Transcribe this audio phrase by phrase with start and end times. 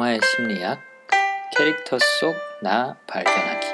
[0.00, 0.80] 영화의 심리학,
[1.54, 3.66] 캐릭터 속 나 발견하기.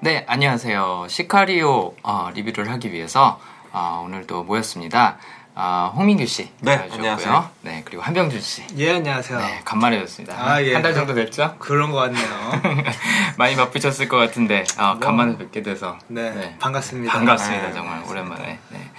[0.00, 1.06] 네, 안녕하세요.
[1.08, 3.40] 시카리오 어, 리뷰를 하기 위해서
[3.72, 5.16] 어, 오늘도 모였습니다.
[5.54, 6.50] 어, 홍민규 씨.
[6.60, 6.88] 네.
[6.92, 7.50] 안녕하세요.
[7.62, 8.64] 네, 그리고 한병준 씨.
[8.76, 9.38] 예, 안녕하세요.
[9.38, 10.34] 네, 간만에 뵙습니다.
[10.38, 10.74] 아, 예.
[10.74, 11.56] 한달 그- 정도 됐죠?
[11.58, 12.82] 그런 것 같네요.
[13.38, 17.12] 많이 바쁘셨을 것 같은데 어, 간만에 뵙게 돼서 네, 반갑습니다.
[17.12, 17.66] 반갑습니다.
[17.68, 18.10] 네, 정말 반갑습니다.
[18.10, 18.58] 오랜만에.
[18.70, 18.90] 네.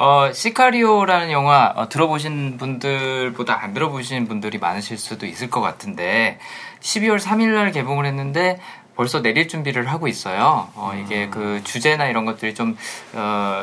[0.00, 6.38] 어, 시카리오라는 영화 어, 들어보신 분들보다 안 들어보신 분들이 많으실 수도 있을 것 같은데
[6.78, 8.60] 12월 3일 날 개봉을 했는데
[8.98, 10.68] 벌써 내릴 준비를 하고 있어요.
[10.74, 11.30] 어, 이게 음.
[11.30, 12.76] 그 주제나 이런 것들이 좀
[13.12, 13.62] 어,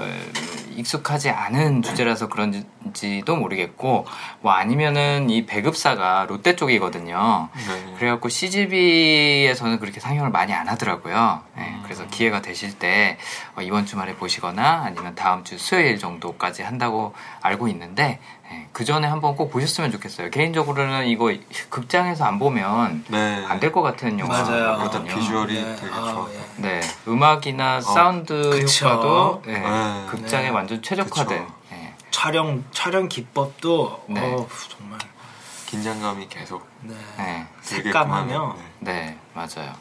[0.78, 4.06] 익숙하지 않은 주제라서 그런지도 모르겠고
[4.40, 7.50] 뭐 아니면은 이 배급사가 롯데 쪽이거든요.
[7.54, 7.94] 네.
[7.98, 11.42] 그래갖고 CGV에서는 그렇게 상영을 많이 안 하더라고요.
[11.58, 13.18] 네, 그래서 기회가 되실 때
[13.58, 18.20] 어, 이번 주말에 보시거나 아니면 다음 주 수요일 정도까지 한다고 알고 있는데
[18.72, 20.30] 그 전에 한번 꼭 보셨으면 좋겠어요.
[20.30, 21.34] 개인적으로는 이거
[21.70, 23.46] 극장에서 안 보면 네.
[23.48, 24.20] 안될 것 같은.
[24.20, 25.16] 영화거든요.
[25.16, 26.34] 비주얼이 네, 되게 아, 좋았고.
[26.34, 26.62] 예.
[26.62, 28.88] 네, 음악이나 사운드 그쵸.
[28.88, 30.06] 효과도 네, 네.
[30.10, 30.50] 극장에 네.
[30.50, 31.48] 완전 최적화된.
[31.72, 31.94] 네.
[32.12, 34.22] 촬영 촬영 기법도 네.
[34.22, 35.00] 어, 정말
[35.66, 36.96] 긴장감이 계속 네.
[37.18, 37.48] 네.
[37.62, 38.94] 색감하며 네.
[38.94, 39.74] 네, 맞아요.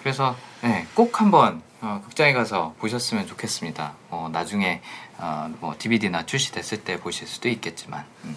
[0.00, 3.92] 그래서 네, 꼭 한번 어, 극장에 가서 보셨으면 좋겠습니다.
[4.10, 4.80] 어, 나중에
[5.18, 8.04] 어, 뭐 DVD나 출시됐을 때 보실 수도 있겠지만.
[8.24, 8.36] 음.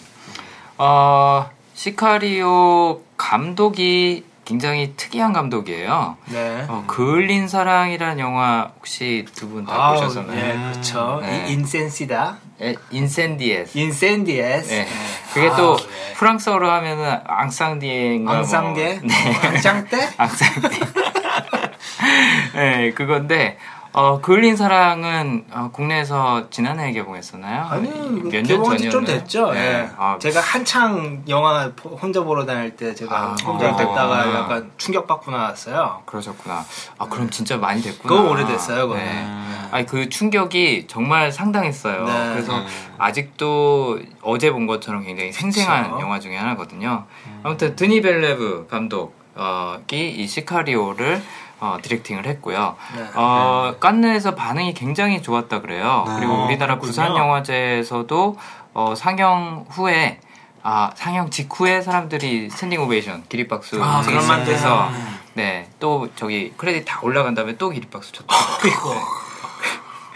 [0.77, 6.17] 어, 시카리오 감독이 굉장히 특이한 감독이에요.
[6.25, 6.65] 네.
[6.67, 10.39] 어, 그을린 사랑이라는 영화 혹시 두 분다 아우, 보셨었나요?
[10.39, 11.19] 예, 그렇죠.
[11.21, 11.45] 네.
[11.47, 12.37] 이 인센시다.
[12.59, 13.77] 에, 인센디에스.
[13.77, 14.69] 인센디에스.
[14.69, 14.87] 네.
[15.35, 16.13] 그게 또 아우, 예.
[16.15, 19.01] 프랑스어로 하면은 앙상디엔가 앙상게?
[19.03, 19.47] 뭐, 네.
[19.47, 20.09] 앙짱떼?
[20.17, 20.79] 앙상디.
[22.55, 23.57] 네, 그건데
[23.99, 27.65] 어, 그을린 사랑은 어, 국내에서 지난해에 개봉했었나요?
[27.69, 29.19] 아니요, 몇년 개봉한 지좀 전이었나요?
[29.19, 29.51] 됐죠.
[29.51, 29.59] 네.
[29.59, 29.89] 예.
[29.97, 33.75] 아, 제가 한창 영화 포- 혼자 보러 다닐 때 제가 아, 혼자 어.
[33.75, 36.01] 됐다가 약간 충격받고 나왔어요.
[36.05, 36.63] 그러셨구나.
[36.97, 38.15] 아, 그럼 진짜 많이 됐구나.
[38.15, 39.03] 그거 오래됐어요, 그거는.
[39.03, 39.11] 네.
[39.21, 39.67] 음.
[39.71, 42.05] 아니, 그 충격이 정말 상당했어요.
[42.05, 42.29] 네.
[42.31, 42.65] 그래서 음.
[42.99, 45.99] 아직도 어제 본 것처럼 굉장히 생생한 그쵸.
[45.99, 47.03] 영화 중에 하나거든요.
[47.43, 51.21] 아무튼 드니 벨레브 감독이 이 시카리오를
[51.59, 52.75] 어, directing을 했고요.
[52.95, 53.05] 네.
[53.15, 56.05] 어, 깐느에서 반응이 굉장히 좋았다 그래요.
[56.07, 56.15] 네.
[56.17, 56.87] 그리고 어, 우리나라 그렇군요.
[56.89, 58.37] 부산 영화제에서도
[58.73, 60.19] 어, 상영 후에
[60.61, 64.93] 아 상영 직후에 사람들이 standing ovation 기립박수 아, 그런 시작해서 해요.
[65.33, 68.35] 네, 또 저기 크레딧 다 올라간 다음에 또 기립박수 쳤다.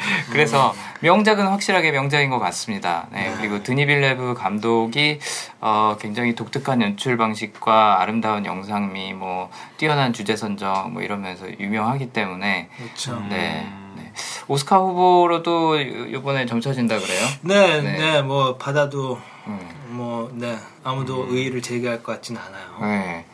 [0.03, 3.07] 그리고 그래서 명작은 확실하게 명작인 것 같습니다.
[3.11, 5.19] 네, 그리고 드니 빌뇌브 감독이
[5.61, 12.69] 어, 굉장히 독특한 연출 방식과 아름다운 영상미, 뭐 뛰어난 주제 선정, 뭐 이러면서 유명하기 때문에
[12.77, 13.19] 그렇죠.
[13.29, 14.11] 네, 네.
[14.47, 17.27] 오스카 후보로도 이- 이번에 점쳐진다 그래요?
[17.41, 17.97] 네, 네.
[17.97, 19.59] 네, 뭐 받아도 음.
[19.87, 22.77] 뭐, 네, 아무도 이의를 제기할 것 같진 않아요.
[22.81, 23.25] 네.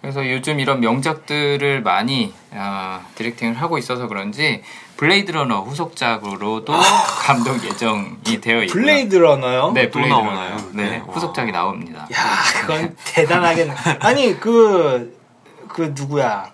[0.00, 4.62] 그래서 요즘 이런 명작들을 많이 어, directing을 하고 있어서 그런지
[4.98, 8.72] 블레이드 러너 후속작으로도 감독 예정이 되어 있고요.
[8.82, 9.70] 블레이드 러너요?
[9.70, 10.50] 네, 또 블레이드 나오나요?
[10.56, 10.68] 러너.
[10.72, 10.98] 네, 네.
[11.06, 12.08] 후속작이 나옵니다.
[12.12, 12.18] 야,
[12.60, 13.74] 그건 대단하겠네.
[14.00, 15.16] 아니, 그,
[15.68, 16.50] 그 누구야?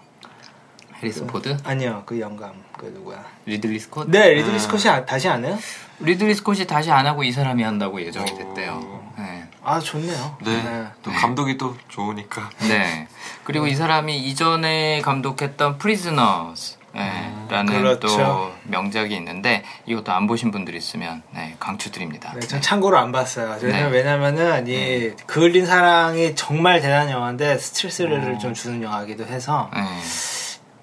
[1.03, 3.25] 해리슨 포드, 아니요, 그 영감, 그 누구야?
[3.47, 4.11] 리들리 스콧.
[4.11, 5.59] 네, 리들리 스콧이 아- 다시 안 해요?
[6.01, 9.05] 리들리 스콧이 다시 안 하고 이 사람이 한다고 예정이 됐대요.
[9.17, 9.49] 네.
[9.63, 10.37] 아, 좋네요.
[10.45, 10.87] 네.
[11.03, 12.51] 또 감독이 또 좋으니까.
[12.69, 13.09] 네.
[13.43, 18.07] 그리고 이 사람이 이전에 감독했던 프리즈너스 라는 그렇죠.
[18.07, 22.33] 또 명작이 있는데 이것도 안 보신 분들 있으면 네, 강추드립니다.
[22.35, 23.57] 네, 전 참고로 안 봤어요.
[23.61, 23.99] 왜냐면, 네.
[23.99, 29.83] 왜냐면은, 이, 그을린 사랑이 정말 대단한 영화인데, 스트레스를 좀 주는 영화이기도 해서, 네.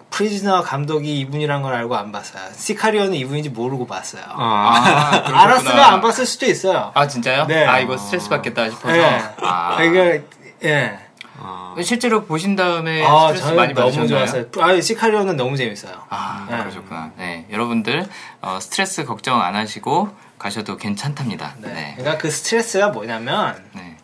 [0.10, 2.44] 프리즈너 감독이 이분이란 걸 알고 안 봤어요.
[2.54, 4.24] 시카리오는 이분인지 모르고 봤어요.
[4.28, 5.42] 아, 그렇구나.
[5.42, 6.92] 알았으면 안 봤을 수도 있어요.
[6.94, 7.48] 아 진짜요?
[7.48, 7.66] 네.
[7.66, 8.98] 아 이거 스트레스 받겠다 싶어서.
[8.98, 9.22] 예.
[9.42, 9.78] 아.
[9.78, 10.26] 그러니까,
[10.66, 11.00] 예.
[11.44, 14.26] 어, 실제로 보신 다음에 아, 스트레스 저는 많이 너무 받으셨나요?
[14.26, 14.46] 좋았어요.
[14.60, 15.94] 아, 시카리오는 너무 재밌어요.
[16.10, 16.58] 아 네.
[16.58, 17.12] 그러셨구나.
[17.18, 18.08] 네 여러분들
[18.42, 20.10] 어, 스트레스 걱정 안 하시고
[20.42, 21.54] 가셔도 괜찮답니다.
[21.60, 21.72] 네.
[21.72, 21.94] 네.
[21.98, 23.96] 그러니까 그 스트레스가 뭐냐면, 네.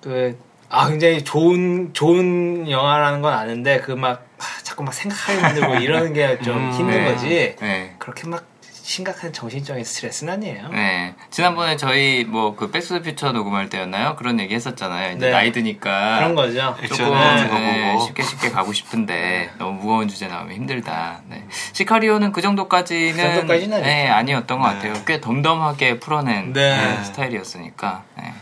[0.00, 0.38] 그,
[0.68, 6.12] 아, 굉장히 좋은, 좋은 영화라는 건 아는데, 그 막, 아, 자꾸 막 생각하게 만들고 이러는
[6.12, 7.12] 게좀 음, 힘든 네.
[7.12, 7.56] 거지.
[7.60, 7.96] 네.
[7.98, 8.44] 그렇게 막
[8.82, 10.68] 심각한 정신적인 스트레스는 아니에요.
[10.70, 11.14] 네.
[11.30, 14.16] 지난번에 저희 뭐 그 백스피처 녹음할 때였나요?
[14.16, 15.16] 그런 얘기 했었잖아요.
[15.16, 15.32] 이제 네.
[15.32, 16.76] 나이 드니까 그런 거죠.
[16.88, 18.04] 조금 네, 보고.
[18.04, 21.22] 쉽게 쉽게 가고 싶은데 너무 무거운 주제 나오면 힘들다.
[21.28, 21.44] 네.
[21.72, 24.74] 시카리오는 그 정도까지는 그 정도까지는 네, 아니었던 것 네.
[24.74, 25.04] 같아요.
[25.06, 26.76] 꽤 덤덤하게 풀어낸 네.
[26.76, 28.02] 네, 스타일이었으니까.
[28.18, 28.34] 네.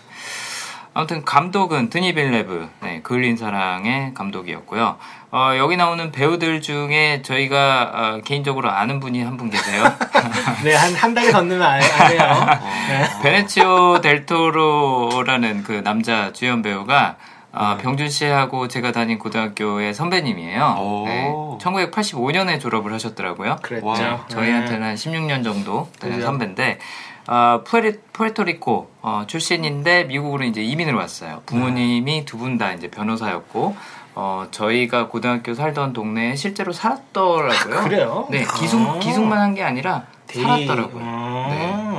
[0.93, 4.99] 아무튼 감독은 드니 벨레브, 네, 그을린 사랑의 감독이었고요.
[5.33, 9.85] 어, 여기 나오는 배우들 중에 저희가 어, 개인적으로 아는 분이 한 분 계세요.
[10.65, 12.47] 네, 한, 한 달이 건너면 안, 안 해요.
[12.89, 13.09] 네.
[13.23, 17.17] 베네치오 델토로라는 그 남자 주연 배우가
[17.53, 20.77] 아, 병준 씨하고 제가 다닌 고등학교의 선배님이에요.
[20.79, 21.05] 오.
[21.07, 23.57] 네, 1985년에 졸업을 하셨더라고요.
[23.63, 23.87] 그랬죠.
[23.87, 26.27] 와, 네, 저희한테는 한 16년 정도 되는 그죠.
[26.27, 26.79] 선배인데,
[27.27, 31.43] 아, 푸에리, 푸에르토리코 어, 출신인데 미국으로 이제 이민을 왔어요.
[31.47, 33.77] 부모님이 두 분 다 이제 변호사였고,
[34.15, 37.79] 어, 저희가 고등학교 살던 동네에 실제로 살았더라고요.
[37.79, 38.27] 아, 그래요?
[38.31, 38.99] 네, 기숙, 아.
[38.99, 41.03] 기숙만 한 게 아니라 살았더라고요.
[41.03, 41.47] 음.
[41.51, 41.90] 네.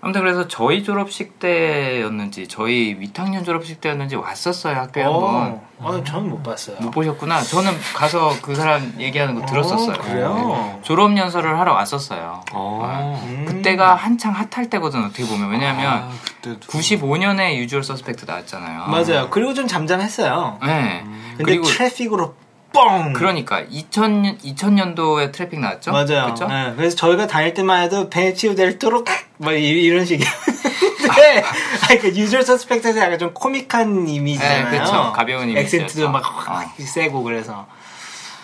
[0.00, 6.30] 아무튼 그래서 저희 졸업식 때였는지 저희 위탁년 졸업식 때였는지 왔었어요 학교에 한번 어, 아, 저는
[6.30, 6.76] 못 봤어요.
[6.80, 10.34] 못 보셨구나 저는 가서 그 사람 얘기하는 거 들었었어요 어, 그래요?
[10.34, 10.78] 네.
[10.82, 13.20] 졸업 연설을 하러 왔었어요 어.
[13.26, 13.44] 음.
[13.48, 16.10] 그때가 한창 hot할 때거든 어떻게 보면 왜냐하면 아,
[16.42, 19.28] 그때도 95년에 유주얼 서스펙트 나왔잖아요 맞아요.
[19.30, 20.58] 그리고 좀 잠잠했어요.
[20.64, 21.04] 네
[21.36, 22.34] 근데 그리고 트래픽으로
[22.72, 23.12] 뻥!
[23.14, 26.06] 그러니까 2000년 2000년도에 트래픽 나왔죠 맞아요.
[26.26, 29.04] 그렇죠 네, 그래서 저희가 다닐 때만 해도 베니시오 델 토로
[29.38, 30.30] 뭐 이- 이런 식이에요.
[31.16, 31.42] 네.
[31.88, 34.70] 아니, 그 유주얼 서스펙트에서 약간 좀 코믹한 이미지잖아요.
[34.70, 35.12] 네, 그쵸.
[35.14, 36.10] 가벼운 액센트도 이미지였죠.
[36.10, 36.52] 막 어.
[36.54, 37.66] 확 세고 그래서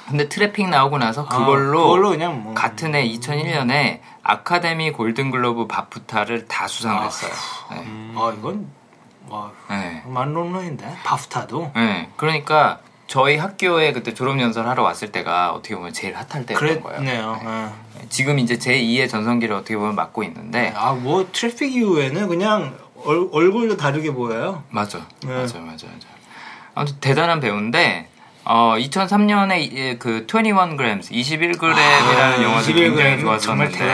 [0.09, 6.47] 근데 트래픽 나오고 나서 어, 그걸로 그걸로 그냥 뭐 같은 해 2001년에 아카데미 골든글로브 바프타를
[6.47, 7.31] 다 수상을 아, 했어요.
[7.73, 8.13] 네.
[8.17, 8.67] 아 이건
[9.29, 10.03] 와 네.
[10.07, 12.11] 만론론인데 바프타도 네.
[12.17, 16.99] 그러니까 저희 학교에 그때 졸업 연설 하러 왔을 때가 어떻게 보면 제일 hot할 때였던 거예요.
[16.99, 17.41] 그랬네요.
[17.43, 17.69] 네.
[18.09, 23.77] 지금 이제 제 2의 전성기를 어떻게 보면 맞고 있는데 아뭐 트래픽 이후에는 그냥 얼, 얼굴도
[23.77, 24.63] 다르게 보여요.
[24.71, 25.29] 맞아, 네.
[25.35, 26.09] 맞아, 맞아, 맞아.
[26.75, 28.09] 아무튼 대단한 배우인데
[28.45, 33.87] 어 2003년에 그 21g, 21g이라는 영화도 21 굉장히 좋았었는데.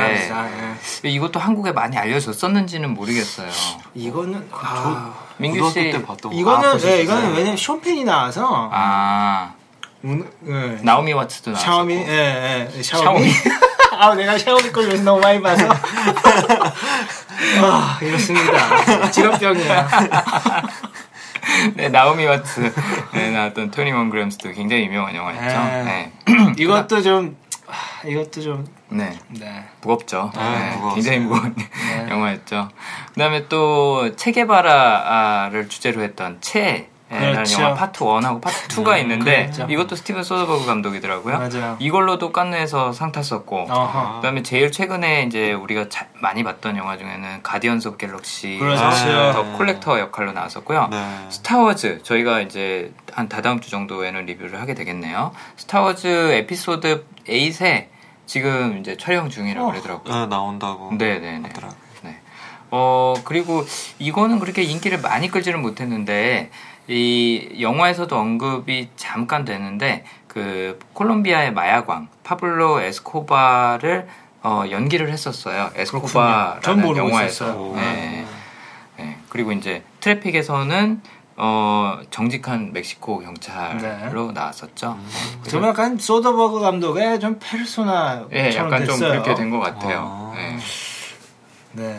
[1.05, 1.09] 예.
[1.09, 3.49] 이것도 한국에 많이 알려졌었는지는 모르겠어요.
[3.95, 6.39] 이거는 아, 민규 고등학교 씨때 봤던 거.
[6.39, 7.03] 이거는 아, 예, 보셨어요?
[7.03, 9.55] 이거는 왜냐면 쇼펜이 나와서 아
[10.03, 10.79] 운- 예.
[10.83, 12.83] 나오미 와츠도 나왔었고 샤오미 예, 예.
[12.83, 13.05] 샤오미.
[13.31, 13.33] 샤오미
[13.99, 15.67] 아 내가 샤오미 걸 요새 너무 많이 봐서
[17.63, 19.89] 아 이렇습니다 직업병이야
[21.75, 22.73] 네, 나오미 와츠
[23.13, 25.43] 네, 나왔던 21gs도 굉장히 유명한 영화였죠.
[25.43, 25.83] 네.
[25.85, 26.13] 네.
[26.63, 27.37] 이것도 좀
[27.67, 29.19] 아, 이것도 좀 네.
[29.29, 29.65] 네.
[29.81, 30.31] 무겁죠.
[30.35, 30.95] 아, 네.
[30.95, 31.55] 굉장히 무거운
[32.09, 32.69] 영화였죠.
[33.15, 37.61] 그다음에 또 체게바라를 주제로 했던 체 라는 그렇죠.
[37.61, 39.67] 영화 파트 1하고 파트 2가 있는데 그렇죠.
[39.69, 41.39] 이것도 스티븐 소더버그 감독이더라고요.
[41.39, 41.77] 맞아요.
[41.81, 44.15] 이걸로도 칸느에서 상 탔었고 어허.
[44.17, 49.33] 그다음에 제일 최근에 이제 우리가 자- 많이 봤던 영화 중에는 가디언스 오브 갤럭시 그렇죠.
[49.33, 50.87] 더 콜렉터 역할로 나왔었고요.
[50.93, 51.27] 네.
[51.31, 55.33] 스타워즈 저희가 이제 한 다다음 주 정도에는 리뷰를 하게 되겠네요.
[55.57, 57.87] 스타워즈 에피소드 8에
[58.27, 59.73] 지금 이제 촬영 중이라고 어.
[59.73, 60.15] 그러더라고요.
[60.15, 61.49] 네, 나온다고 네 네네.
[61.49, 61.79] 하더라고요.
[62.03, 62.21] 네.
[62.71, 63.65] 어 그리고
[63.99, 66.51] 이거는 그렇게 인기를 많이 끌지는 못했는데
[66.91, 74.09] 이 영화에서도 언급이 잠깐 되는데 그 콜롬비아의 마약왕 파블로 에스코바를
[74.43, 75.71] 어, 연기를 했었어요.
[75.73, 77.73] 전 에스코바라는 영화에서.
[77.77, 78.25] 네.
[78.97, 79.17] 네.
[79.29, 81.01] 그리고 이제 트래픽에서는
[81.37, 84.99] 어, 정직한 멕시코 경찰로 나왔었죠.
[85.49, 89.11] 좀 약간 소더버그 감독의 좀 페르소나처럼 예, 약간 좀 됐어요.
[89.23, 90.35] 그렇게 된 것 같아요.
[90.35, 90.35] 아.
[90.39, 90.57] 예.
[91.73, 91.99] 네.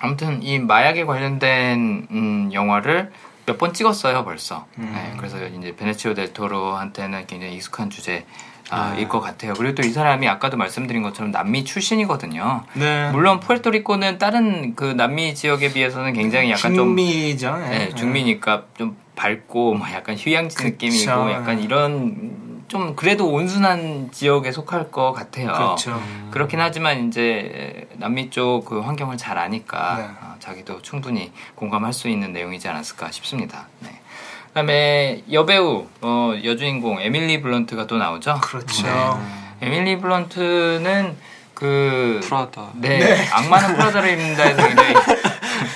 [0.00, 3.12] 아무튼 이 마약에 관련된 음, 영화를
[3.46, 4.66] 몇 번 찍었어요 벌써.
[4.76, 8.24] 네, 그래서 이제 베네치오 델 토로한테는 굉장히 익숙한 주제.
[8.70, 9.52] 아, 일것 같아요.
[9.52, 12.62] 그리고 또 이 사람이 아까도 말씀드린 것처럼 남미 출신이거든요.
[12.72, 13.10] 네.
[13.12, 17.58] 물론 푸에르토리코는 다른 그 남미 지역에 비해서는 굉장히 약간 좀 중미죠.
[17.66, 17.68] 예.
[17.68, 20.68] 네, 중미니까 좀 밝고 뭐 약간 휴양지 그쵸.
[20.70, 25.52] 느낌이고 약간 이런 좀 그래도 온순한 지역에 속할 것 같아요.
[25.52, 26.02] 그렇죠.
[26.30, 30.04] 그렇긴 하지만 이제 남미 쪽 그 환경을 잘 아니까 네.
[30.04, 33.66] 어, 자기도 충분히 공감할 수 있는 내용이지 않았을까 싶습니다.
[33.80, 33.90] 네.
[34.48, 38.40] 그다음에 여배우 어, 여주인공 에밀리 블런트가 또 나오죠.
[38.42, 38.86] 그렇죠.
[39.60, 41.16] 에밀리 블런트는
[41.54, 42.70] 그 프라다.
[42.74, 44.94] 네, 악마는 프라다를 입는다에서 굉장히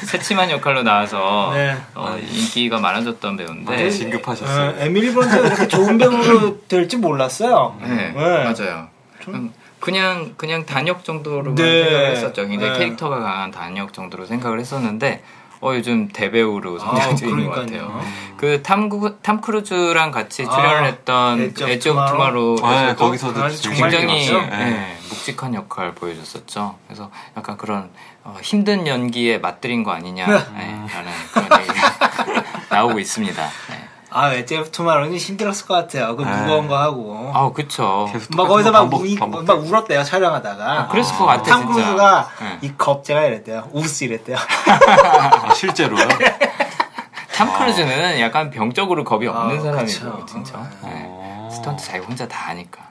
[0.08, 1.76] 새침한 역할로 나와서 네.
[1.94, 4.70] 어, 인기가 많아졌던 배우인데 네, 진급하셨어요.
[4.70, 7.76] 어, 에밀리 블런트가 이렇게 좋은 배우로 될지 몰랐어요.
[7.82, 8.14] 네, 네.
[8.14, 8.88] 맞아요.
[9.28, 11.84] 음, 그냥 그냥 단역 정도로만 네.
[11.84, 12.46] 생각을 했었죠.
[12.46, 12.78] 굉장히 네.
[12.78, 15.22] 캐릭터가 강한 단역 정도로 생각을 했었는데
[15.60, 17.88] 어 요즘 대배우로 성장 아, 중인 것 그러니까요.
[17.88, 18.02] 같아요.
[18.36, 23.40] 그탐탐 크루즈랑 같이 출연을 아, 했던 엣지 오브 엣지 오브 투마로 아, 네, 거기서도
[23.74, 24.30] 굉장히?
[24.30, 24.50] 네.
[24.52, 26.76] 예, 묵직한 역할 보여줬었죠.
[26.86, 27.90] 그래서 약간 그런
[28.22, 30.34] 어, 힘든 연기에 맛들인 거 아니냐 네.
[30.34, 33.42] 예, 라는 그런 얘기가 나오고 있습니다.
[33.70, 33.87] 네.
[34.18, 36.16] 아, 엣지 오브 투마로는 힘들었을 것 같아요.
[36.16, 36.30] 그 네.
[36.42, 37.30] 무거운 거 하고.
[37.34, 38.08] 아 그쵸.
[38.12, 39.44] 계속 막 거기서 막, 반복, 우, 반복.
[39.44, 40.72] 막 울었대요, 촬영하다가.
[40.80, 41.72] 아, 그랬을 것 같아, 탐 진짜.
[41.74, 42.58] 크루즈가 네.
[42.62, 43.68] 이 겁쟁아 이랬대요.
[43.72, 44.36] wuss 이랬대요.
[45.46, 46.06] 아, 실제로요?
[47.34, 50.26] 탐 크루즈는 약간 병적으로 겁이 없는 아, 사람이고 그쵸.
[50.26, 50.58] 진짜.
[50.82, 51.04] 네.
[51.06, 51.48] 어.
[51.52, 52.82] 스턴트 자기 혼자 다 하니까.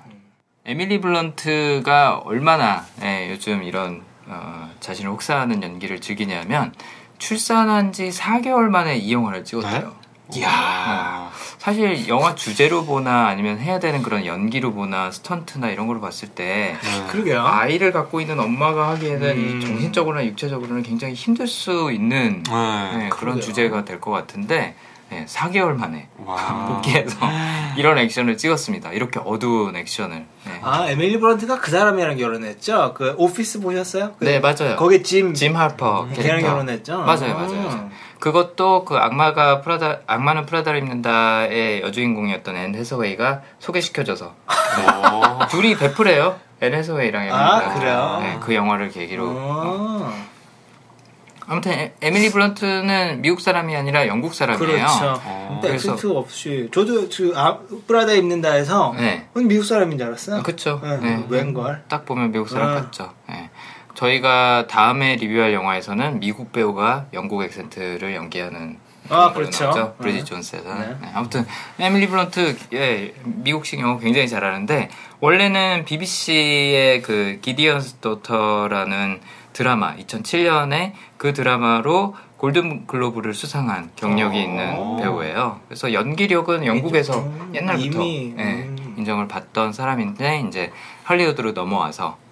[0.66, 6.74] 에밀리 블런트가 얼마나 예, 요즘 이런 어, 자신을 혹사하는 연기를 즐기냐면
[7.18, 9.94] 출산한 지 4개월 만에 이 영화를 찍었대요.
[10.36, 11.30] 이야.
[11.58, 16.76] 사실 영화 주제로 보나 아니면 해야 되는 그런 연기로 보나 스턴트나 이런 걸로 봤을 때
[16.82, 17.06] 네.
[17.12, 17.46] 그러게요.
[17.46, 19.62] 아이를 갖고 있는 엄마가 하기에는 음.
[19.62, 22.98] 이 정신적으로나 육체적으로는 굉장히 힘들 수 있는 네.
[22.98, 23.40] 네, 그런.
[23.42, 24.76] 주제가 될 것 같은데
[25.10, 26.66] 네, 4개월 만에 와.
[26.68, 27.18] 복귀해서
[27.78, 28.92] 이런 액션을 찍었습니다.
[28.92, 30.18] 이렇게 어두운 액션을.
[30.46, 32.94] 네, 아, 에밀리 블런트가 그 사람이랑 결혼했죠?
[32.96, 34.14] 그 오피스 보셨어요?
[34.20, 34.76] 그- 네, 맞아요.
[34.78, 35.34] 거기 짐.
[35.34, 36.48] 짐 하퍼 걔랑 캐릭터.
[36.50, 36.98] 결혼했죠?
[37.00, 37.38] 맞아요, 어.
[37.38, 37.90] 맞아요, 맞아요.
[38.20, 45.48] 그것도 그 악마가 프라다 악마는 프라다를 입는다의 여주인공이었던 앤 해서웨이가 소개시켜줘서 오.
[45.50, 46.40] 둘이 베프래요.
[46.62, 48.18] 앤 해서웨이랑 아, 그래요?
[48.22, 49.26] 네, 그 영화를 계기로.
[49.28, 49.34] 어.
[49.38, 50.14] 어.
[51.50, 54.68] 아무튼 에- 에밀리 블런트는 미국 사람이 아니라 영국 사람이에요.
[54.68, 55.22] 그렇죠.
[55.24, 55.60] 어.
[55.62, 57.58] 근데 그래서- 없이 저도 그 아,
[57.88, 59.28] 프라다 입는다 해서 네.
[59.34, 60.44] 그건 미국 사람인 줄 알았어요.
[60.44, 60.82] 그쵸.
[60.84, 61.26] 네, 네.
[61.30, 61.84] 웬걸.
[61.88, 62.74] 딱 보면 미국 사람 아.
[62.82, 63.14] 같죠.
[63.30, 63.50] 예.
[63.98, 68.78] 저희가 다음에 리뷰할 영화에서는 미국 배우가 영국 accent를 연기하는
[69.10, 69.72] 아, 그렇죠.
[69.72, 69.94] 네.
[69.98, 70.82] 브리짓 존스에서는.
[70.82, 70.98] 네.
[71.02, 71.46] 네, 아무튼
[71.80, 74.90] 에밀리 블런트 예, 미국식 영어 굉장히 잘하는데
[75.20, 79.22] 원래는 BBC의 그 Gideon's Daughter라는
[79.54, 84.42] 드라마 2007년에 그 드라마로 골든 글로브를 수상한 경력이 어.
[84.42, 85.60] 있는 배우예요.
[85.68, 88.94] 그래서 연기력은 영국에서 음, 옛날부터 예, 음.
[88.98, 90.72] 인정을 받던 사람인데 이제
[91.06, 92.27] 할리우드로 넘어와서 예,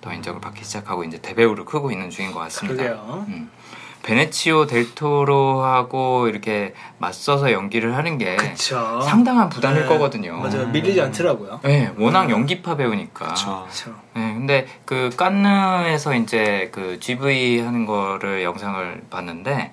[0.00, 2.84] 더 인정을 받기 시작하고 이제 대배우로 크고 있는 중인 것 같습니다.
[3.28, 3.50] 음.
[4.02, 9.00] 베네치오 델토로하고 이렇게 맞서서 연기를 하는 게 그쵸.
[9.02, 9.88] 상당한 부담일 네.
[9.88, 10.38] 거거든요.
[10.38, 10.68] 맞아요.
[10.68, 11.60] 밀리지 않더라고요.
[11.64, 13.26] 네, 워낙 연기파 배우니까.
[13.28, 13.62] 그쵸.
[13.64, 13.94] 그렇죠.
[14.14, 19.72] 네, 근데 그 깐느에서 이제 그 GV 하는 거를 영상을 봤는데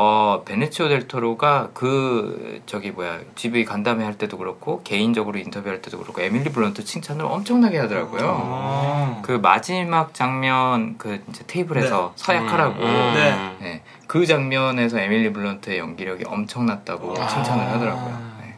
[0.00, 6.22] 어 베네치오 델토로가 그 저기 뭐야 GV 간담회 할 때도 그렇고 개인적으로 인터뷰할 때도 그렇고
[6.22, 8.20] 에밀리 블런트 칭찬을 엄청나게 하더라고요.
[8.22, 9.22] 어.
[9.24, 13.12] 그 마지막 장면 그 이제 테이블에서 서약하라고 음.
[13.14, 13.56] 네.
[13.60, 17.26] 네, 그 장면에서 에밀리 블런트의 연기력이 엄청났다고 아.
[17.26, 18.36] 칭찬을 하더라고요.
[18.40, 18.54] 네.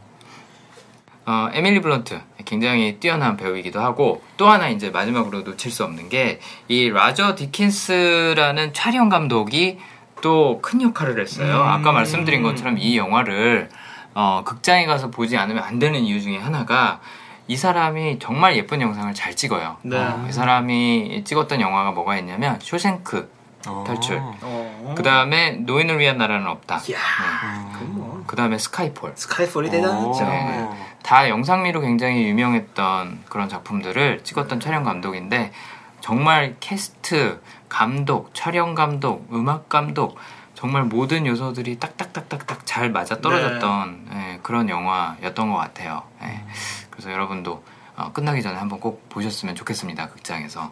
[1.24, 6.38] 어, 에밀리 블런트 굉장히 뛰어난 배우이기도 하고 또 하나 이제 마지막으로 놓칠 수 없는 게
[6.68, 9.78] 이 라저 디킨스라는 촬영 감독이
[10.20, 11.62] 또 큰 역할을 했어요.
[11.62, 11.68] 음.
[11.68, 13.68] 아까 말씀드린 것처럼 이 영화를
[14.14, 17.00] 어, 극장에 가서 보지 않으면 안 되는 이유 중에 하나가
[17.46, 19.76] 이 사람이 정말 예쁜 영상을 잘 찍어요.
[19.82, 19.96] 네.
[19.98, 23.30] 어, 이 사람이 찍었던 영화가 뭐가 있냐면 쇼생크
[23.66, 23.84] 어.
[23.86, 24.18] 탈출.
[24.20, 24.94] 어.
[24.96, 26.76] 그 다음에 노인을 위한 나라는 없다.
[26.78, 27.72] 음.
[27.72, 28.24] 그건 뭐.
[28.26, 29.12] 그 다음에 스카이폴.
[29.16, 30.24] 스카이폴이 대단하죠.
[30.24, 30.68] 네.
[31.02, 35.52] 다 영상미로 굉장히 유명했던 그런 작품들을 찍었던 촬영 감독인데
[36.00, 40.18] 정말 캐스트, 감독, 촬영 감독, 음악 감독
[40.54, 46.02] 정말 모든 요소들이 딱딱딱딱딱 잘 맞아 떨어졌던 예, 그런 영화였던 것 같아요.
[46.22, 46.44] 예.
[46.90, 47.64] 그래서 여러분도
[47.96, 50.08] 어, 끝나기 전에 한번 꼭 보셨으면 좋겠습니다.
[50.08, 50.70] 극장에서.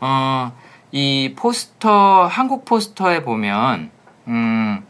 [0.00, 0.52] 어,
[0.92, 3.90] 이 포스터 한국 포스터에 보면
[4.28, 4.84] 음,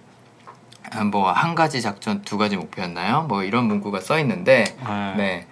[1.10, 3.22] 뭐 한 가지 작전 두 가지 목표였나요?
[3.22, 5.14] 뭐 이런 문구가 써 있는데 네.
[5.16, 5.46] 네.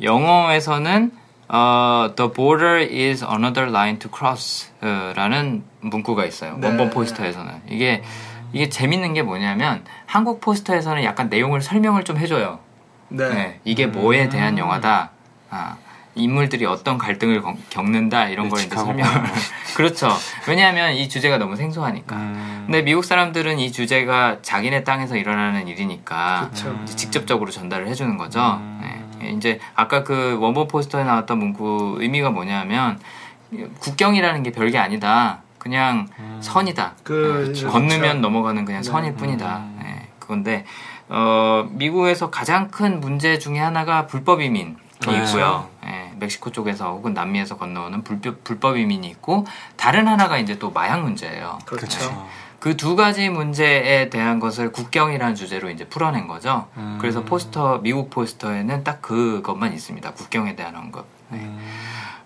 [0.00, 1.12] 영어에서는
[1.48, 6.56] 어, The border is another line to cross 어, 라는 문구가 있어요.
[6.58, 6.66] 네.
[6.68, 7.62] 원본 포스터에서는.
[7.68, 8.02] 이게
[8.52, 12.58] 이게 재밌는 게 뭐냐면 한국 포스터에서는 약간 내용을 설명을 좀 해줘요.
[13.08, 13.28] 네.
[13.28, 15.10] 네, 이게 뭐에 대한 영화다.
[15.50, 15.76] 아,
[16.14, 19.22] 인물들이 어떤 갈등을 겪- 겪는다 이런 걸 이제 설명을.
[19.76, 20.08] 그렇죠.
[20.48, 22.16] 왜냐하면 이 주제가 너무 생소하니까.
[22.16, 22.62] 음.
[22.66, 26.78] 근데 미국 사람들은 이 주제가 자기네 땅에서 일어나는 일이니까 그쵸.
[26.86, 28.40] 직접적으로 전달을 해주는 거죠.
[28.60, 28.80] 음.
[28.82, 29.04] 네.
[29.36, 32.98] 이제 아까 그 원본 포스터에 나왔던 문구 의미가 뭐냐면
[33.80, 35.42] 국경이라는 게 별게 아니다.
[35.58, 36.38] 그냥 음.
[36.40, 36.94] 선이다.
[37.02, 37.68] 그, 네, 그렇죠.
[37.68, 38.88] 건너면 넘어가는 그냥 네.
[38.88, 39.58] 선일 뿐이다.
[39.58, 39.78] 음.
[39.82, 40.64] 네, 그건데
[41.08, 45.22] 어, 미국에서 가장 큰 문제 중에 하나가 불법 이민이 그렇죠.
[45.24, 45.68] 있고요.
[45.86, 49.46] 예, 멕시코 쪽에서 혹은 남미에서 건너오는 불법, 불법 이민이 있고
[49.76, 51.58] 다른 하나가 이제 또 마약 문제예요.
[51.64, 52.26] 그렇죠.
[52.60, 56.66] 그 두 가지 문제에 대한 것을 국경이라는 주제로 이제 풀어낸 거죠.
[56.76, 56.98] 음.
[57.00, 60.12] 그래서 포스터 미국 포스터에는 딱 그것만 있습니다.
[60.12, 61.06] 국경에 대한 언급.
[61.28, 61.38] 네.
[61.38, 61.58] 음.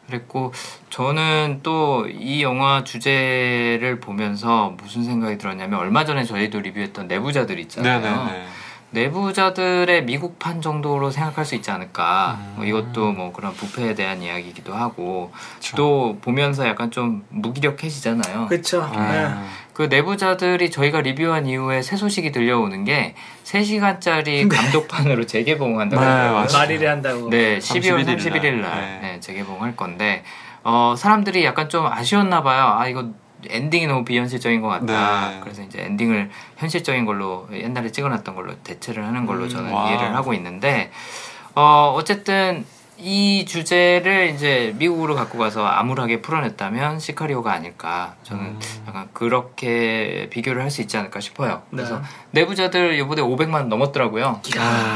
[0.06, 0.52] 그랬고
[0.90, 8.00] 저는 또 이 영화 주제를 보면서 무슨 생각이 들었냐면 얼마 전에 저희도 리뷰했던 내부자들 있잖아요.
[8.00, 8.46] 네네네.
[8.90, 12.38] 내부자들의 미국판 정도로 생각할 수 있지 않을까.
[12.40, 12.52] 음.
[12.56, 15.76] 뭐 이것도 뭐 그런 부패에 대한 이야기이기도 하고 그쵸.
[15.76, 18.46] 또 보면서 약간 좀 무기력해지잖아요.
[18.48, 18.90] 그렇죠.
[18.94, 19.30] 네.
[19.72, 19.74] 음.
[19.74, 23.14] 그 내부자들이 저희가 리뷰한 이후에 새 소식이 들려오는 게
[23.44, 26.52] 3시간짜리 감독판으로 재개봉한다고 네.
[26.52, 27.30] 말일을 한다고.
[27.30, 28.60] 네, 12월 31일 31일 날.
[28.60, 28.98] 날 네.
[29.12, 30.22] 네, 재개봉할 건데
[30.62, 32.76] 어, 사람들이 약간 좀 아쉬웠나 봐요.
[32.78, 33.08] 아 이거
[33.48, 35.30] 엔딩이 너무 비현실적인 것 같다.
[35.30, 35.40] 네.
[35.42, 39.88] 그래서 이제 엔딩을 현실적인 걸로 옛날에 찍어놨던 걸로 대체를 하는 걸로 음, 저는 wow.
[39.88, 40.90] 이해를 하고 있는데
[41.54, 42.64] 어, 어쨌든
[43.04, 48.60] 이 주제를 이제 미국으로 갖고 가서 암울하게 풀어냈다면 시카리오가 아닐까 저는 음.
[48.86, 51.62] 약간 그렇게 비교를 할 수 있지 않을까 싶어요.
[51.70, 51.78] 네.
[51.78, 54.40] 그래서 내부자들 이번에 500만 넘었더라고요.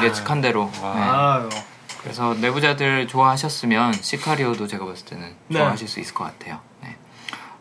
[0.04, 0.70] 예측한 대로.
[0.82, 1.46] 와.
[1.50, 1.56] 네.
[2.02, 5.58] 그래서 내부자들 좋아하셨으면 시카리오도 제가 봤을 때는 네.
[5.58, 6.60] 좋아하실 수 있을 것 같아요.
[6.82, 6.94] 네.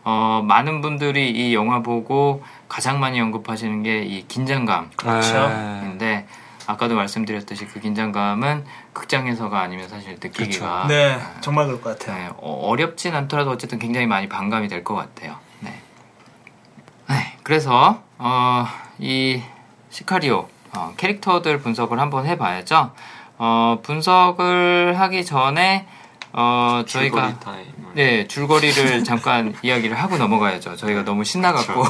[0.04, 4.92] 어, 많은 분들이 이 영화 보고 가장 많이 언급하시는 게 이 긴장감.
[4.96, 5.34] 그렇죠.
[6.67, 6.72] 네.
[6.72, 12.17] 아까도 말씀드렸듯이 그 긴장감은 극장에서가 아니면 사실 느끼기가 네, 정말 그럴 것 같아요.
[12.17, 15.36] 네, 어, 어렵진 않더라도 어쨌든 굉장히 많이 반감이 될 것 같아요.
[15.60, 15.79] 네.
[17.10, 18.65] 네, 그래서 어,
[19.00, 19.41] 이
[19.89, 22.91] 시카리오 어, 캐릭터들 분석을 한번 해봐야죠.
[23.38, 25.88] 어, 분석을 하기 전에
[26.34, 27.85] 어, 저희가 타임을.
[27.96, 30.75] 네 줄거리를 잠깐 이야기를 하고 넘어가야죠.
[30.75, 31.84] 저희가 너무 신나갖고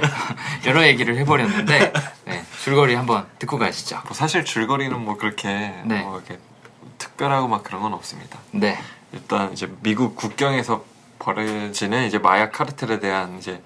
[0.66, 1.92] 여러 얘기를 해버렸는데
[2.24, 4.00] 네, 줄거리 한번 듣고 가시죠.
[4.04, 5.48] 뭐 사실 줄거리는 뭐 그렇게
[5.84, 6.00] 네.
[6.02, 6.38] 뭐 이렇게
[6.96, 8.38] 특별하고 막 그런 건 없습니다.
[8.52, 8.78] 네,
[9.12, 10.82] 일단 이제 미국 국경에서
[11.18, 13.62] 벌어지는 이제 마약 카르텔에 대한 이제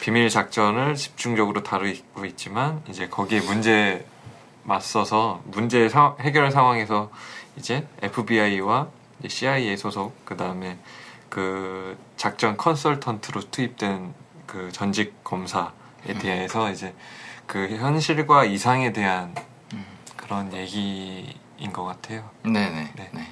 [0.00, 4.06] 비밀 작전을 집중적으로 다루고 있지만 이제 거기에 문제
[4.62, 7.10] 맞서서 문제 사- 해결 상황에서
[7.56, 8.86] 이제 FBI와
[9.28, 10.78] CIA 소속 그 다음에
[11.30, 14.12] 그 작전 컨설턴트로 투입된
[14.46, 15.70] 그 전직 검사에
[16.20, 16.94] 대해서 이제
[17.46, 19.34] 그 현실과 이상에 대한
[20.16, 22.28] 그런 얘기인 것 같아요.
[22.42, 22.92] 네네.
[22.94, 23.10] 네.
[23.12, 23.26] 네.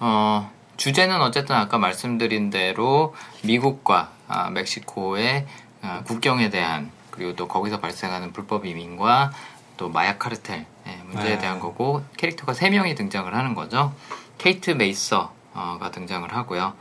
[0.00, 5.46] 어, 주제는 어쨌든 아까 말씀드린 대로 미국과 아, 멕시코의
[5.82, 9.32] 아, 국경에 대한 그리고 또 거기서 발생하는 불법 이민과
[9.76, 11.38] 또 마약 카르텔 예, 문제에 네.
[11.38, 13.94] 대한 거고 캐릭터가 세 명이 등장을 하는 거죠.
[14.38, 16.74] 케이트 메이서가 등장을 하고요.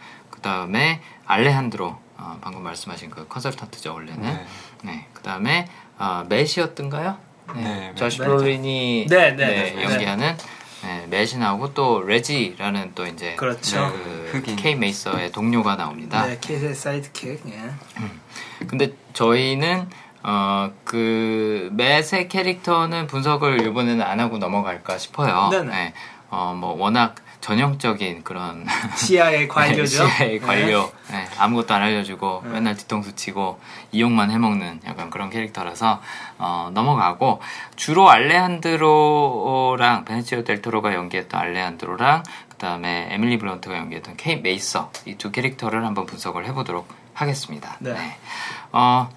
[0.45, 4.21] 그 다음에 알레한드로 어, 방금 말씀하신 그 컨설턴트죠 원래는.
[4.21, 4.45] 네.
[4.83, 5.07] 네.
[5.11, 7.17] 그 다음에 아, 매시였던가요?
[7.55, 8.25] 네, 저시 네.
[8.25, 9.83] 브롤린이 네, 네, 네.
[9.83, 10.37] 연기하는
[10.83, 13.91] 네, 매시 나오고 또 레지라는 또 이제 그렇죠.
[13.91, 14.55] 그 흑인.
[14.55, 16.27] 케이 메이서의 동료가 나옵니다.
[16.27, 17.41] 네, 케이스의 사이드킥.
[17.47, 18.67] 예.
[18.67, 19.89] 근데 저희는
[20.21, 25.49] 어, 그 매세 캐릭터는 분석을 이번에는 안 하고 넘어갈까 싶어요.
[25.49, 25.71] 네네.
[25.71, 25.93] 네.
[26.29, 27.15] 어, 뭐 워낙
[27.49, 28.65] 전형적인 그런
[28.97, 30.07] CIA 관료죠.
[30.07, 30.91] CIA 관료.
[31.11, 32.49] 네, 아무것도 안 알려주고 네.
[32.49, 33.59] 맨날 뒤통수 치고
[33.91, 36.01] 이용만 해먹는 약간 그런 캐릭터라서
[36.39, 37.41] 어, 넘어가고
[37.75, 45.85] 주로 알레한드로랑 베네치오 델토로가 연기했던 알레한드로랑 그다음에 에밀리 블런트가 연기했던 케이트 메이서 이 두 캐릭터를
[45.85, 47.75] 한번 분석을 해보도록 하겠습니다.
[47.79, 47.95] 네.
[48.71, 49.07] 어,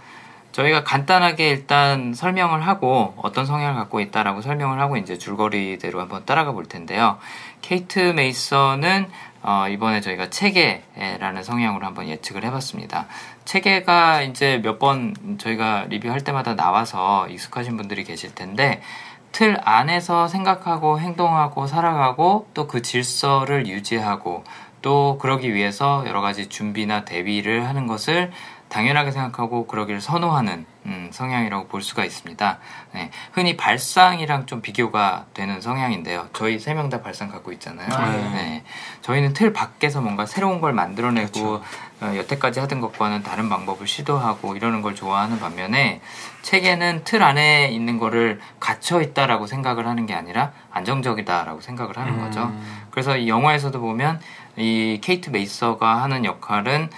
[0.52, 6.52] 저희가 간단하게 일단 설명을 하고 어떤 성향을 갖고 있다라고 설명을 하고 이제 줄거리대로 한번 따라가
[6.52, 7.18] 볼 텐데요.
[7.62, 9.08] 케이트 메이서는
[9.42, 13.06] 어, 이번에 저희가 체계라는 성향으로 한번 예측을 해봤습니다.
[13.44, 18.80] 체계가 이제 몇 번 저희가 리뷰할 때마다 나와서 익숙하신 분들이 계실 텐데
[19.32, 24.44] 틀 안에서 생각하고 행동하고 살아가고 또 그 질서를 유지하고
[24.82, 28.30] 또 그러기 위해서 여러 가지 준비나 대비를 하는 것을
[28.68, 32.58] 당연하게 생각하고 그러기를 선호하는 음, 성향이라고 볼 수가 있습니다.
[32.92, 36.28] 네, 흔히 발상이랑 좀 비교가 되는 성향인데요.
[36.32, 37.88] 저희 세 명 다 발상 갖고 있잖아요.
[37.88, 38.30] 네.
[38.30, 38.64] 네,
[39.02, 41.62] 저희는 틀 밖에서 뭔가 새로운 걸 만들어내고 그렇죠.
[42.00, 46.00] 어, 여태까지 하던 것과는 다른 방법을 시도하고 이러는 걸 좋아하는 반면에
[46.42, 52.20] 책에는 틀 안에 있는 거를 갇혀 있다라고 생각을 하는 게 아니라 안정적이다라고 생각을 하는 음.
[52.20, 52.52] 거죠.
[52.90, 54.20] 그래서 이 영화에서도 보면
[54.56, 56.88] 이 케이트 메이서가 하는 역할은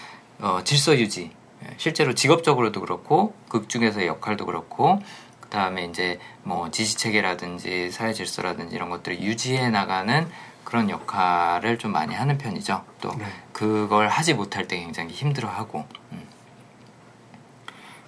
[0.40, 1.32] 어, 질서 유지.
[1.80, 5.02] 예, 실제로 직업적으로도 그렇고 극 중에서의 역할도 그렇고
[5.40, 10.28] 그 다음에 이제 뭐 지시 체계라든지 사회 질서라든지 이런 것들을 유지해 나가는
[10.62, 12.84] 그런 역할을 좀 많이 하는 편이죠.
[13.00, 13.24] 또 네.
[13.52, 15.86] 그걸 하지 못할 때 굉장히 힘들어하고.
[16.12, 16.28] 음.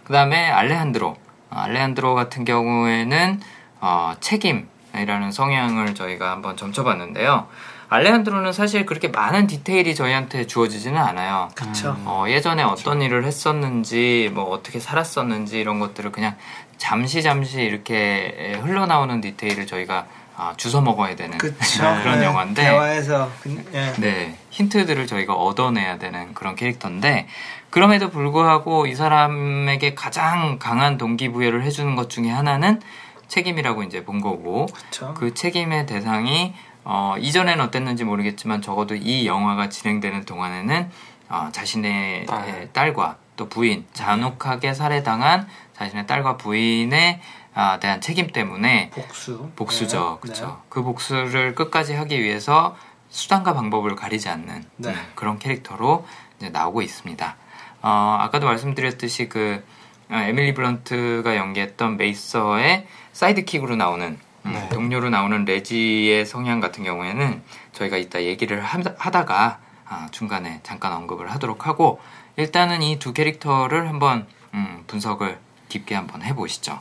[0.05, 1.09] 그 다음에 알레한드로.
[1.09, 1.17] 어,
[1.51, 3.41] 알레한드로 같은 경우에는
[3.81, 7.49] 어, 책임이라는 성향을 저희가 한번 점쳐봤는데요.
[7.93, 11.49] 알레한드로는 사실 그렇게 많은 디테일이 저희한테 주어지지는 않아요.
[11.55, 11.95] 그렇죠.
[12.05, 16.37] 어, 예전에 어떤 일을 했었는지, 뭐 어떻게 살았었는지 이런 것들을 그냥
[16.79, 21.37] 잠시 잠시 이렇게 흘러나오는 디테일을 저희가 아, 주워 먹어야 되는.
[21.39, 23.93] 그런 네, 영화인데 대화에서 그- 예.
[23.99, 27.29] 네, 힌트들을 저희가 얻어내야 되는 그런 캐릭터인데,
[27.69, 32.81] 그럼에도 불구하고 이 사람에게 가장 강한 동기부여를 해주는 것 중에 하나는
[33.29, 35.15] 책임이라고 이제 본 거고, 그렇죠.
[35.15, 40.91] 그 책임의 대상이, 어, 이전에는 어땠는지 모르겠지만 적어도 이 영화가 진행되는 동안에는
[41.29, 42.49] 어, 자신의 딸.
[42.49, 47.21] 예, 딸과 또 부인, 잔혹하게 살해당한 자신의 딸과 부인에
[47.55, 49.51] 아, 대한 책임 때문에 복수.
[49.57, 50.15] 복수죠.
[50.15, 50.21] 네.
[50.21, 50.63] 그렇죠.
[50.69, 52.77] 그 복수를 끝까지 하기 위해서
[53.11, 54.91] 수단과 방법을 가리지 않는 네.
[54.91, 56.07] 음, 그런 캐릭터로
[56.39, 57.37] 이제 나오고 있습니다.
[57.83, 59.63] 어, 아까도 말씀드렸듯이 그
[60.11, 64.69] 어, 에밀리 블런트가 연기했던 메이서의 sidekick으로 나오는 음, 네.
[64.71, 71.31] 동료로 나오는 레지의 성향 같은 경우에는 저희가 이따 얘기를 하- 하다가 아, 중간에 잠깐 언급을
[71.33, 72.01] 하도록 하고
[72.37, 76.73] 일단은 이 두 캐릭터를 한번 음, 분석을 깊게 한번 해보시죠.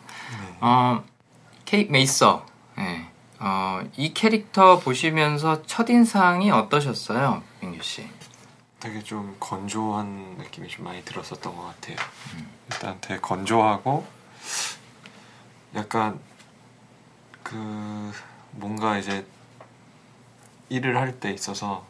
[0.41, 0.57] 네.
[0.61, 1.03] 어,
[1.65, 2.45] 케이트 메이서.
[2.79, 3.05] 예.
[3.39, 8.07] 어, 이 캐릭터 보시면서 첫 인상이 어떠셨어요, 민규 씨?
[8.79, 11.95] 되게 좀 건조한 느낌이 좀 많이 들었었던 것 같아요.
[12.71, 14.05] 일단 되게 건조하고
[15.75, 16.19] 약간
[17.51, 18.13] 그
[18.51, 19.25] 뭔가 이제
[20.69, 21.85] 일을 할 때 있어서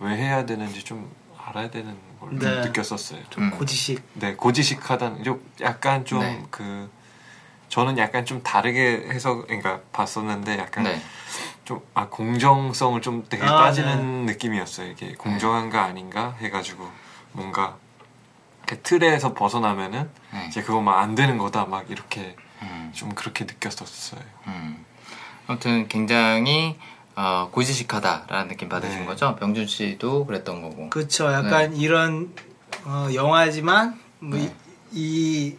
[0.00, 2.60] 왜 해야 되는지 좀 알아야 되는 걸좀 네.
[2.62, 3.20] 느꼈었어요.
[3.28, 3.50] 좀 음.
[3.50, 4.02] 고지식.
[4.14, 6.42] 네, 고지식하다는 좀 약간 좀 네.
[6.50, 6.90] 그
[7.68, 11.02] 저는 약간 좀 다르게 해서 그러니까 봤었는데 약간 네.
[11.64, 14.90] 좀아 공정성을 좀 되게 아, 따지는 느낌이었어요.
[14.90, 16.90] 이게 공정한가 아닌가 해가지고
[17.32, 17.76] 뭔가
[18.82, 20.46] 틀에서 벗어나면은 네.
[20.48, 24.20] 이제 그거 막 안 되는 거다 막 이렇게 음, 좀 그렇게 느꼈었어요.
[24.46, 24.84] 음.
[25.46, 26.76] 아무튼 굉장히
[27.14, 29.06] 어, 고지식하다라는 느낌 받으신 네.
[29.06, 29.36] 거죠?
[29.36, 30.90] 병준 씨도 그랬던 거고.
[30.90, 31.30] 그렇죠.
[31.32, 32.32] 약간 이런
[32.84, 34.54] 어, 영화지만 뭐 이, 네.
[34.92, 35.56] 이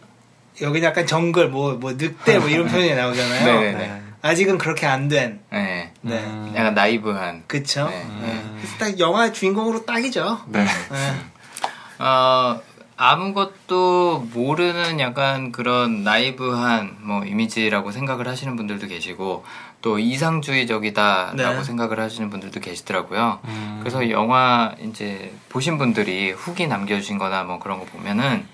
[0.60, 3.44] 여기는 약간 정글 뭐뭐 늑대 뭐 이런 표현이 나오잖아요.
[3.44, 4.02] 네네네.
[4.22, 5.40] 아직은 그렇게 안 된.
[5.50, 5.92] 네.
[6.00, 6.18] 네.
[6.24, 6.52] 음.
[6.56, 7.44] 약간 나이브한.
[7.46, 7.88] 그쵸?
[7.88, 8.04] 네.
[8.22, 8.42] 네.
[8.56, 10.44] 그래서 딱 영화 주인공으로 딱이죠.
[10.48, 10.64] 네.
[10.64, 12.04] 네.
[12.04, 12.60] 어,
[12.96, 19.44] 아무것도 모르는 약간 그런 나이브한 뭐 이미지라고 생각을 하시는 분들도 계시고
[19.82, 21.64] 또 이상주의적이다라고 네.
[21.64, 23.40] 생각을 하시는 분들도 계시더라고요.
[23.44, 23.76] 음.
[23.80, 28.46] 그래서 영화 이제 보신 분들이 후기 남겨주신 거나 뭐 그런 거 보면은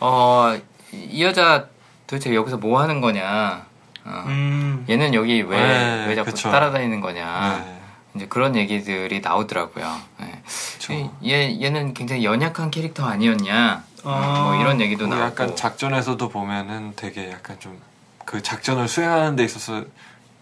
[0.00, 0.56] 어,
[0.92, 1.66] 이 여자
[2.06, 3.64] 도대체 여기서 뭐 하는 거냐.
[4.04, 4.84] 어, 음.
[4.88, 6.50] 얘는 여기 왜, 네, 왜 자꾸 그쵸.
[6.50, 7.64] 따라다니는 거냐.
[7.64, 7.81] 네.
[8.14, 10.00] 이제 그런 얘기들이 나오더라고요.
[10.20, 11.10] 네.
[11.24, 13.84] 얘, 얘는 굉장히 연약한 캐릭터 아니었냐.
[14.04, 14.42] 아.
[14.44, 15.30] 뭐 이런 얘기도 뭐 나오고.
[15.30, 17.92] 약간 작전에서도 보면은 되게 약간 좀
[18.24, 19.84] 그 작전을 수행하는 데 있어서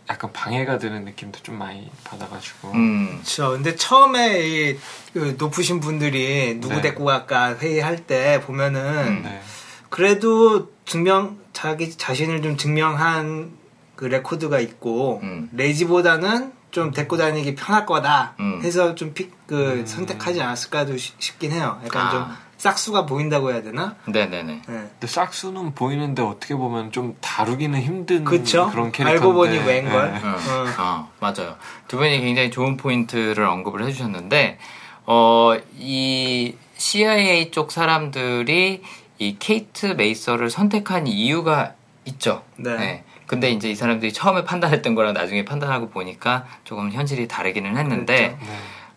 [0.09, 3.51] 약간 방해가 되는 느낌도 좀 많이 받아가지고 음, 그렇죠.
[3.51, 4.79] 근데 처음에 이,
[5.13, 6.83] 그 높으신 분들이 누구 네.
[6.83, 9.23] 데리고 갈까 회의할 때 보면은 음.
[9.25, 9.41] 네.
[9.89, 13.53] 그래도 증명 자기 자신을 좀 증명한
[13.95, 15.49] 그 record가 있고 음.
[15.53, 18.61] 레지보다는 좀 데리고 다니기 편할 거다 음.
[18.63, 21.81] 해서 좀 pick 그 선택하지 않았을까도 싶- 싶긴 해요.
[21.85, 22.11] 약간 아.
[22.11, 22.27] 좀
[22.59, 23.97] 싹수가 보인다고 해야 되나?
[24.07, 24.43] 네네네.
[24.45, 24.63] 네.
[24.67, 28.69] 근데 싹수는 보이는데 어떻게 보면 좀 다루기는 힘든 그쵸?
[28.71, 30.13] 그런 캐릭터인데 알고 보니 웬걸?
[30.13, 30.19] 네.
[30.19, 30.67] 어, 어.
[30.79, 31.57] 어, 맞아요.
[31.89, 34.59] 두 분이 굉장히 좋은 포인트를 언급을 해주셨는데,
[35.07, 38.83] 어, 이 CIA 쪽 사람들이
[39.19, 41.73] 이 케이트 메이서를 선택한 이유가
[42.05, 42.43] 있죠.
[42.57, 43.05] 네.
[43.31, 48.47] 근데 이제 이 사람들이 처음에 판단했던 거랑 나중에 판단하고 보니까 조금 현실이 다르기는 했는데, 네.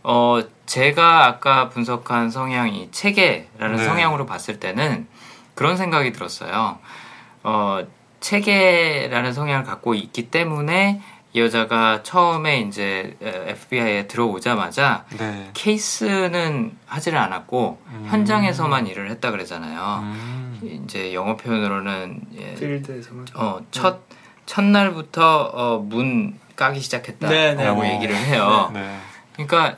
[0.01, 3.85] 어, 제가 아까 분석한 성향이 체계라는 네.
[3.85, 5.05] 성향으로 봤을 때는
[5.53, 6.79] 그런 생각이 들었어요.
[7.43, 7.85] 어,
[8.21, 10.99] 체계라는 성향을 갖고 있기 때문에
[11.33, 15.51] 이 여자가 처음에 이제 FBI에 들어오자마자 네.
[15.53, 18.07] 케이스는 하지를 않았고 음.
[18.09, 19.99] 현장에서만 일을 했다 그러잖아요.
[20.01, 20.59] 음.
[20.85, 23.27] 이제 영어 표현으로는 예, 필드에서만.
[23.35, 24.01] 어, 첫
[24.45, 27.95] 첫날부터 어, 문 까기 시작했다라고 네, 네.
[27.95, 28.69] 얘기를 해요.
[28.73, 28.97] 네.
[29.33, 29.77] 그러니까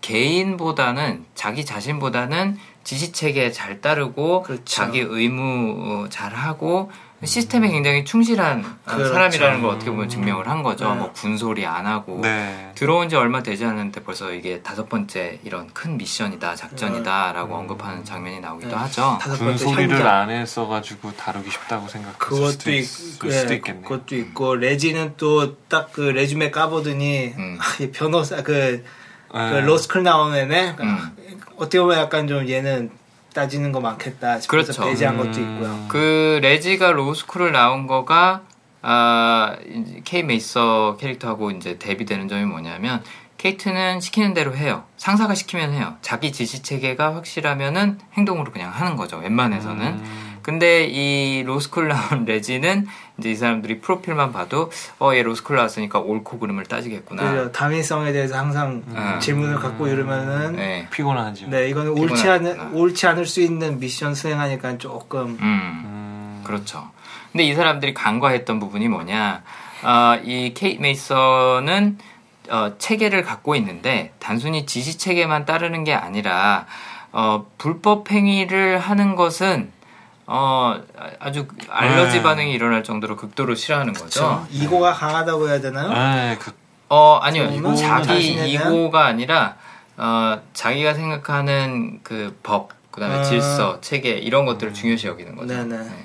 [0.00, 4.62] 개인보다는 자기 자신보다는 지시 체계에 잘 따르고 그렇죠.
[4.64, 6.90] 자기 의무 어, 잘 하고
[7.24, 9.12] 시스템에 굉장히 충실한 어, 그렇죠.
[9.12, 10.88] 사람이라는 걸 어떻게 보면 증명을 한 거죠.
[10.92, 10.98] 네.
[10.98, 12.72] 뭐 군소리 안 하고 네.
[12.74, 17.60] 들어온 지 얼마 되지 않았는데 벌써 이게 다섯 번째 이런 큰 미션이다, 작전이다라고 음.
[17.60, 18.74] 언급하는 장면이 나오기도 네.
[18.74, 19.18] 하죠.
[19.20, 20.04] 다섯 번째 군소리를.
[20.04, 23.82] 안 했어가지고 다루기 쉽다고 생각했을 그것도 수도, 있, 수도 예, 있겠네.
[23.82, 27.56] 그것도 있고 레지는 또 딱 그 레주메 까보더니 음.
[27.62, 28.82] 아, 이 변호사 그,
[29.30, 29.60] 그 네.
[29.60, 31.16] 로스쿨 나온 애네 음.
[31.56, 32.90] 어떻게 보면 약간 좀 얘는
[33.34, 34.84] 따지는 거 많겠다 싶어서 그렇죠.
[34.84, 35.24] 배제한 음.
[35.24, 35.86] 것도 있고요.
[35.88, 38.42] 그 레지가 로스쿨을 나온 거가
[38.82, 39.56] 아
[40.04, 43.02] 케이트 메이서 캐릭터하고 이제 대비되는 점이 뭐냐면
[43.38, 44.84] 케이트는 시키는 대로 해요.
[44.96, 45.96] 상사가 시키면 해요.
[46.00, 49.16] 자기 지시 체계가 확실하면은 행동으로 그냥 하는 거죠.
[49.16, 49.86] 웬만해서는.
[49.86, 50.38] 음.
[50.42, 52.86] 근데 이 로스쿨 나온 레지는
[53.18, 57.22] 이제 이 사람들이 프로필만 봐도 어 얘 로스쿨 나왔으니까 옳고 그름을 따지겠구나.
[57.30, 57.52] 그죠.
[57.52, 59.18] 당위성에 대해서 항상 음.
[59.20, 60.88] 질문을 갖고 이러면은 네, 네.
[60.90, 61.46] 피곤하죠.
[61.46, 62.28] 이거는 옳지.
[62.28, 65.38] 않을 옳지 않을 수 있는 미션 수행하니까 조금 음.
[65.40, 66.42] 음.
[66.44, 66.90] 그렇죠.
[67.30, 69.42] 근데 이 사람들이 간과했던 부분이 뭐냐?
[69.84, 71.98] 어, 이 케이트 메이서는
[72.50, 76.66] 어, 체계를 갖고 있는데 단순히 지시 체계만 따르는 게 아니라
[77.12, 79.70] 어, 불법 행위를 하는 것은
[80.26, 80.80] 어,
[81.18, 82.22] 아주 알러지 네.
[82.22, 84.20] 반응이 일어날 정도로 극도로 싫어하는 거죠.
[84.20, 84.46] 그렇죠.
[84.50, 85.88] 이고가 강하다고 해야 되나요?
[85.88, 86.52] 네, 그,
[86.88, 87.44] 어, 아니요.
[87.44, 88.52] 이거는 자기?
[88.52, 89.56] 이고가 아니라,
[89.96, 93.22] 어, 자기가 생각하는 그 법, 그 다음에 아.
[93.22, 95.54] 질서, 체계, 이런 것들을 중요시 여기는 거죠.
[95.54, 95.78] 네네.
[95.78, 96.04] 네.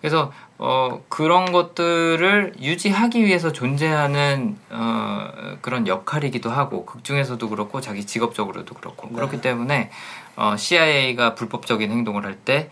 [0.00, 8.04] 그래서 어, 그런 것들을 유지하기 위해서 존재하는 어, 그런 역할이기도 하고 극 중에서도 그렇고 자기
[8.04, 9.14] 직업적으로도 그렇고 네.
[9.14, 9.90] 그렇기 때문에
[10.36, 12.70] 어, CIA가 불법적인 행동을 할때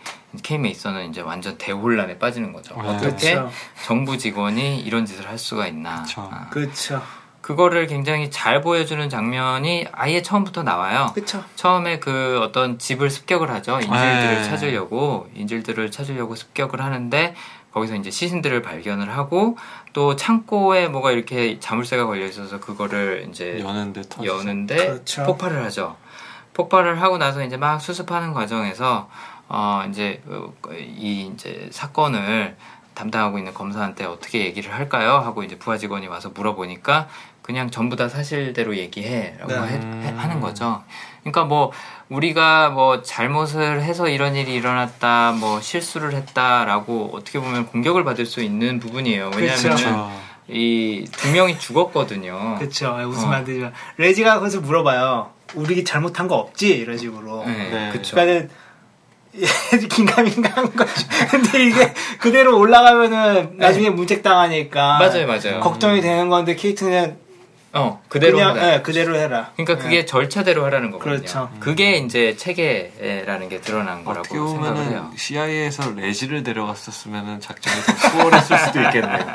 [0.49, 2.75] 메이슨은 이제 완전 대혼란에 빠지는 거죠.
[2.75, 2.89] 네.
[2.89, 3.51] 어떻게 그렇죠.
[3.85, 6.03] 정부 직원이 이런 짓을 할 수가 있나?
[6.03, 6.29] 그쵸.
[6.31, 7.01] 아, 그렇죠.
[7.41, 11.11] 그거를 굉장히 잘 보여주는 장면이 아예 처음부터 나와요.
[11.13, 11.43] 그렇죠.
[11.55, 13.79] 처음에 그 어떤 집을 습격을 하죠.
[13.81, 14.43] 인질들을 네.
[14.43, 17.35] 찾으려고 인질들을 찾으려고 습격을 하는데
[17.73, 19.57] 거기서 이제 시신들을 발견을 하고
[19.91, 24.27] 또 창고에 뭐가 이렇게 자물쇠가 걸려 있어서 그거를 이제 여는데 터지.
[24.27, 25.23] 여는데 그렇죠.
[25.25, 25.97] 폭발을 하죠.
[26.53, 29.09] 폭발을 하고 나서 이제 막 수습하는 과정에서
[29.49, 32.55] 어 이제 어, 이 이제 사건을
[32.93, 35.13] 담당하고 있는 검사한테 어떻게 얘기를 할까요?
[35.13, 37.07] 하고 이제 부하 직원이 와서 물어보니까
[37.41, 39.59] 그냥 전부 다 사실대로 얘기해라고 네.
[39.73, 40.81] 해- 해- 하는 거죠.
[41.21, 41.71] 그러니까 뭐
[42.09, 48.41] 우리가 뭐 잘못을 해서 이런 일이 일어났다, 뭐 실수를 했다라고 어떻게 보면 공격을 받을 수
[48.41, 49.31] 있는 부분이에요.
[49.35, 50.11] 왜냐하면 그렇죠.
[50.47, 52.55] 이두 명이 죽었거든요.
[52.59, 52.95] 그렇죠.
[53.07, 53.37] 웃으면 어.
[53.37, 55.31] 안 되지만 레지가 거기서 물어봐요.
[55.55, 56.69] 우리 잘못한 거 없지?
[56.69, 57.43] 이런 식으로.
[57.45, 57.89] 네, 네.
[57.91, 58.15] 그쵸.
[58.15, 58.49] 그러니까는
[59.89, 61.07] 긴가민가 한 거지.
[61.31, 65.59] 근데 이게 그대로 올라가면은 나중에 문책 당하니까 맞아요, 맞아요.
[65.59, 67.17] 걱정이 되는 건데 케이트는
[67.75, 68.73] 어, 그대로 그냥 하라.
[68.73, 69.49] 예, 그대로 해라.
[69.55, 70.05] 그러니까 그게 예.
[70.05, 71.15] 절차대로 하라는 거거든요.
[71.17, 71.49] 그렇죠.
[71.59, 75.11] 그게 이제 체계라는 게 드러난 거라고 어떻게 생각을 해요.
[75.15, 79.25] CIA에서 레지를 데려갔었으면은 작전이 더 수월했을 수도 있겠네요.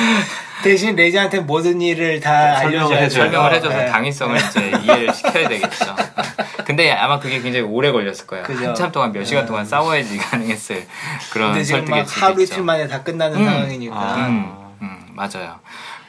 [0.62, 3.04] 대신 레지한테 모든 일을 다 설명을 알려줘야죠.
[3.04, 3.22] 해줘요.
[3.24, 3.86] 설명을 해줘서 예.
[3.86, 5.96] 당위성을 이제 이해를 시켜야 되겠죠.
[6.66, 8.44] 근데 아마 그게 굉장히 오래 걸렸을 거예요.
[8.44, 8.66] 그죠.
[8.66, 10.86] 한참 동안 몇 시간 동안 싸워야지 가능했을
[11.32, 12.42] 그런 근데 지금 설득의 막 하루.
[12.42, 13.44] 이틀 만에 다 끝나는 음.
[13.46, 13.96] 상황이니까.
[13.96, 14.26] 아.
[14.26, 15.58] 음, 음, 맞아요.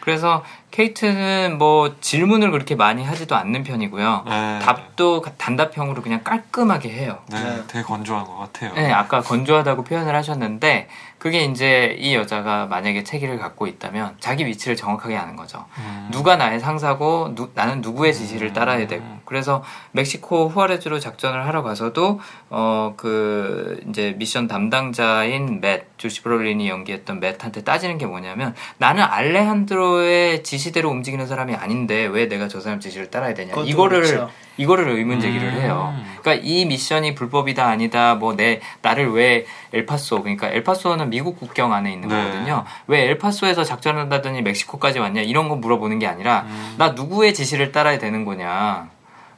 [0.02, 4.24] 그래서 케이트는 뭐 질문을 그렇게 많이 하지도 않는 편이고요.
[4.28, 4.60] 네.
[4.60, 7.20] 답도 단답형으로 그냥 깔끔하게 해요.
[7.32, 7.64] 네, 네.
[7.68, 8.74] 되게 건조한 것 같아요.
[8.76, 14.78] 네, 아까 건조하다고 표현을 하셨는데 그게 이제 이 여자가 만약에 체기를 갖고 있다면 자기 위치를
[14.78, 15.66] 정확하게 아는 거죠.
[15.78, 16.08] 음.
[16.12, 22.20] 누가 나의 상사고 누- 나는 누구의 지시를 따라야 되고 그래서 멕시코 후아레즈로 작전을 하러 가서도
[22.50, 30.44] 어 그 이제 미션 담당자인 맷 조시 브롤린이 연기했던 맷한테 따지는 게 뭐냐면 나는 알레한드로의
[30.44, 34.30] 지시 대로 움직이는 사람이 아닌데 왜 내가 저 사람 지시를 따라야 되냐 이거를 그렇죠.
[34.58, 35.54] 이거를 의문 제기를 음.
[35.62, 35.94] 해요.
[36.22, 41.92] 그러니까 이 미션이 불법이다 아니다 뭐 내 나를 왜 엘파소 그러니까 엘파소는 미국 국경 안에
[41.92, 42.16] 있는 네.
[42.16, 42.66] 거거든요.
[42.88, 46.76] 왜 엘파소에서 작전을 한다더니 멕시코까지 왔냐 이런 거 물어보는 게 아니라 음.
[46.78, 48.90] 나 누구의 지시를 따라야 되는 거냐.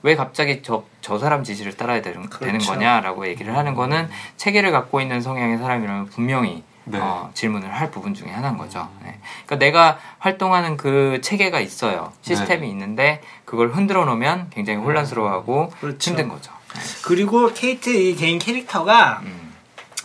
[0.04, 2.72] 왜 갑자기 저, 저 사람 지시를 따라야 되는, 되는 그렇죠.
[2.72, 7.00] 거냐라고 얘기를 하는 거는 체계를 갖고 있는 성향의 사람이라면 분명히 네.
[7.00, 8.90] 어, 질문을 할 부분 중에 하나인 거죠.
[9.04, 9.20] 네.
[9.46, 12.12] 그러니까 내가 활동하는 그 체계가 있어요.
[12.22, 12.68] 시스템이 네.
[12.70, 16.10] 있는데 그걸 흔들어 놓으면 굉장히 혼란스러워하고 그렇죠.
[16.10, 16.52] 힘든 거죠.
[16.74, 16.80] 네.
[17.04, 19.54] 그리고 케이트 이 개인 캐릭터가 음.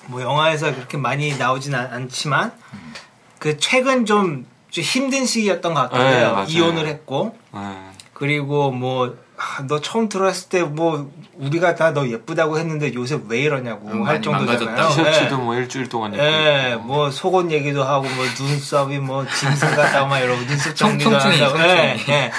[0.06, 2.94] 뭐 영화에서 그렇게 많이 나오진 않, 않지만 음.
[3.38, 6.44] 그 최근 좀, 좀 힘든 시기였던 것 같아요.
[6.44, 6.52] 네.
[6.52, 7.60] 이혼을 했고 네.
[8.12, 9.16] 그리고 뭐
[9.68, 14.22] 너 처음 들어왔을 때 뭐 우리가 다 너 예쁘다고 했는데 요새 왜 이러냐고 음, 할
[14.22, 14.64] 정도잖아요.
[14.64, 14.88] 망가졌다.
[14.88, 15.42] 티셔츠도 네.
[15.42, 16.82] 뭐 일주일 동안 입고 예, 있고.
[16.84, 21.58] 뭐 속옷 얘기도 하고 뭐 눈썹이 뭐 짐승 같다고 막 이러고 눈썹 청- 정리도 한다고.
[21.60, 22.32] 예, 예.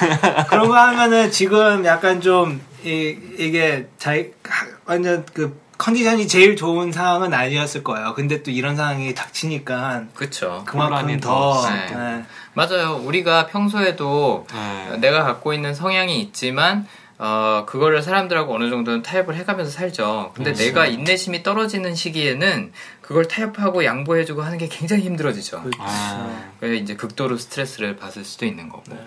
[0.50, 6.92] 그런 거 하면은 지금 약간 좀 이, 이게 자기 하- 완전 그 컨디션이 제일 좋은
[6.92, 8.14] 상황은 아니었을 거예요.
[8.16, 10.64] 근데 또 이런 상황이 닥치니까 그쵸.
[10.66, 11.88] 그만큼 더더 네.
[11.92, 12.24] 예.
[12.54, 13.00] 맞아요.
[13.04, 14.98] 우리가 평소에도 네.
[14.98, 16.88] 내가 갖고 있는 성향이 있지만
[17.20, 20.32] 어 그거를 사람들하고 어느 정도는 타협을 해가면서 살죠.
[20.36, 20.66] 근데 그렇죠.
[20.66, 25.62] 내가 인내심이 떨어지는 시기에는 그걸 타협하고 양보해주고 하는 게 굉장히 힘들어지죠.
[25.62, 25.78] 그렇죠.
[25.82, 26.52] 아.
[26.60, 28.84] 그래서 이제 극도로 스트레스를 받을 수도 있는 거고.
[28.90, 29.04] 네.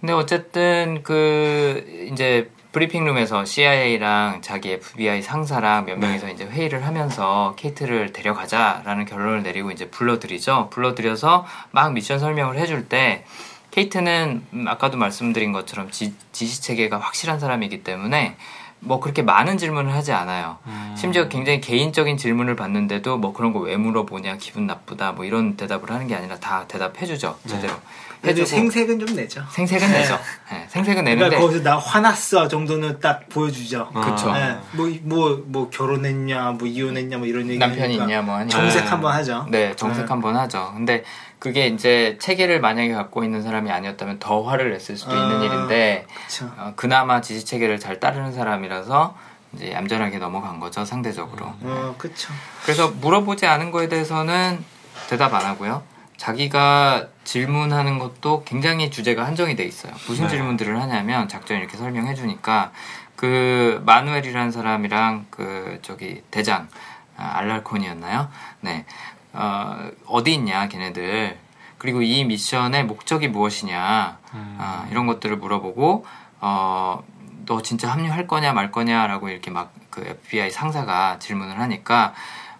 [0.00, 6.08] 근데 어쨌든 그 이제 브리핑룸에서 CIA랑 자기 FBI 상사랑 몇 네.
[6.08, 10.70] 명이서 이제 회의를 하면서 케이트를 데려가자라는 결론을 내리고 이제 불러들이죠.
[10.70, 13.24] 불러들여서 막 미션 설명을 해줄 때
[13.70, 18.36] 케이트는 음, 아까도 말씀드린 것처럼 지, 지시 체계가 확실한 사람이기 때문에
[18.84, 20.58] 뭐 그렇게 많은 질문을 하지 않아요.
[20.66, 20.94] 음.
[20.96, 25.90] 심지어 굉장히 개인적인 질문을 받는데도 뭐 그런 거 왜 물어보냐 기분 나쁘다 뭐 이런 대답을
[25.90, 27.48] 하는 게 아니라 다 대답해주죠 네.
[27.48, 27.72] 제대로
[28.20, 29.42] 그래도 해주고 생색은 좀 내죠.
[29.50, 29.98] 생색은 네.
[30.00, 30.18] 내죠.
[30.50, 33.88] 네, 생색은 내는데 그러니까 거기서 나 화났어 정도는 딱 보여주죠.
[33.90, 34.32] 그쵸.
[34.32, 34.56] 네.
[34.72, 37.58] 뭐, 뭐, 뭐, 결혼했냐, 뭐, 이혼했냐, 뭐, 이런 얘기.
[37.58, 38.48] 남편이 있냐 뭐 하냐.
[38.48, 38.88] 정색 네.
[38.88, 39.46] 한번 하죠.
[39.50, 40.08] 네, 정색 네.
[40.08, 40.72] 한번 하죠.
[40.74, 41.04] 근데
[41.44, 45.44] 그게 이제 체계를 만약에 갖고 있는 사람이 아니었다면 더 화를 냈을 수도 있는 아.
[45.44, 46.50] 일인데 그쵸.
[46.56, 49.14] 어, 그나마 지시 체계를 잘 따르는 사람이라서
[49.52, 51.52] 이제 얌전하게 넘어간 거죠 상대적으로.
[51.60, 52.32] 어, 그쵸.
[52.62, 54.64] 그래서 물어보지 않은 거에 대해서는
[55.10, 55.82] 대답 안 하고요.
[56.16, 59.92] 자기가 질문하는 것도 굉장히 주제가 한정이 돼 있어요.
[60.08, 60.30] 무슨 네.
[60.30, 62.72] 질문들을 하냐면 작전 이렇게 설명해 주니까
[63.16, 66.68] 그 마누엘이라는 사람이랑 그 저기 대장
[67.16, 68.28] 아, 알랄콘이었나요?
[68.62, 68.86] 네.
[69.34, 71.38] 어, 어디 있냐 걔네들
[71.78, 74.56] 그리고 이 미션의 목적이 무엇이냐 음.
[74.58, 76.06] 아, 이런 것들을 물어보고
[76.40, 77.02] 어,
[77.46, 82.14] 너 진짜 합류할 거냐 말 거냐라고 이렇게 막 그 FBI 상사가 질문을 하니까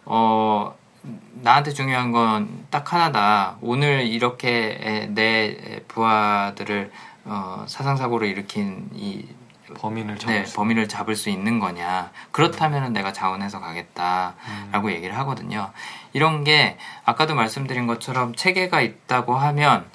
[0.04, 0.74] 어
[1.42, 3.56] 나한테 중요한 건 딱 하나다.
[3.60, 6.90] 오늘 이렇게 내 부하들을
[7.24, 9.24] 어, 사상 사고를 일으킨 이
[9.78, 12.10] 범인을 잡을 네, 수 범인을 잡을 수 있는 거냐.
[12.30, 15.70] 그렇다면 내가 자원해서 가겠다라고 얘기를 하거든요.
[16.12, 19.86] 이런 게 아까도 말씀드린 것처럼 체계가 있다고 하면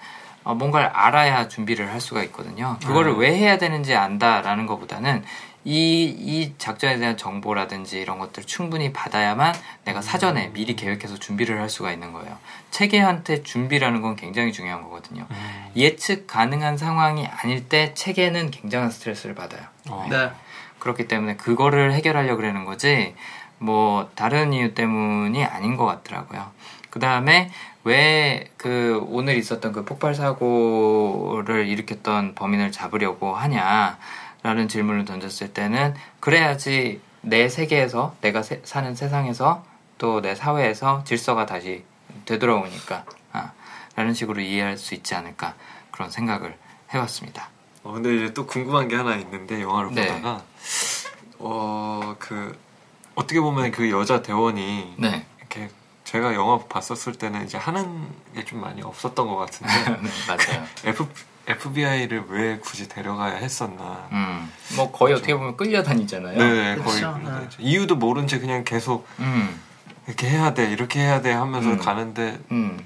[0.43, 2.77] 어, 뭔가를 알아야 준비를 할 수가 있거든요.
[2.85, 5.23] 그거를 왜 해야 되는지 안다라는 것보다는
[5.65, 9.53] 이, 이 작전에 대한 정보라든지 이런 것들을 충분히 받아야만
[9.85, 12.37] 내가 사전에 미리 계획해서 준비를 할 수가 있는 거예요.
[12.71, 15.25] 체계한테 준비라는 건 굉장히 중요한 거거든요.
[15.29, 15.71] 음.
[15.75, 19.61] 예측 가능한 상황이 아닐 때 체계는 굉장한 스트레스를 받아요.
[19.89, 20.07] 어.
[20.09, 20.31] 네.
[20.79, 23.15] 그렇기 때문에 그거를 해결하려고 그러는 거지
[23.57, 26.51] 뭐 다른 이유 때문이 아닌 것 같더라고요.
[26.89, 27.51] 그 다음에
[27.83, 33.97] 왜 그 오늘 있었던 그 폭발 사고를 일으켰던 범인을 잡으려고 하냐
[34.43, 39.65] 라는 질문을 던졌을 때는 그래야지 내 세계에서 내가 세- 사는 세상에서
[39.97, 41.83] 또 내 사회에서 질서가 다시
[42.25, 43.51] 되돌아오니까 아,
[43.95, 45.55] 라는 식으로 이해할 수 있지 않을까
[45.91, 46.57] 그런 생각을
[46.93, 47.49] 해봤습니다.
[47.83, 50.07] 어, 근데 이제 또 궁금한 게 하나 있는데 영화를 네.
[50.07, 50.41] 보다가
[51.39, 52.57] 어 그
[53.15, 55.25] 어떻게 보면 그 여자 대원이 네.
[55.39, 55.69] 이렇게
[56.05, 60.65] 제가 영화 봤었을 때는 이제 하는 게 좀 많이 없었던 것 같은데 네, 맞아요.
[60.85, 61.05] F,
[61.49, 66.37] FBI를 왜 굳이 데려가야 했었나 음, 뭐 거의 어떻게 보면 끌려다니잖아요.
[66.37, 66.75] 네.
[66.77, 67.47] 거의 네.
[67.59, 69.59] 이유도 모른 채 그냥 계속 음,
[70.07, 71.77] 이렇게 해야 돼 이렇게 해야 돼 하면서 음.
[71.79, 72.79] 가는데 음,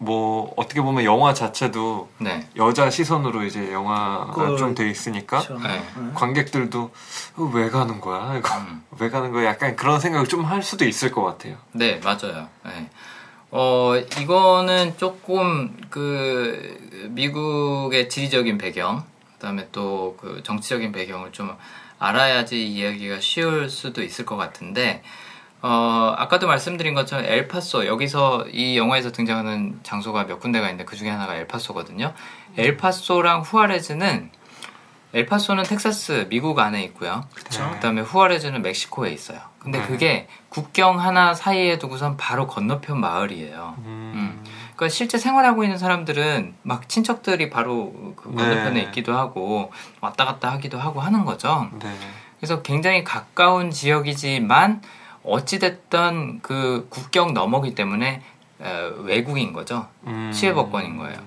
[0.00, 2.48] 뭐 어떻게 보면 영화 자체도 네.
[2.56, 5.62] 여자 시선으로 이제 영화가 그걸- 좀돼 있으니까 그렇죠.
[5.66, 5.78] 네.
[5.96, 6.10] 네.
[6.14, 6.90] 관객들도
[7.36, 8.82] 어, 왜 가는 거야 이거 음.
[8.98, 11.56] 왜 가는 거야 약간 그런 생각을 좀 할 수도 있을 것 같아요.
[11.72, 12.48] 네, 맞아요.
[12.64, 12.88] 네.
[13.50, 21.56] 어, 이거는 조금 그 미국의 지리적인 배경, 그다음에 또 그 정치적인 배경을 좀
[21.98, 25.02] 알아야지 이야기가 쉬울 수도 있을 것 같은데
[25.60, 31.10] 어, 아까도 말씀드린 것처럼 엘파소 여기서 이 영화에서 등장하는 장소가 몇 군데가 있는데 그 중에
[31.10, 32.14] 하나가 엘파소거든요.
[32.56, 34.30] 엘파소랑 후아레즈는
[35.14, 37.24] 엘파소는 텍사스 미국 안에 있고요.
[37.34, 37.68] 그쵸.
[37.72, 39.40] 그다음에 후아레즈는 멕시코에 있어요.
[39.58, 39.86] 근데 네.
[39.86, 43.74] 그게 국경 하나 사이에 두고선 바로 건너편 마을이에요.
[43.78, 44.44] 음.
[44.76, 48.80] 그러니까 실제 생활하고 있는 사람들은 막 친척들이 바로 그 건너편에 네.
[48.82, 51.68] 있기도 하고 왔다 갔다 하기도 하고 하는 거죠.
[51.80, 51.90] 네.
[52.38, 54.82] 그래서 굉장히 가까운 지역이지만
[55.24, 58.22] 어찌됐든 그 국경 너머기 때문에
[58.60, 59.88] 어, 외국인 거죠.
[60.06, 60.30] 음.
[60.32, 61.18] 치해법권인 거예요.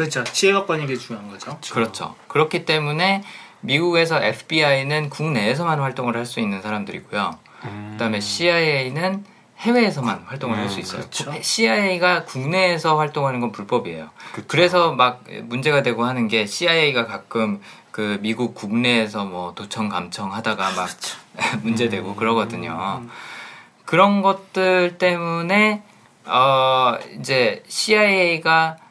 [0.00, 0.24] 그렇죠.
[0.24, 1.58] 치해받권이 게 중요한 거죠.
[1.72, 2.14] 그렇죠.
[2.28, 3.22] 그렇기 때문에
[3.60, 7.38] 미국에서 FBI는 국내에서만 활동을 할 수 있는 사람들이고요.
[7.64, 7.88] 음.
[7.92, 9.24] 그다음에 CIA는
[9.58, 11.00] 해외에서만 활동을 할수 음, 있어요.
[11.02, 11.34] 그렇죠.
[11.42, 14.08] CIA가 국내에서 활동하는 건 불법이에요.
[14.32, 14.46] 그쵸.
[14.48, 17.60] 그래서 막 문제가 되고 하는 게 CIA가 가끔
[17.90, 20.88] 그 미국 국내에서 뭐 도청 감청 하다가 막
[21.62, 23.02] 문제되고 그러거든요.
[23.84, 25.82] 그런 것들 때문에
[26.24, 28.89] 어 이제 CIA가 어,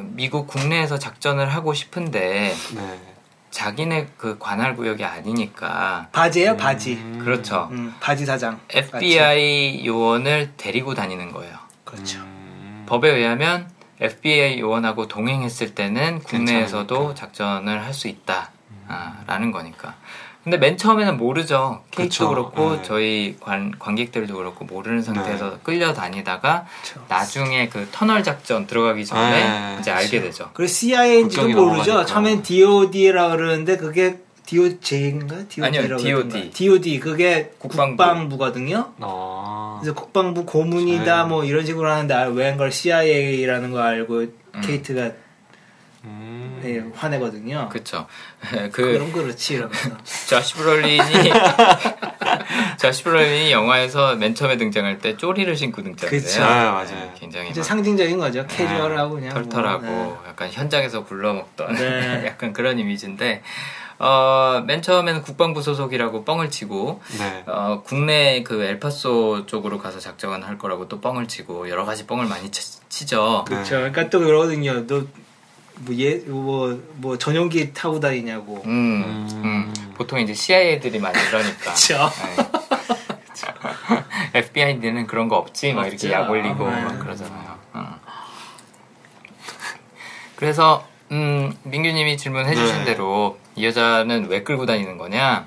[0.00, 3.00] 미국 국내에서 작전을 하고 싶은데 네.
[3.50, 6.94] 자기네 그 관할 구역이 아니니까 바지예요, 바지.
[6.94, 7.20] 음.
[7.22, 7.68] 그렇죠.
[7.72, 8.60] 음, 바지 사장.
[8.70, 11.56] FBI 요원을 데리고 다니는 거예요.
[11.84, 12.20] 그렇죠.
[12.20, 12.84] 음.
[12.88, 13.68] 법에 의하면
[14.00, 17.14] FBI 요원하고 동행했을 때는 국내에서도 괜찮으니까.
[17.14, 19.94] 작전을 할 수 있다라는 거니까.
[20.42, 21.82] 근데 맨 처음에는 모르죠.
[21.90, 22.28] 케이크도 그쵸.
[22.30, 22.82] 그렇고 네.
[22.82, 25.56] 저희 관, 관객들도 그렇고 모르는 상태에서 네.
[25.62, 27.04] 끌려다니다가 그렇죠.
[27.08, 30.48] 나중에 그 터널 작전 들어가기 전에 네, 이제 알게 되죠.
[30.54, 31.62] 그리고 CIA인지도 모르죠.
[31.66, 32.06] 넘어가니까.
[32.06, 35.36] 처음엔 DOD라 그러는데 그게 DOJ인가?
[35.62, 36.50] 아니요, DOD.
[36.52, 38.36] DOD 그게 국방부.
[38.38, 39.78] 거든요 어.
[39.80, 41.28] 그래서 국방부 고문이다 네.
[41.28, 44.24] 뭐 이런 식으로 하는데 알- 왜 그걸 CIA라는 거 알고
[44.64, 45.10] 케이트가
[46.04, 46.60] 음.
[46.62, 47.68] 네, 화내거든요.
[47.70, 48.06] 그쵸.
[48.40, 49.96] 그, 그, 럼 그렇지 이러면서.
[50.28, 50.98] 자시 브롤린이
[52.78, 56.20] 자시 브롤린이 영화에서 맨 처음에 등장할 때 쪼리를 신고 등장해요.
[56.20, 56.42] 그쵸.
[56.42, 57.12] 아, 맞아요.
[57.18, 58.46] 굉장히 이제 막 상징적인 거죠.
[58.46, 60.16] 캐주얼하고 그냥 뭐, 털털하고 네.
[60.28, 62.26] 약간 현장에서 굴러먹던 네.
[62.26, 63.42] 약간 그런 이미지인데
[64.00, 67.44] 어, 맨 처음에는 국방부 소속이라고 뻥을 치고 네.
[67.46, 72.24] 어, 국내 그 엘파소 쪽으로 가서 작전을 할 거라고 또 뻥을 치고 여러 가지 뻥을
[72.24, 73.54] 많이 치, 죠 네.
[73.56, 73.76] 그렇죠.
[73.76, 74.86] 그러니까 또 그러거든요.
[74.86, 75.04] 너
[75.84, 78.62] 뭐 예 뭐 뭐 전용기 타고 다니냐고.
[78.66, 79.42] 음, 음.
[79.44, 79.92] 음.
[79.96, 81.72] 보통 이제 CIA들이 많이 그러니까.
[81.72, 82.10] 그쵸.
[84.34, 86.12] FBI는 그런 거 없지, 막 이렇게.
[86.12, 86.82] 약 올리고 네.
[86.82, 87.58] 막 그러잖아요.
[87.74, 88.00] 어.
[90.36, 92.84] 그래서 음, 민규님이 질문해주신 네.
[92.84, 95.46] 대로 이 여자는 왜 끌고 다니는 거냐?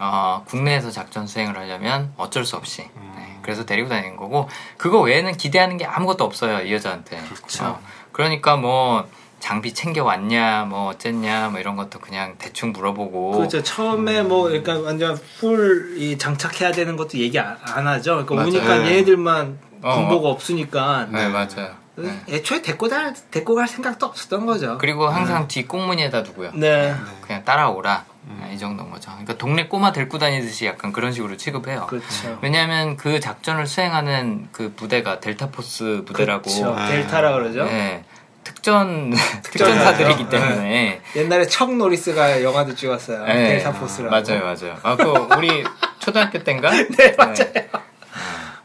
[0.00, 3.14] 어, 국내에서 작전 수행을 하려면 어쩔 수 없이 음.
[3.16, 7.16] 네, 그래서 데리고 다니는 거고 그거 외에는 기대하는 게 아무것도 없어요 이 여자한테.
[7.22, 7.80] 그렇죠.
[8.12, 9.08] 그러니까 뭐
[9.40, 13.32] 장비 챙겨 왔냐 뭐 어쨌냐 뭐 이런 것도 그냥 대충 물어보고.
[13.32, 13.62] 그렇죠.
[13.62, 18.24] 처음에 뭐 그러니까 완전 풀 이 장착해야 되는 것도 얘기 안, 안 하죠.
[18.24, 18.48] 그러니까 맞아요.
[18.48, 18.90] 오니까 네.
[18.90, 19.94] 얘네들만 어.
[19.94, 21.76] 군보가 없으니까 네 맞아요.
[21.96, 22.20] 네.
[22.28, 24.78] 애초에 데리고 갈 데리고 갈 생각도 없었던 거죠.
[24.78, 26.52] 그리고 항상 뒤 꽁무니에다 두고요.
[26.54, 26.94] 네.
[27.22, 28.04] 그냥 따라오라
[28.40, 29.10] 네, 이 정도인 거죠.
[29.10, 31.86] 그러니까 동네 꼬마 데리고 다니듯이 약간 그런 식으로 취급해요.
[31.88, 32.38] 그렇죠.
[32.42, 36.74] 왜냐하면 그 작전을 수행하는 그 부대가 델타포스 부대라고 그렇죠.
[36.76, 36.86] 아.
[36.88, 37.64] 델타라 그러죠.
[37.64, 38.04] 네,
[38.48, 39.12] 특전
[39.44, 43.24] 특전사들이기 때문에 옛날에 척 노리스가 영화도 찍었어요.
[43.26, 44.10] 네, 델타 포스라고.
[44.10, 44.78] 맞아요, 맞아요.
[44.82, 45.04] 아, 그
[45.36, 45.64] 우리
[45.98, 46.70] 초등학교 때인가?
[46.96, 47.34] 네, 맞아요.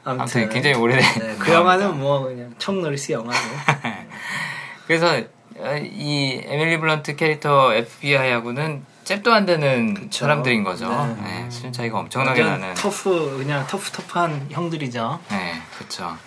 [0.06, 3.38] 아무튼 굉장히 오래된 네, 그 영화는 뭐 그냥 척 노리스 영화고.
[4.88, 5.22] 그래서
[5.58, 10.26] 어, 이 에밀리 블런트 캐릭터 FBI하고는 잽도 안 되는 그쵸.
[10.26, 10.90] 사람들인 거죠.
[10.90, 11.24] 네.
[11.24, 12.74] 네, 수준 차이가 엄청나게 나는.
[12.74, 15.20] 터프 그냥 터프 터프한 형들이죠.
[15.30, 16.18] 네, 그렇죠.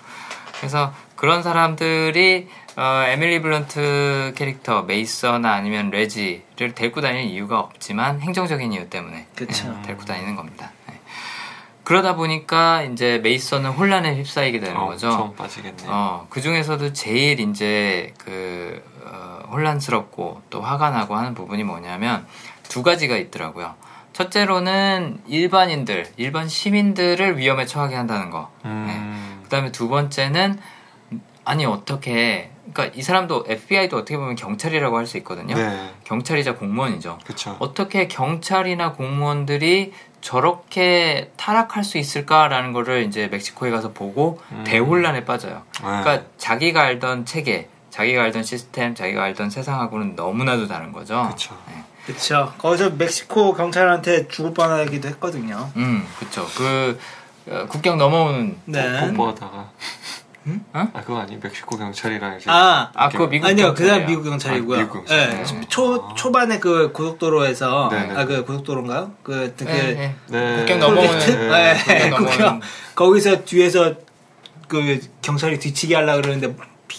[0.59, 8.71] 그래서 그런 사람들이 어, 에밀리 블런트 캐릭터 메이서나 아니면 레지를 데리고 다니는 이유가 없지만 행정적인
[8.75, 9.71] 이유 때문에 그쵸.
[9.71, 10.71] 네, 데리고 다니는 겁니다.
[10.87, 11.01] 네.
[11.85, 15.09] 그러다 보니까 이제 메이서는 혼란에 휩싸이게 되는 거죠.
[15.09, 15.85] 엄청 빠지겠네.
[15.87, 22.27] 어, 그 중에서도 제일 이제 그 어, 혼란스럽고 또 화가 나고 하는 부분이 뭐냐면
[22.65, 23.75] 두 가지가 있더라고요.
[24.13, 28.51] 첫째로는 일반인들, 일반 시민들을 위험에 처하게 한다는 거.
[28.67, 29.41] 음.
[29.45, 30.59] 그다음에 두 번째는
[31.45, 35.55] 아니 어떻게 그러니까 이 사람도 FBI도 어떻게 보면 경찰이라고 할 수 있거든요.
[35.55, 35.91] 네.
[36.05, 37.19] 경찰이자 공무원이죠.
[37.25, 37.57] 그렇죠.
[37.61, 44.65] 어떻게 경찰이나 공무원들이 저렇게 타락할 수 있을까라는 거를 이제 멕시코에 가서 보고 음.
[44.67, 45.63] 대혼란에 빠져요.
[45.75, 45.81] 네.
[45.83, 51.23] 그러니까 자기가 알던 체계, 자기가 알던 시스템, 자기가 알던 세상하고는 너무나도 다른 거죠.
[51.27, 51.57] 그렇죠.
[51.69, 51.85] 네.
[52.07, 52.53] 그렇죠.
[52.59, 55.71] 거기서 멕시코 경찰한테 죽을 뻔하기도 했거든요.
[55.77, 56.45] 음, 그렇죠.
[56.57, 56.99] 그
[57.49, 59.01] 어, 국경 넘어오는 네.
[59.01, 59.71] 공부하다가.
[60.47, 60.61] 응?
[60.73, 64.07] 아 그거 아니 멕시코 경찰이랑 이제 아, 아, 그거 미국 아니요, 그다음 경찰이에요.
[64.09, 64.79] 미국 경찰이고요.
[64.79, 65.29] 아, 미국 경찰.
[65.31, 65.61] 네, 네.
[65.69, 68.15] 초 초반에 그 고속도로에서 네, 네.
[68.17, 69.13] 아그 고속도로인가요?
[69.23, 70.15] 그, 그 네, 네.
[70.29, 70.57] 네.
[70.59, 71.31] 국경 톨게이트?
[71.31, 72.61] 넘어오는 네, 국경 넘어오는 국경.
[72.95, 73.95] 거기서 뒤에서
[74.69, 76.55] 그 경찰이 뒤치기 하려 그러는데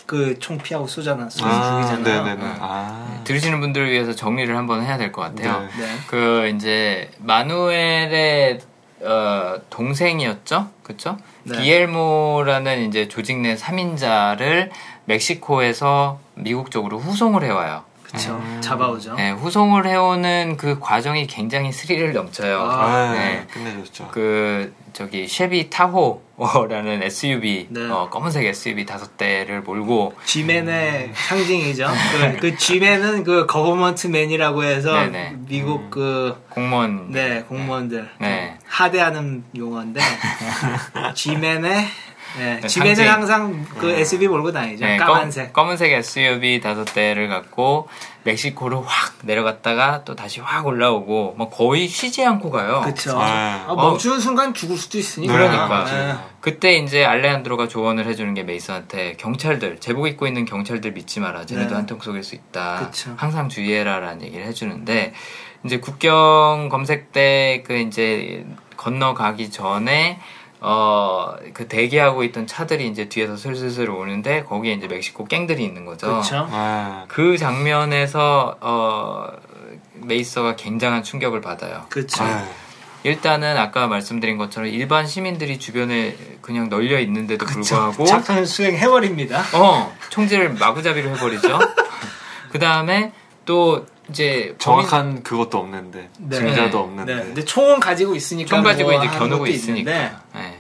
[0.06, 2.24] 그총 피하고 쏘잖아, 쏘 아, 죽이잖아요.
[2.24, 2.44] 네네네.
[2.44, 2.58] 네.
[2.60, 3.22] 아.
[3.24, 5.62] 들으시는 분들을 위해서 정리를 한번 해야 될 것 같아요.
[5.62, 5.86] 네.
[5.86, 5.96] 네.
[6.08, 8.60] 그 이제 마누엘의
[9.02, 11.18] 어, 동생이었죠, 그렇죠?
[11.44, 11.58] 네.
[11.62, 14.70] 기엘모라는 이제 조직 내 3인자를
[15.06, 17.84] 멕시코에서 미국 쪽으로 후송을 해와요.
[18.08, 18.38] 그렇죠.
[18.38, 18.62] 음.
[18.62, 19.16] 잡아오죠.
[19.16, 22.60] 네, 후송을 해오는 그 과정이 굉장히 스릴을 넘쳐요.
[22.60, 23.46] 아, 아, 네.
[23.52, 24.10] 끝내줬죠.
[24.12, 27.90] 그 저기 쉐비 타호라는 SUV 네.
[27.90, 31.88] 어, 검은색 SUV 다섯 대를 몰고 G맨의 상징이죠.
[32.40, 35.36] 그, 그 G맨은 그 거버먼트맨이라고 해서 네네.
[35.48, 38.10] 미국 그 공무원 네, 공무원들.
[38.20, 38.58] 네.
[38.66, 40.00] 하대하는 용어인데,
[41.16, 41.86] G맨의,
[42.38, 43.14] 네, 네, G맨은 상징.
[43.14, 44.86] 항상 그 SUV 몰고 다니죠.
[44.86, 45.54] 네, 까만색.
[45.54, 47.88] 검, 은색 SUV 다섯 대를 갖고
[48.24, 52.82] 멕시코를 확 내려갔다가 또 다시 확 올라오고 뭐 거의 쉬지 않고 가요.
[52.84, 53.18] 그쵸.
[53.20, 53.66] 아.
[53.68, 55.34] 아, 멈추는 순간 죽을 수도 있으니까.
[55.34, 55.86] 그러니까.
[55.86, 56.16] 네.
[56.42, 61.46] 그때 이제 알레한드로가 조언을 해주는 게 메이슨한테 경찰들 제복 입고 있는 경찰들 믿지 마라.
[61.46, 61.76] 쟤네도 네.
[61.76, 62.80] 한통 속일 수 있다.
[62.86, 63.14] 그쵸.
[63.18, 65.14] 항상 주의해라라는 얘기를 해주는데
[65.64, 68.46] 이제 국경 검색대 그 이제
[68.78, 70.20] 건너가기 전에
[70.60, 76.20] 어 그 대기하고 있던 차들이 이제 뒤에서 슬슬슬 오는데 거기에 이제 멕시코 갱들이 있는 거죠.
[76.22, 76.48] 그쵸.
[76.52, 77.06] 아.
[77.08, 79.28] 그 장면에서 어
[79.96, 81.86] 메이서가 굉장한 충격을 받아요.
[81.90, 82.24] 그쵸.
[82.24, 82.48] 아.
[83.04, 89.44] 일단은 아까 말씀드린 것처럼 일반 시민들이 주변에 그냥 널려 있는데도 불구하고 작전 수행해버립니다.
[89.54, 91.60] 어 총질을 마구잡이로 해버리죠.
[92.52, 93.14] 그 다음에
[93.46, 96.38] 또 이제 정확한 그것도 없는데 네.
[96.38, 96.78] 증거도 네.
[96.78, 97.24] 없는데 네.
[97.24, 98.50] 근데 총은 가지고 있으니까.
[98.50, 99.92] 총 가지고 뭐 이제 하는 겨누고 있으니까.
[100.34, 100.58] 네.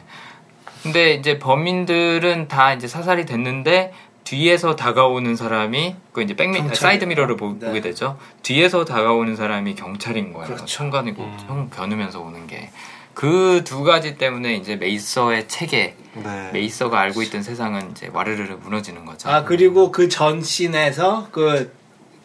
[0.83, 3.93] 근데 이제 범인들은 다 이제 사살이 됐는데
[4.23, 6.75] 뒤에서 다가오는 사람이 그 이제 백미 경찰이에요.
[6.75, 7.71] 사이드 미러를 보, 네.
[7.73, 8.17] 게 되죠.
[8.43, 10.47] 뒤에서 다가오는 사람이 경찰인 거예요.
[10.47, 10.65] 그렇죠.
[10.65, 11.37] 총 가지고 음.
[11.47, 12.69] 총 겨누면서 오는 게.
[13.13, 16.49] 그 두 가지 때문에 이제 메이서의 체계, 네.
[16.53, 19.27] 메이서가 알고 있던 세상은 이제 와르르르 무너지는 거죠.
[19.29, 21.71] 아, 그리고 그 전 씬에서 그,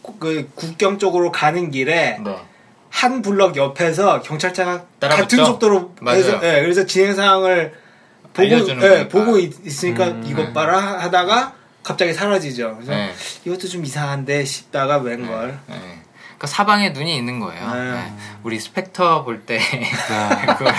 [0.03, 2.37] 그 국경 쪽으로 가는 길에 네.
[2.91, 5.23] 한 블럭 옆에서 경찰차가 따라붙죠?
[5.23, 6.19] 같은 속도로 맞아요.
[6.19, 7.73] 해서 예, 그래서 진행 상황을
[8.35, 9.09] 보고 예, 거니까.
[9.09, 10.25] 보고 있, 으니까 음.
[10.27, 12.75] 이것 봐라 하다가 갑자기 사라지죠.
[12.77, 13.13] 그래서 네.
[13.45, 15.59] 이것도 좀 이상한데 싶다가 웬걸.
[15.67, 15.75] 네.
[16.43, 17.75] 그러니까 사방에 눈이 있는 거예요.
[17.75, 17.93] 네.
[17.93, 18.13] 네.
[18.43, 20.47] 우리 스펙터 볼때 네.
[20.59, 20.75] 그거랑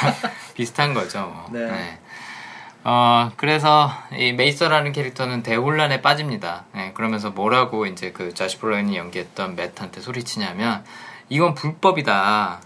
[0.54, 1.20] 비슷한 거죠.
[1.22, 1.48] 뭐.
[1.52, 2.00] 네.
[2.84, 2.90] 네.
[2.90, 6.66] 어 그래서 이 메이서라는 캐릭터는 대혼란에 빠집니다.
[6.74, 10.84] 네, 그러면서 뭐라고 이제 그 자시 브로인이 연기했던 맷한테 소리치냐면
[11.30, 12.60] 이건 불법이다.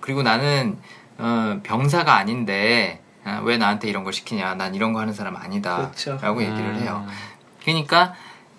[0.00, 0.78] 그리고 나는
[1.18, 4.54] 어, 병사가 아닌데 아, 왜 나한테 이런 걸 시키냐?
[4.56, 5.76] 난 이런 거 하는 사람 아니다.
[5.76, 6.18] 그렇죠.
[6.20, 7.04] 라고 얘기를 해요.
[7.06, 7.12] 음.
[7.62, 8.14] 그러니까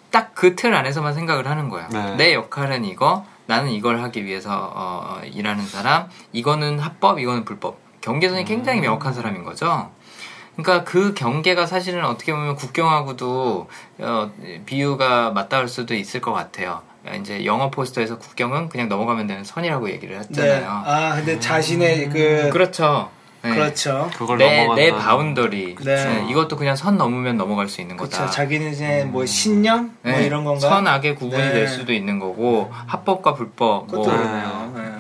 [0.10, 1.90] 딱 그 틀 안에서만 생각을 하는 거예요.
[1.90, 2.16] 네.
[2.16, 7.80] 내 역할은 이거, 나는 이걸 하기 위해서 어, 일하는 사람, 이거는 합법, 이거는 불법.
[8.02, 8.84] 경계선이 굉장히 음.
[8.84, 9.92] 명확한 사람인 거죠.
[10.56, 13.68] 그러니까 그 경계가 사실은 어떻게 보면 국경하고도
[14.00, 14.32] 어,
[14.66, 16.82] 비유가 맞닿을 수도 있을 것 같아요.
[17.20, 20.22] 이제 영어 포스터에서 국경은 그냥 넘어가면 되는 선이라고 얘기를 네.
[20.22, 20.84] 했잖아요.
[20.86, 23.10] 아 근데 자신의 그 그렇죠.
[23.44, 23.56] 네.
[23.56, 24.10] 그렇죠.
[24.16, 24.82] 그걸 내, 넘어간다.
[24.82, 25.76] 내 boundary.
[25.84, 25.96] 네.
[25.96, 28.18] 네, 이것도 그냥 선 넘으면 넘어갈 수 있는 거다.
[28.18, 28.32] 그렇죠.
[28.32, 30.62] 자기는 이제 뭐 신념 뭐 네, 이런 건가?
[30.62, 31.52] 선악의 구분이 네.
[31.52, 34.04] 될 수도 있는 거고 합법과 불법 뭐.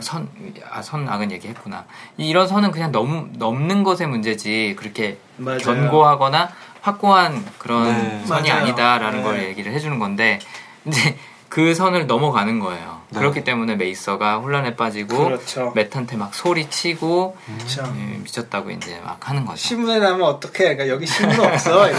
[0.01, 0.27] 선,
[0.69, 1.85] 아, 선악은 얘기했구나.
[2.17, 5.59] 이런 선은 그냥 넘, 넘는 것의 문제지, 그렇게 맞아요.
[5.59, 6.49] 견고하거나
[6.81, 8.25] 확고한 그런 네.
[8.25, 8.63] 선이 맞아요.
[8.63, 9.23] 아니다라는 네.
[9.23, 10.39] 걸 얘기를 해주는 건데,
[10.85, 11.17] 이제
[11.47, 13.02] 그 선을 넘어가는 거예요.
[13.13, 13.19] 네.
[13.19, 15.71] 그렇기 때문에 메이서가 혼란에 빠지고, 그렇죠.
[15.75, 17.83] 메탄테 막 소리치고, 그렇죠.
[17.97, 19.57] 예, 미쳤다고 이제 막 하는 거죠.
[19.57, 20.75] 신문에 나면 어떡해?
[20.75, 21.87] 그러니까 여기 신문 없어.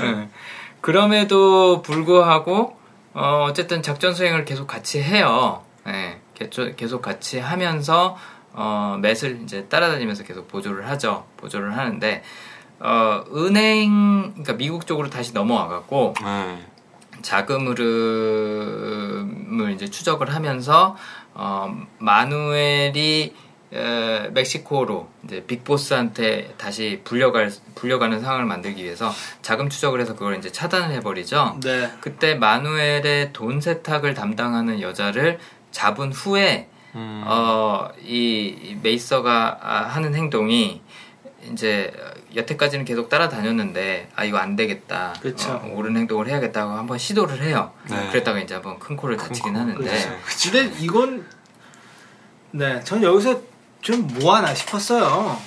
[0.00, 0.28] 네.
[0.80, 2.76] 그럼에도 불구하고
[3.14, 5.62] 어, 어쨌든 작전 수행을 계속 같이 해요.
[5.84, 8.16] 네, 계속, 계속 같이 하면서
[8.52, 11.26] 어, 맷을 이제 따라다니면서 계속 보조를 하죠.
[11.36, 12.22] 보조를 하는데
[12.80, 16.58] 어, 은행 그러니까 미국 쪽으로 다시 넘어와 갖고 네.
[17.22, 20.96] 자금 흐름을 이제 추적을 하면서
[21.34, 23.34] 어, 마누엘이
[23.70, 29.12] 에, 멕시코로 이제 빅보스한테 다시 불려갈 불려가는 상황을 만들기 위해서
[29.42, 31.58] 자금 추적을 해서 그걸 이제 차단을 해버리죠.
[31.62, 31.90] 네.
[32.00, 35.38] 그때 마누엘의 돈 세탁을 담당하는 여자를
[35.70, 37.24] 잡은 후에 음.
[37.26, 40.80] 어, 이 메이서가 아, 하는 행동이
[41.52, 41.92] 이제
[42.34, 45.14] 여태까지는 계속 따라다녔는데 아 이거 안 되겠다.
[45.20, 45.52] 그쵸.
[45.52, 47.72] 어, 옳은 행동을 해야겠다고 한번 시도를 해요.
[47.88, 48.08] 네.
[48.10, 50.50] 그랬다가 이제 한번 큰 코를 다치긴 코, 하는데 그렇죠.
[50.50, 51.26] 근데 이건
[52.50, 53.40] 네, 전 여기서
[53.80, 55.38] 좀 뭐하나 싶었어요.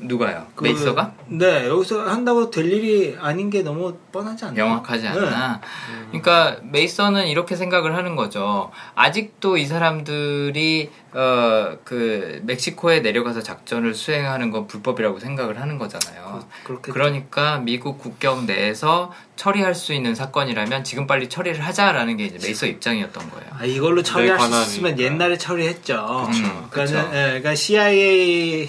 [0.00, 0.46] 누가요?
[0.54, 4.64] 그- 메이서가 네, 여기서 한다고 될 일이 아닌 게 너무 뻔하지 않나요?
[4.64, 5.08] 명확하지 네.
[5.08, 5.60] 않나.
[6.08, 8.70] 그러니까 메이서는 이렇게 생각을 하는 거죠.
[8.94, 16.44] 아직도 이 사람들이 어 그 멕시코에 내려가서 작전을 수행하는 건 불법이라고 생각을 하는 거잖아요.
[16.64, 22.38] 그, 그러니까 미국 국경 내에서 처리할 수 있는 사건이라면 지금 빨리 처리를 하자라는 게 이제
[22.46, 23.46] 메이서 입장이었던 거예요.
[23.58, 24.48] 아, 이걸로 처리할 수.
[24.62, 26.28] 있으면 옛날에 처리했죠.
[26.30, 26.68] 그쵸.
[26.70, 27.10] 그러니까, 그쵸.
[27.10, 28.68] 그러니까 CIA는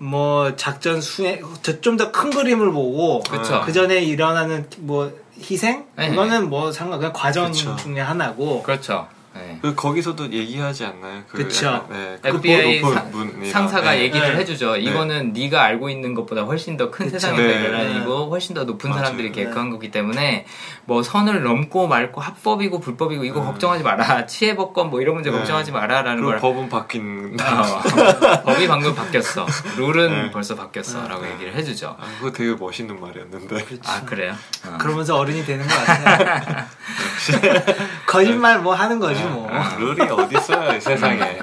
[0.00, 1.42] 뭐 작전 수행,
[1.82, 3.62] 좀 더 큰 그림을 보고 그쵸.
[3.66, 5.84] 그 전에 일어나는 뭐 희생?
[5.96, 6.08] 네.
[6.08, 7.76] 그거는 뭐 상관, 그냥 과정 그쵸.
[7.76, 8.62] 중에 하나고.
[8.62, 9.06] 그렇죠.
[9.32, 9.58] 네.
[9.62, 11.22] 그 거기서도 얘기하지 않나요?
[11.28, 11.86] 그 그쵸.
[11.88, 14.00] 네, 그 FBI 높은 상- 분이랑, 상사가 네.
[14.00, 14.40] 얘기를 네.
[14.40, 14.76] 해주죠.
[14.76, 15.48] 이거는 네.
[15.50, 17.08] 가 알고 있는 것보다 훨씬 더 큰.
[17.10, 17.60] 세상에서 네.
[17.64, 19.02] 일어나는 일이고 훨씬 더 높은 맞아요.
[19.04, 20.46] 사람들이 계획한 거기 때문에
[20.84, 23.46] 뭐 선을 넘고 말고 합법이고 불법이고 이거 네.
[23.46, 24.26] 걱정하지 마라.
[24.26, 25.36] 치해법권 뭐 이런 문제 네.
[25.36, 27.62] 걱정하지 마라라는 걸 법은 바뀐다.
[27.62, 27.82] 어,
[28.46, 29.46] 법이 방금 바뀌었어.
[29.76, 30.30] 룰은 네.
[30.30, 31.96] 벌써 바뀌었어라고 얘기를 해주죠.
[31.98, 33.64] 아, 그거 되게 멋있는 말이었는데.
[33.86, 34.34] 아 그래요?
[34.66, 34.76] 어.
[34.78, 36.66] 그러면서 어른이 되는 것 같아요.
[38.06, 39.50] 거짓말 뭐 하는 거지 뭐.
[39.78, 41.40] 룰이 어디 있어요 이 세상에.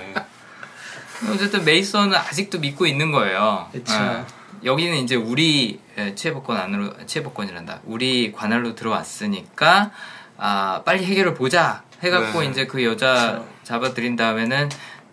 [1.34, 3.68] 어쨌든 메이슨은 아직도 믿고 있는 거예요.
[3.72, 3.94] 그쵸.
[3.96, 4.26] 어.
[4.64, 7.82] 여기는 이제 우리 에, 치해법권 안으로 치해법권이란다.
[7.86, 9.92] 우리 관할로 들어왔으니까
[10.38, 12.48] 아, 빨리 해결을 보자 해갖고 네.
[12.48, 13.48] 이제 그 여자 그쵸.
[13.64, 14.70] 잡아들인 다음에는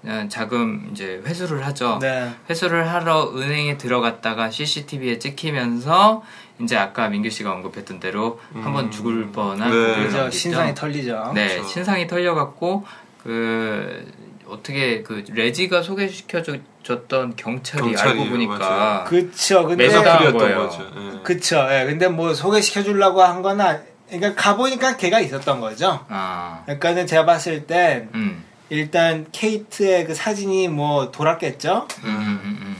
[0.06, 1.98] 어, 자금 이제 회수를 하죠.
[2.00, 2.30] 네.
[2.50, 6.22] 회수를 하러 은행에 들어갔다가 CCTV에 찍히면서
[6.60, 9.96] 이제 아까 민규 씨가 언급했던 대로 한번 죽을 뻔한 네.
[9.96, 10.30] 넘기죠.
[10.30, 11.32] 신상이 털리죠.
[11.34, 11.68] 네, 그렇죠.
[11.68, 12.84] 신상이 털려갖고
[13.22, 14.06] 그
[14.46, 19.04] 어떻게 그 레지가 소개시켜줬던 경찰이, 경찰이, 알고 보니까 맞아요.
[19.04, 19.66] 그쵸.
[19.66, 19.88] 근데
[20.32, 20.68] 거예요.
[20.68, 20.90] 거죠.
[20.96, 21.22] 예.
[21.22, 21.66] 그쵸.
[21.70, 21.86] 예.
[21.86, 26.04] 근데 뭐 소개시켜 주려고 한건 아, 그러니까 가보니까 걔가 있었던 거죠.
[26.08, 31.88] 아, 그러니까는 제가 봤을 땐 음, 일단 케이트의 그 사진이 뭐 돌았겠죠.
[32.04, 32.76] 음, 음, 음, 음.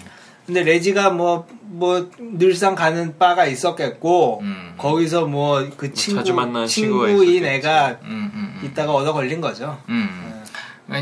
[0.47, 1.47] 근데 레지가 뭐,
[1.79, 4.75] 뭐, 늘상 가는 바가 있었겠고, 음.
[4.79, 7.47] 거기서 뭐, 그 친구, 친구가 친구인 있었겠지.
[7.47, 8.61] 애가 음, 음, 음.
[8.64, 9.81] 있다가 얻어 걸린 거죠.
[9.89, 10.43] 음.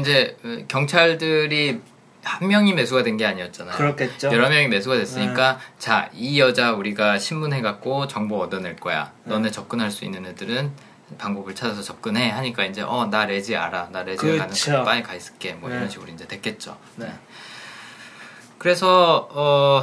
[0.01, 1.81] 이제 어, 경찰들이
[2.25, 3.77] 한 명이 매수가 된 게 아니었잖아요.
[3.77, 4.29] 그렇겠죠.
[4.33, 9.11] 여러 명이 매수가 됐으니까 자이 여자 우리가 신문해갖고 정보 얻어낼 거야.
[9.25, 10.71] 너네 접근할 수 있는 애들은
[11.19, 13.89] 방법을 찾아서 접근해 하니까 이제 어 나 레지 알아.
[13.91, 14.71] 나 레지 가는 그쵸.
[14.79, 15.55] 그 바에 가 있을게.
[15.55, 15.75] 뭐 네.
[15.77, 16.77] 이런 식으로 이제 됐겠죠.
[16.97, 17.13] 네.
[18.59, 19.83] 그래서 어,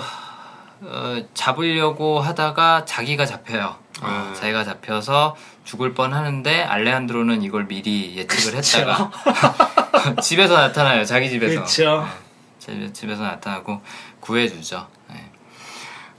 [0.81, 3.75] 어, 잡으려고 하다가 자기가 잡혀요.
[4.01, 4.39] 어, 네.
[4.39, 8.79] 자기가 잡혀서 죽을 뻔 하는데 알레한드로는 이걸 미리 예측을 그쵸.
[8.79, 9.11] 했다가
[10.21, 11.03] 집에서 나타나요.
[11.05, 11.63] 자기 집에서.
[12.59, 13.81] 집- 집에서 나타나고
[14.19, 14.87] 구해주죠.
[15.09, 15.29] 네.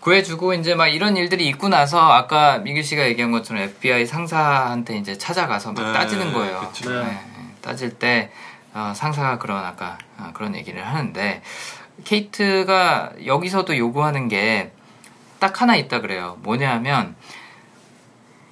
[0.01, 5.17] 구해주고 이제 막 이런 일들이 있고 나서 아까 민규 씨가 얘기한 것처럼 FBI 상사한테 이제
[5.17, 6.73] 찾아가서 막 네, 따지는 거예요.
[7.63, 8.31] 따질 때
[8.75, 11.43] 어, 상사가 그런 아까 어, 그런 얘기를 하는데
[12.05, 14.73] 케이트가 여기서도 요구하는 게
[15.41, 16.37] 딱 하나 있다 그래요.
[16.43, 17.17] 뭐냐면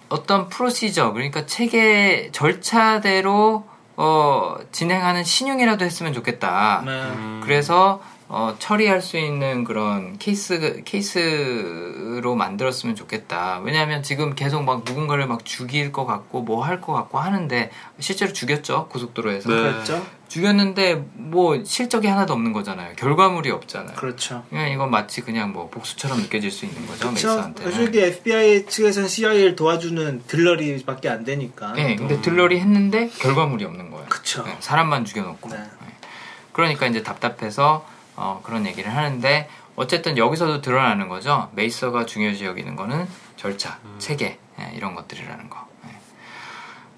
[0.09, 6.83] 어떤 프로시저 그러니까 체계 절차대로 어, 진행하는 신용이라도 했으면 좋겠다.
[6.87, 6.93] 네.
[6.93, 7.41] 음.
[7.45, 13.61] 그래서 어, 처리할 수 있는 그런 케이스 케이스로 만들었으면 좋겠다.
[13.65, 17.71] 왜냐하면 지금 계속 막 누군가를 막 죽일 것 같고 뭐 할 것 같고 하는데
[18.01, 19.55] 실제로 죽였죠 고속도로에서 네.
[19.57, 20.07] 그렇죠.
[20.29, 22.95] 죽였는데 뭐 실적이 하나도 없는 거잖아요.
[22.97, 23.97] 결과물이 없잖아요.
[23.97, 24.45] 그렇죠.
[24.51, 27.29] 그냥 이건 마치 그냥 뭐 복수처럼 느껴질 수 있는 거죠 그렇죠.
[27.29, 27.73] 메이스한테는.
[27.73, 31.73] 솔직히 FBI 측에서는 CIA를 도와주는 들러리밖에 안 되니까.
[31.73, 34.07] 네, 근데 들러리 했는데 결과물이 없는 거예요.
[34.09, 34.45] 그쵸.
[34.45, 35.49] 네, 사람만 죽여놓고.
[35.49, 35.57] 네.
[35.57, 35.69] 네.
[36.53, 41.49] 그러니까 이제 답답해서 어, 그런 얘기를 하는데 어쨌든 여기서도 드러나는 거죠.
[41.55, 43.07] 메이서가 중요시 여기는 거는
[43.37, 45.68] 절차, 체계 예, 이런 것들이라는 거.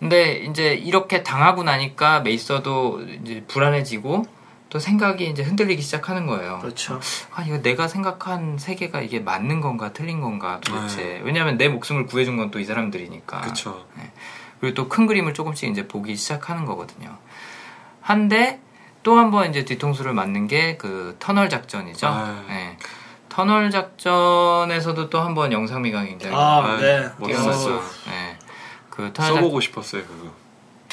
[0.00, 0.08] 예.
[0.08, 4.24] 근데 이제 이렇게 당하고 나니까 메이서도 이제 불안해지고
[4.70, 6.58] 또 생각이 이제 흔들리기 시작하는 거예요.
[6.60, 7.00] 그렇죠.
[7.34, 11.02] 아 이거 내가 생각한 세계가 이게 맞는 건가 틀린 건가 도대체.
[11.02, 11.20] 네.
[11.24, 13.40] 왜냐하면 내 목숨을 구해준 건 또 이 사람들이니까.
[13.40, 13.84] 그쵸.
[14.60, 17.16] 그리고 또 큰 그림을 조금씩 이제 보기 시작하는 거거든요.
[18.00, 18.60] 한데
[19.02, 22.06] 또 한 번 이제 뒤통수를 맞는 게 그 터널 작전이죠.
[22.06, 22.44] 아.
[22.48, 22.76] 네.
[23.28, 27.08] 터널 작전에서도 또 한 번 영상미가 굉장히 아, 네.
[27.18, 27.80] 멋있었어요.
[28.06, 28.36] 네.
[29.00, 29.36] 그 터널 작...
[29.36, 30.30] 써보고 싶었어요 그거.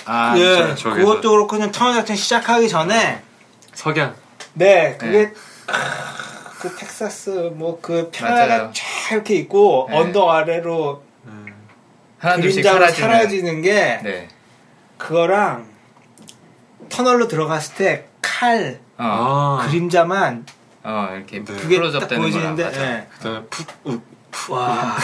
[0.05, 0.91] 아, 예, 저-.
[0.91, 3.21] 그것도 그렇고 그냥 터널 작전 시작하기 전에
[3.73, 4.15] 석양.
[4.53, 5.33] 네, 그게 네.
[6.59, 8.09] 그 텍사스 뭐 그.
[8.11, 9.97] 평야가 쫙 이렇게 있고 네.
[9.97, 11.53] 언덕 아래로 음.
[12.19, 13.09] 그림자로 사라지는.
[13.09, 14.27] 사라지는 게 네.
[14.97, 15.67] 그거랑
[16.89, 19.67] 터널로 들어갔을 때칼 어, 아.
[19.67, 20.45] 그림자만
[20.83, 21.53] 어, 이렇게 네.
[21.53, 22.55] 그게 클로즈업 딱 되는 거라.
[22.55, 22.81] 보여지는데.
[22.81, 23.07] 예.
[23.17, 24.17] 그다음에 푹 욱.
[24.49, 24.95] 와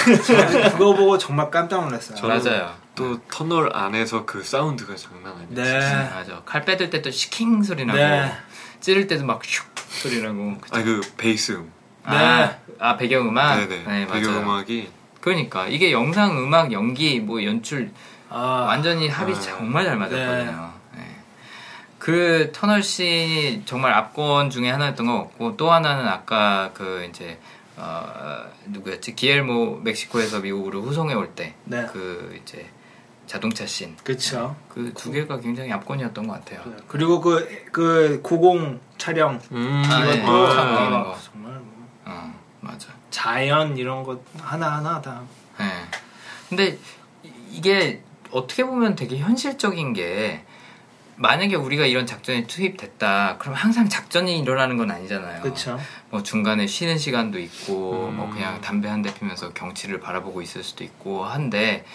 [0.72, 2.28] 그거 보고 정말 깜짝 놀랐어요.
[2.28, 2.82] 맞아요.
[2.95, 5.47] 또 터널 안에서 그 사운드가 장난 아니에요.
[5.49, 5.63] 네.
[5.79, 6.41] 네, 맞아.
[6.45, 8.31] 칼 빼들 때 또 시킹 소리 나고 네.
[8.81, 10.57] 찌를 때도 막 슉 소리 나고.
[10.59, 10.75] 그쵸?
[10.75, 11.59] 아그 베이스.
[12.03, 13.55] 아, 아 배경 음악.
[13.57, 13.83] 네네.
[13.83, 14.07] 네, 맞아요.
[14.07, 14.89] 배경 음악이
[15.21, 17.91] 그러니까 이게 영상 음악 연기 뭐 연출
[18.29, 19.39] 아, 완전히 합이 네.
[19.41, 20.73] 정말 잘 맞았거든요.
[20.95, 21.15] 네.
[21.99, 27.39] 그 터널 씬이 정말 압권 중에 하나였던 것 같고 또 하나는 아까 그 이제
[27.77, 32.39] 어, 누구였지 기엘모 멕시코에서 미국으로 후송해 올 때그 네.
[32.43, 32.69] 이제
[33.28, 33.95] 자동차 씬.
[34.03, 34.55] 그렇죠.
[34.69, 36.61] 그 두 개가 굉장히 압권이었던 것 같아요.
[36.88, 39.84] 그리고 그, 그 고공 촬영 음.
[39.86, 40.15] 아, 네.
[40.17, 41.17] 이것도 차 아, 보이는 거.
[41.24, 42.89] 정말 뭐 어, 맞아.
[43.09, 45.21] 자연 이런 것 하나 하나 다
[45.59, 45.65] 네.
[46.49, 46.78] 근데
[47.24, 48.01] 이- 이게
[48.32, 50.43] 어떻게 보면 되게 현실적인 게
[51.15, 53.38] 만약에 우리가 이런 작전에 투입됐다.
[53.38, 55.43] 그럼 항상 작전이 일어나는 건 아니잖아요.
[55.43, 55.80] 그렇죠.
[56.09, 58.17] 뭐 중간에 쉬는 시간도 있고 음.
[58.17, 61.86] 뭐 그냥 담배 한 대 피면서 경치를 바라보고 있을 수도 있고 한데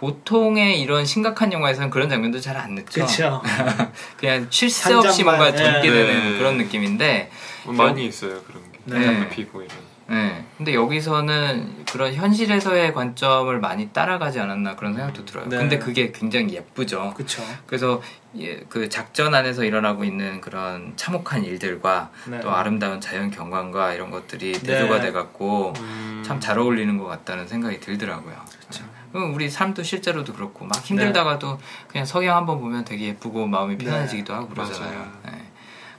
[0.00, 2.86] 보통의 이런 심각한 영화에서는 그런 장면도 잘 안 넣죠.
[2.90, 3.42] 그렇죠.
[4.18, 5.56] 그냥 쉴 새 없이 뭔가 예.
[5.56, 6.38] 젊게 되는 네.
[6.38, 7.30] 그런 느낌인데
[7.64, 8.78] 뭐 많이 있어요 그런 게.
[8.86, 9.28] 네.
[9.28, 9.76] 피고 이런.
[10.08, 10.44] 네.
[10.56, 15.46] 근데 여기서는 그런 현실에서의 관점을 많이 따라가지 않았나 그런 생각도 들어요.
[15.48, 15.56] 네.
[15.58, 17.12] 근데 그게 굉장히 예쁘죠.
[17.14, 17.42] 그렇죠.
[17.66, 18.02] 그래서
[18.38, 22.40] 예, 그 작전 안에서 일어나고 있는 그런 참혹한 일들과 네.
[22.40, 25.06] 또 아름다운 자연 경관과 이런 것들이 대조가 네.
[25.06, 26.22] 돼갖고 음.
[26.26, 28.34] 참잘 어울리는 것 같다는 생각이 들더라고요.
[28.60, 28.84] 그렇죠.
[29.12, 31.58] 그럼 우리 삶도 실제로도 그렇고 막 힘들다가도
[31.88, 33.84] 그냥 석양 한번 보면 되게 예쁘고 마음이 네.
[33.84, 35.12] 편해지기도 하고 그러잖아요.
[35.26, 35.32] 네.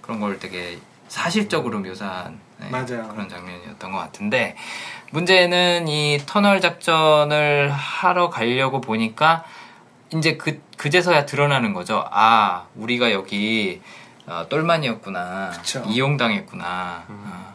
[0.01, 2.69] 그런 걸 되게 사실적으로 묘사한 네.
[2.69, 4.55] 그런 장면이었던 것 같은데
[5.11, 9.43] 문제는 이 터널 작전을 하러 가려고 보니까
[10.13, 12.05] 이제 그 그제서야 드러나는 거죠.
[12.11, 13.81] 아 우리가 여기
[14.25, 15.83] 어, 똘만이었구나, 그쵸.
[15.87, 17.05] 이용당했구나.
[17.09, 17.23] 음.
[17.27, 17.50] 어,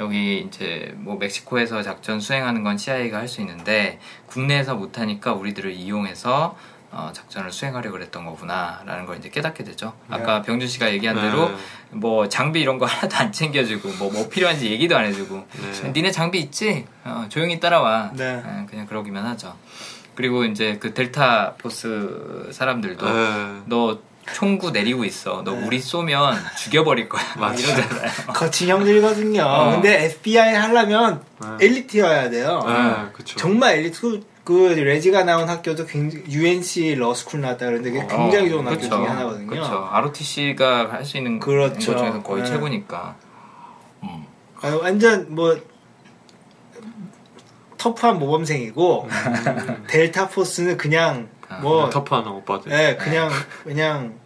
[0.00, 6.56] 여기 이제 뭐 멕시코에서 작전 수행하는 건 CIA가 할 수 있는데 국내에서 못하니까 우리들을 이용해서
[6.92, 9.92] 어, 작전을 수행하려고 그랬던 거구나라는 걸 이제 깨닫게 되죠.
[10.08, 11.56] 아까 병준 씨가 얘기한 대로 네.
[11.90, 15.46] 뭐 장비 이런 거 하나도 안 챙겨주고 뭐, 뭐 필요한지 얘기도 안 해주고
[15.82, 15.92] 네.
[15.92, 16.86] 니네 장비 있지?
[17.04, 18.10] 어, 조용히 따라와.
[18.14, 18.42] 네.
[18.44, 19.54] 어, 그냥 그러기만 하죠.
[20.16, 23.60] 그리고 이제 그 델타 포스 사람들도 네.
[23.66, 24.00] 너
[24.32, 25.42] 총구 내리고 있어.
[25.44, 25.66] 너 네.
[25.66, 27.22] 우리 쏘면 죽여버릴 거야.
[27.36, 27.62] 막 맞아.
[27.62, 28.10] 이러잖아요.
[28.34, 29.42] 거친 형들이거든요.
[29.42, 29.70] 어.
[29.72, 31.66] 근데 FBI 하려면 네.
[31.66, 32.62] 엘리트여야 돼요.
[32.66, 33.36] 네, 그쵸.
[33.36, 34.00] 정말 엘리트.
[34.00, 39.06] 그, 그 레지가 나온 학교도 굉장히 UNC 로스쿨 나왔다 그러는데 그게 굉장히 좋은 학교 중에
[39.06, 39.46] 하나거든요.
[39.48, 39.88] 그렇죠.
[39.90, 41.92] ROTC가 할 수 있는 그렇죠.
[41.92, 42.48] 것 중에서 거의 네.
[42.48, 43.16] 최고니까.
[44.02, 44.24] 음.
[44.62, 45.56] 아, 완전 뭐
[47.76, 49.08] 터프한 모범생이고
[49.88, 51.28] 델타 포스는 그냥
[51.60, 52.70] 뭐 터프한 오빠들.
[52.70, 53.30] 네, 그냥
[53.64, 54.20] 그냥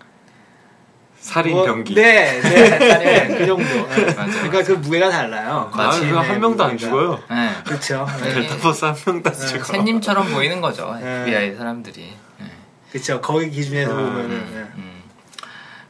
[1.24, 1.94] 살인 뭐, 병기.
[1.94, 3.64] 네, 네, 네, 그 정도.
[3.64, 4.14] 네.
[4.14, 4.30] 맞아요.
[4.30, 5.70] 그러니까 그 무게가 달라요.
[5.72, 7.18] 아, 마치 그거 한 명도 안 죽어요.
[7.30, 7.50] 네.
[7.64, 8.06] 그렇죠.
[8.20, 8.34] 네.
[8.34, 9.46] 델타포스 한 명도 안 네.
[9.46, 9.64] 죽어.
[9.64, 10.94] 샌님처럼 보이는 거죠.
[11.00, 11.22] 네.
[11.22, 12.12] FBI 사람들이.
[12.38, 12.46] 네.
[12.92, 13.22] 그렇죠.
[13.22, 14.80] 거기 기준에서 음, 보면은 음, 네.
[14.82, 15.02] 음.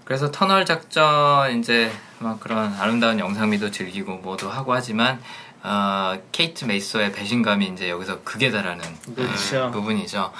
[0.05, 5.21] 그래서 터널 작전 이제 막 그런 아름다운 영상미도 즐기고 뭐도 하고 하지만
[5.65, 8.85] 어, 케이트 메이서의 배신감이 이제 여기서 극에 달하는
[9.17, 9.65] 그렇죠.
[9.65, 10.31] 어, 부분이죠.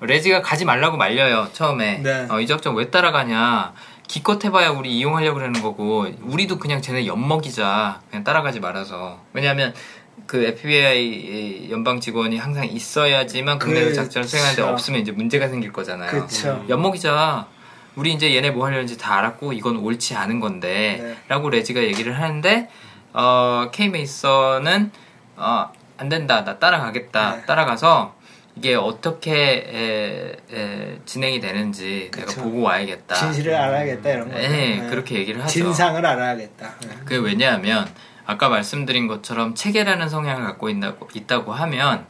[0.00, 2.26] 레지가 가지 말라고 말려요 처음에 네.
[2.30, 3.72] 어, 이 작전 왜 따라가냐
[4.06, 9.74] 기껏 해봐야 우리 이용하려고 그러는 거고 우리도 그냥 쟤네 엿먹이자 그냥 따라가지 말아서 왜냐하면
[10.26, 14.72] 그 FBI 연방 직원이 항상 있어야지만 국내에서 그- 작전을 수행하는데 그쵸.
[14.72, 16.10] 없으면 이제 문제가 생길 거잖아요.
[16.10, 16.64] 그렇죠.
[16.68, 17.46] 엿먹이자.
[17.96, 21.16] 우리 이제 얘네 뭐 하려는지 다 알았고 이건 옳지 않은 건데 네.
[21.28, 22.68] 라고 레지가 얘기를 하는데
[23.12, 24.90] 어, 케이 메이서는
[25.36, 27.46] 어, 안 된다 나 따라가겠다 네.
[27.46, 28.14] 따라가서
[28.58, 32.26] 이게 어떻게 에, 에, 진행이 되는지 그쵸.
[32.26, 34.36] 내가 보고 와야겠다 진실을 알아야겠다 이런 거.
[34.36, 36.74] 네, 그렇게 얘기를 하죠 진상을 알아야겠다.
[36.80, 36.88] 네.
[37.04, 37.88] 그게 왜냐하면
[38.26, 42.06] 아까 말씀드린 것처럼 체계라는 성향을 갖고 있다고, 있다고 하면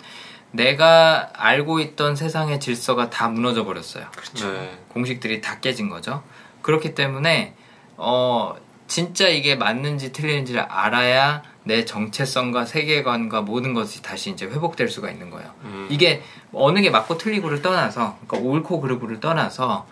[0.53, 4.07] 내가 알고 있던 세상의 질서가 다 무너져 버렸어요.
[4.37, 4.79] 네.
[4.89, 6.23] 공식들이 다 깨진 거죠.
[6.63, 7.55] 그렇기 때문에
[7.99, 8.57] 어
[8.89, 15.31] 진짜 이게 맞는지 틀리는지를 알아야 내 정체성과 세계관과 모든 것이 다시 이제 회복될 수가 있는
[15.31, 15.53] 거예요.
[15.65, 15.87] 음.
[15.91, 16.23] 이게
[16.53, 19.87] 어느 게 맞고 틀리고를 떠나서 그러니까 옳고 그르고를 떠나서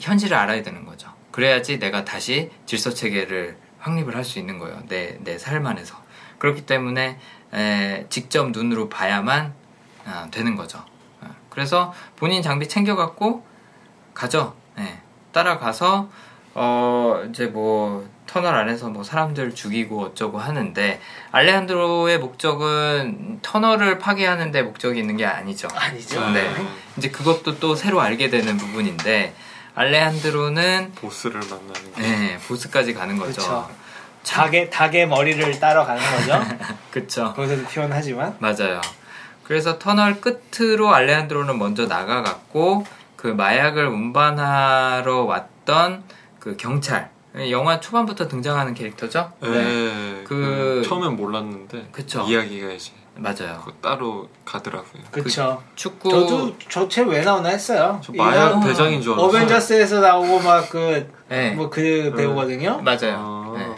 [0.00, 1.12] 현실을 알아야 되는 거죠.
[1.30, 4.82] 그래야지 내가 다시 질서 체계를 확립을 할 수 있는 거예요.
[4.88, 5.94] 내 내 삶 안에서.
[6.38, 7.18] 그렇기 때문에
[7.52, 9.52] 에, 직접 눈으로 봐야만
[10.06, 10.82] 아, 되는 거죠.
[11.20, 13.44] 아, 그래서 본인 장비 챙겨갖고
[14.14, 14.56] 가죠.
[14.78, 15.00] 예.
[15.32, 16.08] 따라가서
[16.58, 21.00] 어 이제 뭐 터널 안에서 뭐 사람들 죽이고 어쩌고 하는데
[21.30, 25.68] 알레한드로의 목적은 터널을 파괴하는 데 목적이 있는 게 아니죠.
[25.74, 26.30] 아니죠.
[26.30, 26.50] 네.
[26.96, 29.34] 이제 그것도 또 새로 알게 되는 부분인데
[29.74, 32.00] 알레한드로는 보스를 만나는 거.
[32.00, 33.42] 네, 보스까지 가는 거죠.
[33.42, 33.70] 그렇죠.
[34.24, 36.42] 닭의 닭의 머리를 따러 가는 거죠.
[36.90, 37.34] 그쵸.
[37.36, 38.80] 거기서도 표현하지만 맞아요.
[39.44, 42.86] 그래서 터널 끝으로 알레한드로는 먼저 나가갔고
[43.16, 46.02] 그 마약을 운반하러 왔던
[46.46, 47.10] 그 경찰
[47.50, 49.32] 영화 초반부터 등장하는 캐릭터죠.
[49.40, 50.22] 네.
[50.22, 52.22] 그- 그 처음엔 몰랐는데 그쵸.
[52.22, 53.60] 이야기가 이제 맞아요.
[53.64, 55.02] 그 따로 가더라고요.
[55.10, 55.60] 그렇죠.
[55.74, 58.00] 축구 저도 저체 왜 나오나 했어요.
[58.00, 59.28] 저 마약 대장인 줄 알았어요.
[59.28, 61.50] 어벤져스에서 나오고 막그 네.
[61.56, 62.80] 뭐그 배우거든요.
[62.80, 63.16] 맞아요.
[63.18, 63.74] 아, 네.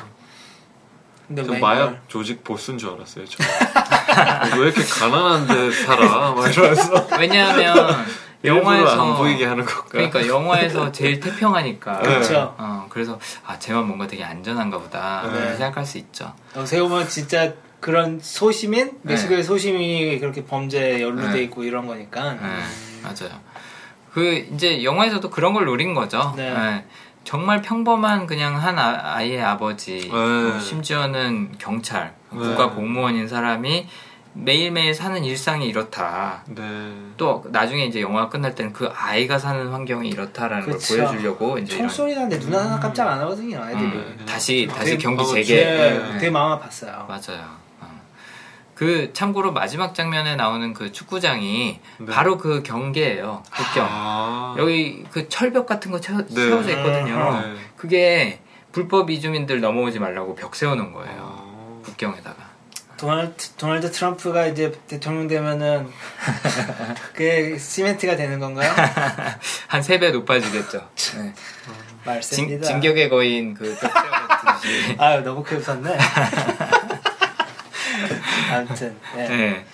[1.26, 3.24] 근데 저왜 마약 조직 보스인 줄 알았어요.
[3.24, 3.38] 저.
[4.58, 6.32] 왜 이렇게 가난한데 살아?
[6.32, 8.04] 막 이러면서 왜냐하면
[8.44, 9.84] 영화에서 안 보이게 하는 건가?
[9.88, 12.02] 그러니까 영화에서 제일 태평하니까.
[12.02, 12.08] 네.
[12.08, 12.54] 그렇죠.
[12.58, 15.38] 어, 그래서 아 쟤만 뭔가 되게 안전한가 보다 네.
[15.38, 16.32] 이렇게 생각할 수 있죠.
[16.54, 21.42] 어, 세우면 진짜 그런 소시민 멕시코의 소시민이 그렇게 범죄에 연루돼 네.
[21.44, 22.34] 있고 이런 거니까.
[22.34, 22.40] 네,
[23.02, 23.38] 맞아요.
[24.12, 26.34] 그 이제 영화에서도 그런 걸 노린 거죠.
[26.36, 26.52] 네.
[26.52, 26.84] 네.
[27.24, 30.16] 정말 평범한 그냥 한 아, 이의 아버지, 네.
[30.16, 32.38] 어, 심지어는 경찰, 네.
[32.38, 33.86] 국가 공무원인 사람이
[34.34, 36.42] 매일매일 사는 일상이 이렇다.
[36.46, 36.62] 네.
[37.16, 40.96] 또 나중에 이제 영화가 끝날 때는 그 아이가 사는 환경이 이렇다라는 그쵸.
[40.96, 43.84] 걸 보여주려고 이제 총소리 나는데 눈 하나 깜짝 안 하거든요, 아이들이.
[43.84, 45.56] 음, 다시 다시 되게- 경기 어, 재개.
[45.64, 46.12] 네, 네.
[46.14, 47.06] 되게 마음 아팠어요.
[47.08, 47.56] 맞아요.
[47.80, 48.00] 어.
[48.74, 52.06] 그 참고로 마지막 장면에 나오는 그 축구장이 네.
[52.06, 53.42] 바로 그 경계예요.
[53.52, 53.86] 국경.
[53.90, 54.54] 아.
[54.58, 56.34] 여기 그 철벽 같은 거 채워, 네.
[56.34, 57.40] 세워져 있거든요.
[57.40, 57.54] 네.
[57.76, 61.16] 그게 불법 이주민들 넘어오지 말라고 벽 세워놓은 거예요.
[61.18, 61.80] 아.
[61.84, 62.47] 국경에다가.
[62.98, 65.88] 도널드, 도널드 트럼프가 이제 대통령 되면은
[67.14, 68.70] 그게 시멘트가 되는 건가요?
[69.68, 70.78] 한 세 배 높아지겠죠.
[70.94, 70.94] 네.
[70.96, 71.34] 진,
[72.04, 72.66] 말씀입니다.
[72.66, 74.96] 진 격의 거인 그벽 세워놓듯이.
[74.98, 75.96] 아유 너무 크게 웃었네.
[78.52, 79.28] 아무튼 네.
[79.28, 79.64] 네.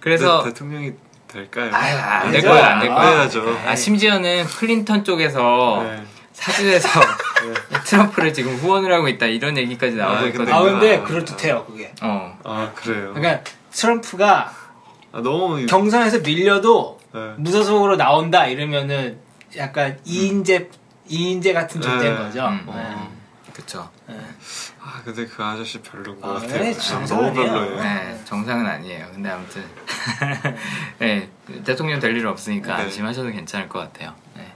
[0.00, 0.92] 그래서 대, 통령이
[1.28, 1.70] 될까요?
[1.72, 2.48] 아유, 안될 아니죠.
[2.48, 3.08] 거야, 안될 아, 거야.
[3.10, 3.58] 해야죠.
[3.66, 6.02] 아, 심지어는 클린턴 쪽에서 네.
[6.40, 6.88] 사주에서
[7.84, 10.54] 트럼프를 지금 후원을 하고 있다 이런 얘기까지 나오고 아, 있거든요.
[10.54, 11.92] 아 근데 아, 그럴 듯해요 그게.
[12.00, 12.38] 어.
[12.44, 13.12] 아 그래요.
[13.14, 14.52] 그러니까 트럼프가
[15.12, 17.34] 아, 너무 경선에서 밀려도 네.
[17.36, 19.18] 무소속으로 나온다 이러면은
[19.56, 20.70] 약간 이인재
[21.08, 22.18] 이인재 같은 존재인 네.
[22.18, 22.46] 거죠.
[22.46, 22.66] 음.
[22.66, 23.52] 네.
[23.52, 23.90] 그쵸.
[24.82, 26.62] 아 근데 그 아저씨 별로인 것 아, 같아요.
[26.62, 27.34] 네, 아, 정상 너무.
[27.34, 27.82] 별로예요.
[27.82, 29.08] 네, 정상은 아니에요.
[29.12, 29.62] 근데 아무튼
[30.98, 31.28] 네,
[31.64, 32.82] 대통령 될 일은 없으니까 네.
[32.84, 34.14] 안심하셔도 괜찮을 것 같아요.
[34.36, 34.46] 네.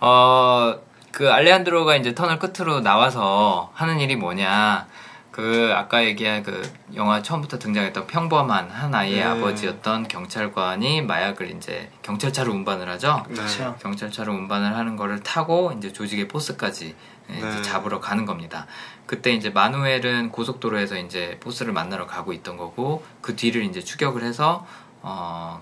[0.00, 0.78] 어,
[1.18, 4.86] 그 알레한드로가 이제 터널 끝으로 나와서 하는 일이 뭐냐?
[5.32, 6.62] 그 아까 얘기한 그
[6.94, 9.24] 영화 처음부터 등장했던 평범한 한 아이의 네.
[9.24, 13.24] 아버지였던 경찰관이 마약을 이제 경찰차로 운반을 하죠.
[13.26, 13.34] 네.
[13.34, 13.74] 그렇죠.
[13.82, 16.94] 경찰차로 운반을 하는 거를 타고 이제 조직의 보스까지
[17.30, 17.62] 예, 이제 네.
[17.62, 18.68] 잡으러 가는 겁니다.
[19.06, 24.64] 그때 이제 마누엘은 고속도로에서 이제 보스를 만나러 가고 있던 거고 그 뒤를 이제 추격을 해서
[25.02, 25.60] 어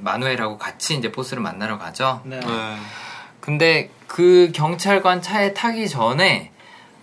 [0.00, 2.20] 마누엘하고 같이 이제 보스를 만나러 가죠.
[3.40, 6.50] 근데 그 경찰관 차에 타기 전에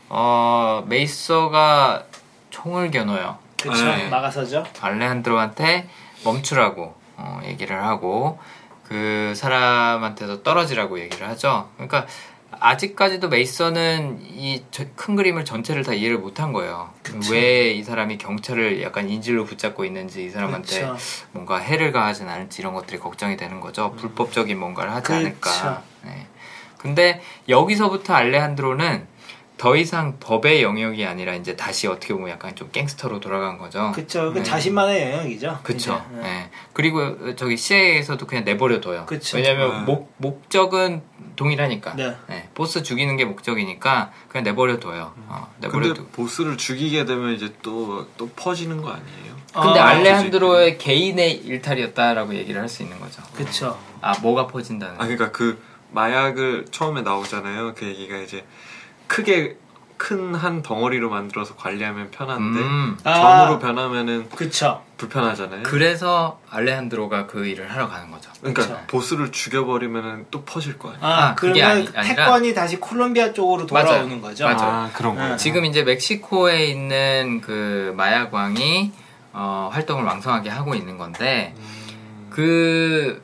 [0.09, 2.03] 어 메이서가
[2.49, 3.38] 총을 겨눠요.
[3.61, 3.85] 그렇죠.
[3.85, 4.07] 네.
[4.09, 4.65] 막아서죠.
[4.79, 5.88] 알레한드로한테
[6.23, 8.39] 멈추라고 어, 얘기를 하고
[8.83, 11.69] 그 사람한테도 떨어지라고 얘기를 하죠.
[11.75, 12.05] 그러니까
[12.59, 16.89] 아직까지도 메이슨은 이큰 그림을 전체를 다 이해를 못한 거예요.
[17.31, 20.95] 왜 이 사람이 경찰을 약간 인질로 붙잡고 있는지 이 사람한테 그쵸.
[21.33, 23.91] 뭔가 해를 가하진 않을지 이런 것들이 걱정이 되는 거죠.
[23.97, 25.15] 불법적인 뭔가를 하지 그쵸.
[25.15, 25.83] 않을까.
[26.04, 26.28] 네.
[26.78, 29.08] 근데 여기서부터 알레한드로는
[29.58, 33.91] 더 이상 법의 영역이 아니라 이제 다시 어떻게 보면 약간 좀 갱스터로 돌아간 거죠.
[33.95, 34.32] 그쵸.
[34.32, 34.43] 그 네.
[34.43, 35.62] 자신만의 영역이죠.
[35.64, 36.00] 그쵸.
[36.22, 36.50] 예.
[36.74, 39.08] 그리고 저기 CIA에서도 그냥 내버려둬요.
[39.08, 39.38] 그쵸.
[39.38, 39.91] 왜냐면 네.
[39.91, 41.02] 목, 목적은
[41.36, 41.95] 동일하니까.
[41.95, 42.16] 네.
[42.30, 45.14] 예, 보스 죽이는 게 목적이니까 그냥 내버려둬요.
[45.28, 46.06] 어, 근데 내버려두.
[46.10, 49.36] 보스를 죽이게 되면 이제 또 또 퍼지는 거 아니에요?
[49.54, 53.24] 근데 아, 알레한드로의 개인의 일탈이었다라고 얘기를 할 수 있는 거죠.
[53.34, 53.80] 그쵸.
[54.02, 54.93] 아, 뭐가 퍼진다는.
[54.95, 55.60] 아 그러니까 그
[55.91, 57.73] 마약을 처음에 나오잖아요.
[57.75, 58.45] 그 얘기가 이제
[59.07, 59.57] 크게
[59.97, 62.97] 큰 한 덩어리로 만들어서 관리하면 편한데 음.
[63.03, 63.13] 아.
[63.15, 64.83] 점으로 변하면은 그쵸.
[64.97, 65.63] 불편하잖아요.
[65.63, 68.29] 그래서 알레한드로가 그 일을 하러 가는 거죠.
[68.39, 68.79] 그러니까 그쵸.
[68.85, 71.03] 보스를 죽여버리면은 또 퍼질 거 아니에요.
[71.03, 74.21] 아, 아, 그게 그러면 아니- 아니라- 패권이 다시 콜롬비아 쪽으로 돌아오는 맞아요.
[74.21, 74.43] 거죠.
[74.45, 74.59] 맞아요.
[74.61, 75.29] 아 그런 거예요.
[75.31, 75.38] 네.
[75.38, 78.91] 지금 이제 멕시코에 있는 그 마약왕이
[79.33, 83.23] 어, 활동을 왕성하게 하고 있는 건데 음, 그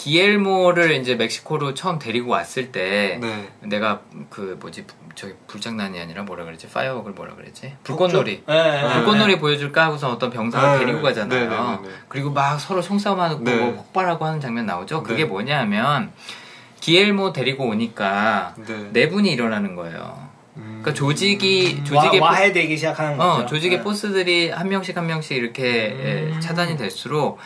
[0.00, 3.50] 기엘모를 이제 멕시코로 처음 데리고 왔을 때 네.
[3.60, 8.94] 내가 그 뭐지 저기 불장난이 아니라 뭐라 그랬지 파이어웍을 뭐라 그랬지 불꽃놀이 네, 네, 네.
[8.94, 11.40] 불꽃놀이 보여줄까 하고서 어떤 병사를 네, 데리고 가잖아요.
[11.40, 11.94] 네, 네, 네, 네.
[12.08, 13.54] 그리고 막 서로 총싸움하고 네.
[13.54, 15.02] 뭐 폭발하고 하는 장면 나오죠.
[15.02, 15.28] 그게 네.
[15.28, 16.12] 뭐냐면
[16.80, 18.88] 기엘모 데리고 오니까 네.
[18.92, 20.30] 내분이 일어나는 거예요.
[20.56, 23.42] 음, 그러니까 조직이 조직의 와, 와해되기 시작하는 거죠.
[23.42, 23.84] 어, 조직의 네.
[23.84, 26.32] 보스들이 한 명씩 한 명씩 이렇게 음.
[26.36, 27.38] 예, 차단이 될수록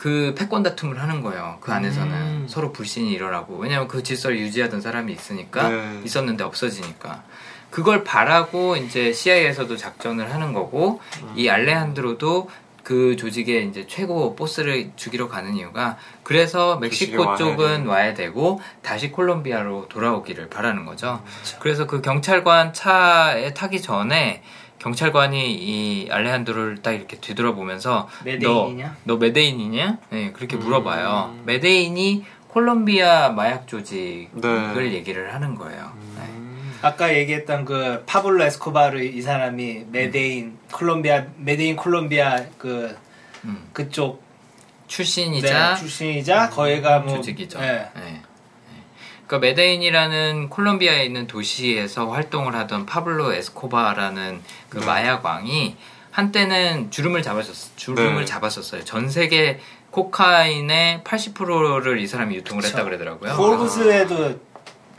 [0.00, 1.58] 그 패권 다툼을 하는 거예요.
[1.60, 2.46] 그 안에서는 음.
[2.48, 6.00] 서로 불신이 일어나고 왜냐하면 그 질서를 유지하던 사람이 있으니까 네.
[6.02, 7.22] 있었는데 없어지니까
[7.68, 11.34] 그걸 바라고 이제 CIA에서도 작전을 하는 거고 음.
[11.36, 12.48] 이 알레한드로도
[12.82, 17.86] 그 조직의 이제 최고 보스를 죽이러 가는 이유가 그래서 멕시코 쪽은.
[17.86, 21.20] 와야 되고 다시 콜롬비아로 돌아오기를 바라는 거죠.
[21.22, 21.58] 음.
[21.58, 24.42] 그래서 그 경찰관 차에 타기 전에
[24.80, 28.96] 경찰관이 이 알레한드로를 딱 이렇게 뒤돌아보면서 메데인이냐?
[29.04, 29.98] 너, 너 메데인이냐?
[30.10, 30.60] 네, 그렇게 음.
[30.60, 31.36] 물어봐요.
[31.44, 34.92] 메데인이 콜롬비아 마약 조직을 네.
[34.92, 35.92] 얘기를 하는 거예요.
[36.16, 36.22] 네.
[36.28, 42.96] 음, 아까 얘기했던 그 파블로 에스코바르 이 사람이 메데인 콜롬비아 메데인 콜롬비아 그
[43.44, 43.68] 음.
[43.72, 44.22] 그쪽
[44.88, 47.60] 출신이자 네, 출신이자 거기가 뭐 조직이죠.
[47.60, 47.90] 네.
[49.30, 54.84] 그러니까 메데인이라는 콜롬비아에 있는 도시에서 활동을 하던 파블로 에스코바라는 그 네.
[54.86, 55.76] 마약 왕이
[56.10, 58.24] 한때는 주름을 잡았었 주름을 네.
[58.24, 58.84] 잡았었어요.
[58.84, 59.60] 전 세계
[59.92, 63.36] 코카인의 80%를 이 사람이 유통을 했다 그러더라고요.
[63.36, 64.40] 포브스에도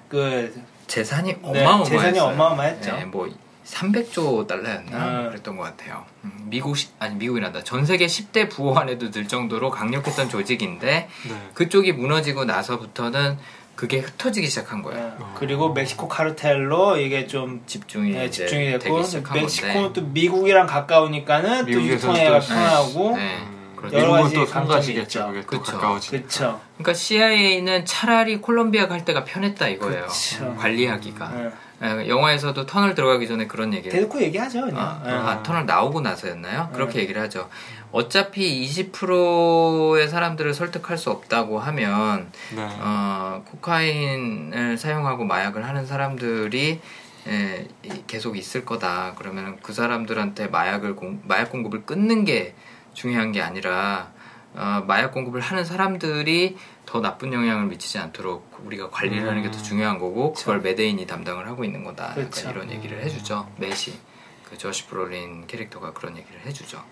[0.07, 1.99] 그 재산이 네, 어마어마했어요.
[1.99, 2.91] 재산이 어마어마했죠.
[2.95, 3.29] 네, 뭐
[3.65, 5.29] 300조 달러였나 네.
[5.29, 6.05] 그랬던 것 같아요.
[6.23, 7.63] 음, 미국 시- 아니 미국이란다.
[7.65, 11.49] 전 세계 10대 부호 안에도 들 정도로 강력했던 조직인데 네.
[11.53, 13.37] 그쪽이 무너지고 나서부터는
[13.81, 15.15] 그게 흩어지기 시작한 거예요.
[15.17, 15.25] 네.
[15.33, 19.01] 그리고 멕시코 카르텔로 이게 좀 집중이 네, 집중이 됐고
[19.33, 19.93] 멕시코는.
[19.93, 23.37] 또 미국이랑 가까우니까는 또 유통해가 또- 편하고 네.
[23.39, 23.97] 음, 그렇죠.
[23.97, 25.27] 여러 가지 또 성가시겠죠.
[25.29, 25.71] 그게 또 그쵸.
[25.71, 26.27] 가까워지니까.
[26.27, 30.05] 그쵸 그러니까 CIA는 차라리 콜롬비아 갈 때가 편했다 이거예요.
[30.05, 30.55] 그쵸.
[30.59, 31.29] 관리하기가.
[31.29, 31.49] 네.
[32.03, 35.11] 예, 영화에서도 터널 들어가기 전에 그런 얘기를 대놓고 얘기하죠 그냥 아, 네.
[35.11, 36.67] 아, 터널 나오고 나서였나요?
[36.71, 36.75] 네.
[36.75, 37.49] 그렇게 얘기를 하죠.
[37.91, 42.67] 어차피 20%의 사람들을 설득할 수 없다고 하면 네.
[42.79, 46.79] 어, 코카인을 사용하고 마약을 하는 사람들이
[47.27, 49.13] 에, 이- 계속 있을 거다.
[49.17, 52.55] 그러면 그 사람들한테 마약을 공, 마약 공급을 끊는 게
[52.93, 54.11] 중요한 게 아니라
[54.53, 59.63] 어, 마약 공급을 하는 사람들이 더 나쁜 영향을 미치지 않도록 우리가 관리를 하는 게더 음.
[59.63, 62.13] 중요한 거고 그걸 메데인이 담당을 하고 있는 거다.
[62.15, 62.41] 그렇죠.
[62.49, 63.49] 약간 이런 얘기를 해주죠.
[63.57, 63.93] 메시
[64.49, 66.83] 그 조시 브롤린 캐릭터가 그런 얘기를 해주죠.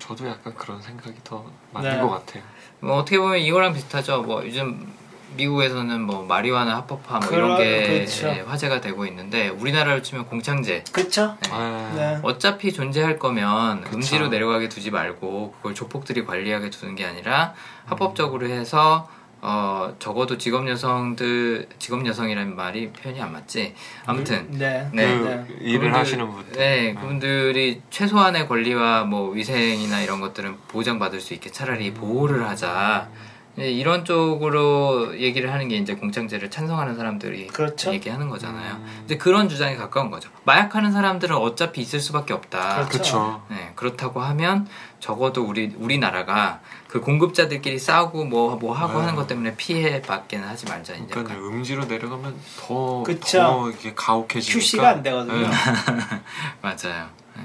[0.00, 0.06] 네.
[0.06, 2.00] 저도 약간 그런 생각이 더 많은 네.
[2.00, 2.42] 것 같아요.
[2.80, 4.22] 뭐 어떻게 보면 이거랑 비슷하죠.
[4.22, 4.92] 뭐 요즘
[5.36, 8.28] 미국에서는 뭐 마리화나 합법화 뭐 이런 게 그렇죠.
[8.28, 10.84] 예, 화제가 되고 있는데 우리나라로 치면 공창제.
[10.92, 11.50] 그쵸 네.
[11.52, 12.18] 아, 네.
[12.22, 13.96] 어차피 존재할 거면 그쵸.
[13.96, 17.54] 음지로 내려가게 두지 말고 그걸 조폭들이 관리하게 두는 게 아니라
[17.86, 19.08] 합법적으로 해서
[19.42, 23.74] 어 적어도 직업 여성들 직업 여성이라는 말이 표현이 안 맞지.
[24.04, 25.16] 아무튼 네, 그 네.
[25.16, 25.46] 네.
[25.60, 26.52] 일을 그분들- 하시는 분들.
[26.58, 33.08] 네, 그분들이 최소한의 권리와 뭐 위생이나 이런 것들은 보장받을 수 있게 차라리 보호를 하자.
[33.56, 37.92] 네, 이런 쪽으로 얘기를 하는 게 이제 공창제를 찬성하는 사람들이 그렇죠.
[37.92, 38.74] 얘기하는 거잖아요.
[38.74, 39.02] 음.
[39.04, 40.30] 이제 그런 주장에 가까운 거죠.
[40.44, 42.74] 마약하는 사람들은 어차피 있을 수밖에 없다.
[42.74, 42.88] 그렇죠.
[42.90, 43.42] 그렇죠.
[43.50, 44.68] 네, 그렇다고 하면
[45.00, 46.60] 적어도 우리 우리나라가
[46.90, 48.98] 그 공급자들끼리 싸우고 뭐뭐 하고 네.
[48.98, 51.06] 하는 것 때문에 피해 받게는 하지 말자 이제.
[51.08, 51.36] 그러니까.
[51.36, 53.38] 음지로 내려가면 더, 그쵸.
[53.38, 54.52] 더 이게 가혹해지니까.
[54.52, 55.40] QC가 안 되거든요.
[55.40, 55.46] 네.
[56.60, 57.06] 맞아요.
[57.36, 57.44] 네.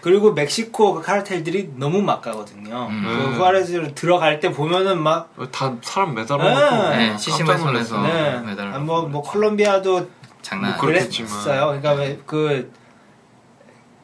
[0.00, 2.86] 그리고 멕시코 그 카르텔들이 너무 막가거든요.
[2.88, 3.02] 음.
[3.04, 3.36] 그 네.
[3.36, 6.20] 후아레즈로 들어갈 때 보면은 막 어, 다 사람 네.
[6.20, 7.58] 매달아놓고 네, 놀랐어요.
[7.58, 8.00] 손에서.
[8.02, 8.38] 네.
[8.38, 10.08] 매달아 아, 뭐, 놓고 뭐 콜롬비아도
[10.40, 10.80] 장난 뭐.
[10.82, 11.66] 그랬어요.
[11.66, 12.72] 그러니까 왜 그,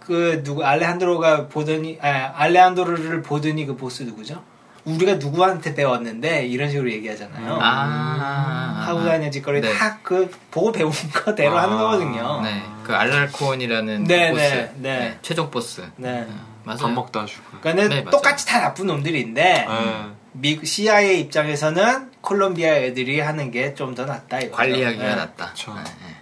[0.00, 4.42] 그 누구 알레한드로가 보더니 아, 알레한드로를 보더니 그 보스 누구죠?
[4.84, 7.58] 우리가 누구한테 배웠는데 이런 식으로 얘기하잖아요.
[7.60, 9.72] 아, 하고 다니는 짓거리 네.
[9.72, 11.62] 다그 보고 배운 거대로 아.
[11.62, 12.42] 하는 거거든요.
[12.42, 15.18] 네, 그 알랄코온이라는 네, 보스, 네, 네.
[15.22, 15.82] 최종 보스.
[15.96, 16.26] 네.
[16.64, 16.78] 맞아요.
[16.80, 17.58] 밥 먹다 죽고.
[17.60, 18.04] 그러니까 네.
[18.10, 20.06] 똑같이 다 나쁜 놈들인데 네.
[20.32, 24.38] 미국 CIA 입장에서는 콜롬비아 애들이 하는 게 좀 더 낫다.
[24.38, 24.52] 이거죠.
[24.56, 25.14] 관리하기가 네.
[25.14, 25.52] 낫다.
[25.54, 26.16] 네, 네.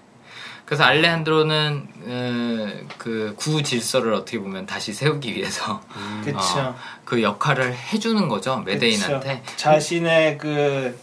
[0.72, 6.32] 그래서 알레한드로는 어, 그 구질서를 어떻게 보면 다시 세우기 위해서 음.
[6.34, 9.42] 어, 그 역할을 해주는 거죠 메데인한테.
[9.44, 9.56] 그쵸.
[9.56, 10.98] 자신의 그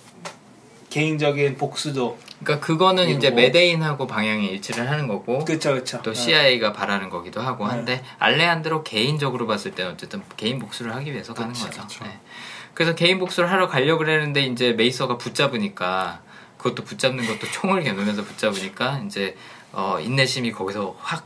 [0.90, 3.36] 개인적인 복수도 그러니까 그거는 이제 이루고.
[3.36, 6.02] 메데인하고 방향이 일치를 하는 거고 그쵸 그쵸.
[6.02, 6.20] 또 네.
[6.20, 7.72] CIA가 바라는 거기도 하고 네.
[7.72, 11.82] 한데 알레한드로 개인적으로 봤을 때는 어쨌든 개인 복수를 하기 위해서 가는 그쵸, 거죠.
[11.84, 12.06] 그쵸.
[12.06, 12.20] 네.
[12.74, 16.22] 그래서 개인 복수를 하러 가려고 그랬는데 이제 메이서가 붙잡으니까
[16.58, 19.36] 그것도 붙잡는 것도 총을 겨누면서 붙잡으니까 이제
[19.72, 21.24] 어, 인내심이 거기서 확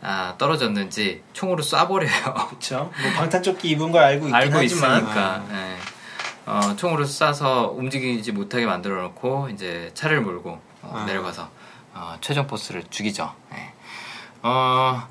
[0.00, 2.48] 아, 떨어졌는지 총으로 쏴버려요.
[2.50, 2.90] 그쵸.
[3.02, 5.76] 뭐 방탄조끼 입은 걸 알고 있긴 알고 하지만 있으니까 예.
[6.46, 11.06] 어, 총으로 쏴서 움직이지 못하게 만들어 놓고 이제 차를 몰고 어, 음.
[11.06, 11.48] 내려가서
[11.94, 13.32] 어, 최종 보스를 죽이죠.
[13.54, 13.72] 예.
[14.42, 15.08] 어,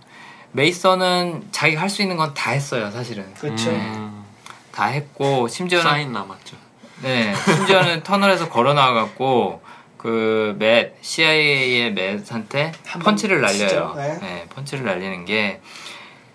[0.53, 3.31] 메이서는 자기가 할 수 있는 건 다 했어요, 사실은.
[3.35, 3.69] 그쵸.
[3.69, 4.25] 음.
[4.71, 6.55] 다 했고 심지어는 사인 남았죠.
[7.01, 9.61] 네, 심지어는 터널에서 걸어 나와갖고
[9.97, 13.93] 그 맷, CIA의 맷한테 한 펀치를 번 날려요.
[13.95, 14.19] 네.
[14.19, 15.59] 네, 펀치를 날리는 게,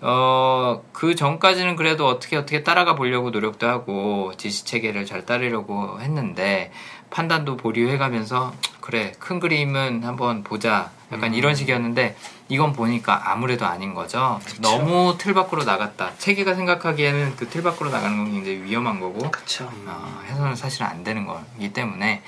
[0.01, 6.71] 어, 그 전까지는 그래도 어떻게 어떻게 따라가 보려고 노력도 하고 지시 체계를 잘 따르려고 했는데
[7.09, 11.35] 판단도 보류해 가면서 그래 큰 그림은 한번 보자 약간 음.
[11.35, 12.17] 이런 식이었는데
[12.49, 14.41] 이건 보니까 아무래도 아닌 거죠.
[14.59, 16.11] 너무 틀 밖으로 나갔다.
[16.17, 19.69] 체계가 생각하기에는 그 틀 밖으로 나가는 건 굉장히 위험한 거고 그쵸.
[19.85, 22.23] 어, 해서는 사실 안 되는 거기 때문에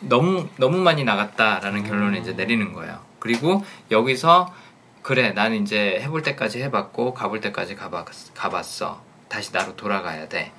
[0.00, 3.00] 너무 너무 많이 나갔다라는 결론을 이제 내리는 거예요.
[3.18, 4.52] 그리고 여기서
[5.02, 9.02] 그래 나는 이제 해볼 때까지 해봤고 가볼 때까지 가봤, 가봤어.
[9.28, 10.52] 다시 나로 돌아가야 돼.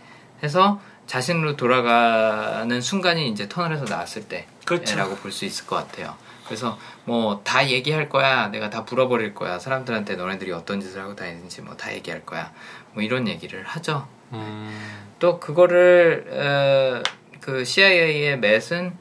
[0.44, 4.28] 해서 자신으로 돌아가는 순간이 이제 터널에서 나왔을
[4.66, 4.86] 그렇죠.
[4.96, 6.16] 때라고 볼수 있을 것 같아요.
[6.46, 8.48] 그래서 뭐 다 얘기할 거야.
[8.48, 9.60] 내가 다 불어버릴 거야.
[9.60, 12.52] 사람들한테 너네들이 어떤 짓을 하고 다니는지 뭐 다 얘기할 거야.
[12.94, 14.08] 뭐 이런 얘기를 하죠.
[14.34, 14.72] 음.
[15.20, 17.04] 또 그거를 어,
[17.42, 18.98] 그 CIA의 맷은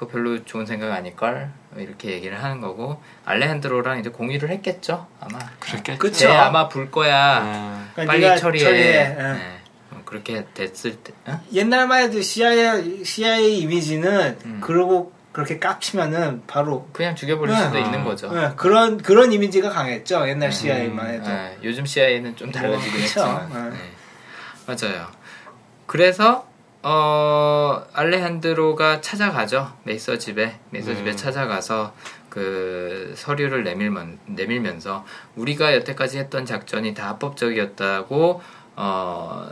[0.00, 5.98] 그거 별로 좋은 생각 아닐걸 이렇게 얘기를 하는 거고 알레한드로랑 이제 공유를 했겠죠 아마 그랬겠죠.
[5.98, 6.18] 그쵸.
[6.20, 8.04] 쟤 아마 불 거야 네.
[8.06, 8.86] 그러니까 빨리 처리해, 처리해.
[8.86, 9.08] 예.
[9.14, 9.60] 네.
[9.90, 11.38] 어, 그렇게 됐을 때 어?
[11.52, 14.60] 옛날만 해도 CIA, CIA 이미지는 음.
[14.62, 17.60] 그러고 그렇게 깝치면은 바로 그냥 죽여버릴 네.
[17.60, 17.80] 수도 아.
[17.80, 22.90] 있는 거죠 네, 그런 그런 이미지가 강했죠 옛날 CIA만 해도 네, 요즘 CIA는 좀 달라지긴
[22.90, 23.20] 뭐, 그쵸.
[23.20, 23.76] 했지만 네.
[23.76, 23.90] 네.
[24.66, 25.08] 맞아요
[25.84, 26.49] 그래서
[26.82, 30.96] 어 알레한드로가 찾아가죠 메이서 집에 메이서 네.
[30.96, 31.92] 집에 찾아가서
[32.30, 35.04] 그 서류를 내밀면, 내밀면서
[35.36, 38.40] 우리가 여태까지 했던 작전이 다 합법적이었다고
[38.76, 39.48] 어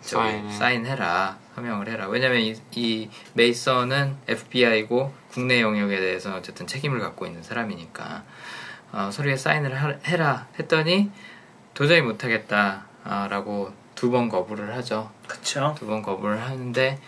[0.00, 0.50] 저기 사인.
[0.52, 7.42] 사인해라 서명을 해라 왜냐면 이, 이 메이서는 FBI고 국내 영역에 대해서 어쨌든 책임을 갖고 있는
[7.42, 8.22] 사람이니까
[8.92, 11.10] 어, 서류에 사인을 하- 해라 했더니
[11.74, 13.72] 도저히 못하겠다라고
[14.02, 16.98] 두 번 거부를 하죠 그쵸 두번 거부를 하는데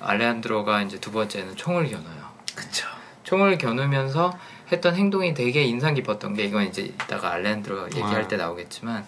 [0.00, 2.86] 알레한드로가 이제 두 번째는 총을 겨눠요 그쵸
[3.24, 4.38] 총을 겨누면서
[4.70, 8.28] 했던 행동이 되게 인상 깊었던 게 이건 이제 이따가 알레한드로가 얘기할 네.
[8.28, 9.04] 때 나오겠지만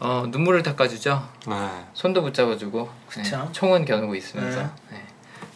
[0.00, 1.84] 어, 눈물을 닦아주죠 네.
[1.94, 3.36] 손도 붙잡아주고 그쵸.
[3.44, 4.68] 네, 총은 겨누고 있으면서 네.
[4.90, 5.06] 네.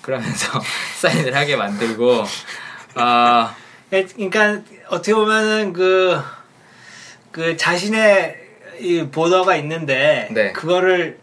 [0.03, 0.61] 그러면서
[1.01, 2.23] 사인을 하게 만들고
[2.95, 3.53] 아
[3.93, 6.21] 예, 그러니까 어떻게 보면은 그,
[7.33, 8.46] 그 자신의
[8.81, 10.53] 이 보더가 있는데 네.
[10.53, 11.19] 그거를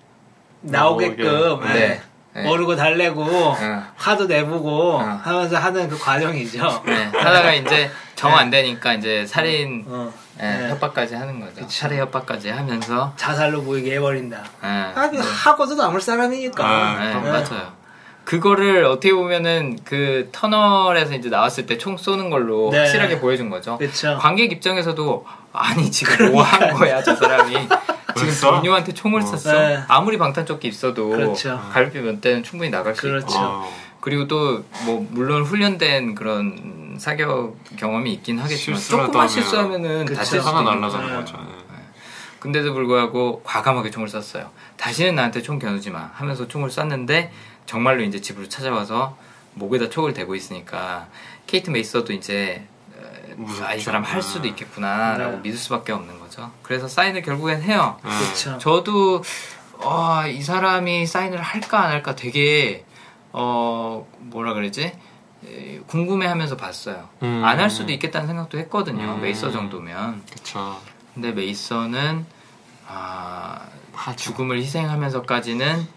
[0.61, 1.69] 나오게끔 나오게.
[1.69, 2.01] 예, 네.
[2.35, 2.43] 네.
[2.43, 3.83] 모르고 달래고 어.
[3.95, 4.99] 화도 내보고 어.
[5.23, 6.83] 하면서 하는 그 과정이죠.
[6.85, 10.69] 네, 하다가 이제 정 안 되니까 이제 살인 어, 예, 네.
[10.69, 11.67] 협박까지 하는 거죠.
[11.67, 14.37] 살해 협박까지 하면서 자살로 보이게 해버린다.
[14.63, 16.65] 예, 아, 그 하고도 남을 사람이니까.
[16.65, 17.19] 아, 네, 네.
[17.31, 17.82] 맞아요.
[18.25, 22.79] 그거를 어떻게 보면은 그 터널에서 이제 나왔을 때 총 쏘는 걸로 네.
[22.79, 23.77] 확실하게 보여준 거죠.
[23.77, 24.17] 그쵸.
[24.19, 27.53] 관객 입장에서도 아니 지금 뭐한 거야 저 사람이
[28.15, 28.51] 지금?
[28.51, 29.25] 동료한테 총을 어.
[29.25, 29.51] 쐈어.
[29.53, 29.79] 네.
[29.87, 31.59] 아무리 방탄조끼 있어도 그렇죠.
[31.71, 33.25] 갈비 몇 대는 충분히 나갈 수 그렇죠.
[33.27, 33.73] 있고 어.
[33.99, 40.81] 그리고 또 뭐 물론 훈련된 그런 사격 경험이 있긴 하겠지만 조금만 하면 실수하면은 하나 있는
[40.81, 41.15] 날라가는.
[41.19, 41.37] 거죠.
[41.37, 41.77] 네.
[42.39, 44.49] 근데도 불구하고 과감하게 총을 쐈어요.
[44.77, 47.31] 다시는 나한테 총 겨누지 마 하면서 총을 쐈는데
[47.65, 49.17] 정말로 이제 집으로 찾아와서
[49.53, 51.07] 목에다 촉을 대고 있으니까
[51.47, 52.67] 케이트 메이서도 이제
[53.35, 53.65] 무섭죠.
[53.65, 55.41] 아, 이 사람 할 수도 있겠구나라고 네.
[55.43, 56.51] 믿을 수밖에 없는 거죠.
[56.61, 57.97] 그래서 사인을 결국엔 해요.
[58.03, 58.09] 네.
[58.09, 58.57] 그렇죠.
[58.59, 59.23] 저도
[59.79, 62.85] 어, 이 사람이 사인을 할까 안 할까 되게
[63.31, 64.93] 어 뭐라 그러지
[65.45, 67.09] 에, 궁금해하면서 봤어요.
[67.23, 67.43] 음.
[67.43, 69.15] 안할 수도 있겠다는 생각도 했거든요.
[69.15, 69.21] 음.
[69.21, 70.23] 메이서 정도면.
[70.31, 70.79] 그쵸.
[71.13, 72.25] 근데 메이서는
[72.87, 73.59] 아.
[74.15, 75.87] 죽음을 희생하면서까지는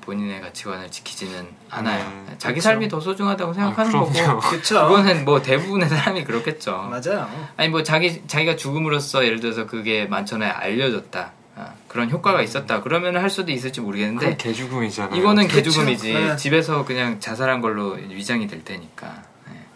[0.00, 2.04] 본인의 가치관을 지키지는 않아요.
[2.04, 2.64] 음, 자기 그쵸.
[2.64, 4.40] 삶이 더 소중하다고 생각하는 아, 거고.
[4.50, 4.86] 그쵸.
[4.88, 6.88] 그거는 뭐 대부분의 사람이 그렇겠죠.
[6.90, 7.28] 맞아요.
[7.56, 11.32] 아니 뭐 자기 자기가 죽음으로써 예를 들어서 그게 만천하에 알려졌다.
[11.54, 12.80] 아, 그런 효과가 있었다.
[12.80, 15.20] 그러면 할 수도 있을지 모르겠는데 개죽음이잖아요.
[15.20, 15.56] 이거는 그쵸.
[15.56, 16.14] 개죽음이지.
[16.14, 16.36] 네.
[16.36, 19.22] 집에서 그냥 자살한 걸로 위장이 될 테니까.
[19.50, 19.66] 네.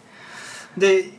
[0.74, 1.15] 근데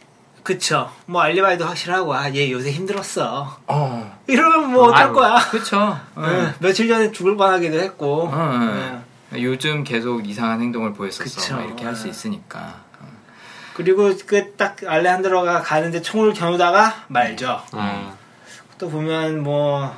[0.47, 0.89] 그쵸.
[1.07, 3.57] 뭐 알리바이도 확실하고 아 얘 요새 힘들었어.
[3.67, 4.17] 어.
[4.27, 5.35] 이러면 뭐 어떨 아, 거야?
[5.51, 5.99] 그쵸.
[6.19, 8.29] 예, 며칠 전에 죽을 뻔하기도 했고.
[8.31, 9.43] 어, 예.
[9.43, 11.61] 요즘 계속 이상한 행동을 보였었어.
[11.63, 12.11] 이렇게 할수 네.
[12.11, 12.75] 있으니까.
[13.01, 13.05] 어.
[13.73, 17.61] 그리고 그 딱 알레한드로가 가는데 총을 겨누다가 말죠.
[17.73, 18.13] 아,
[18.77, 19.93] 또 보면 뭐,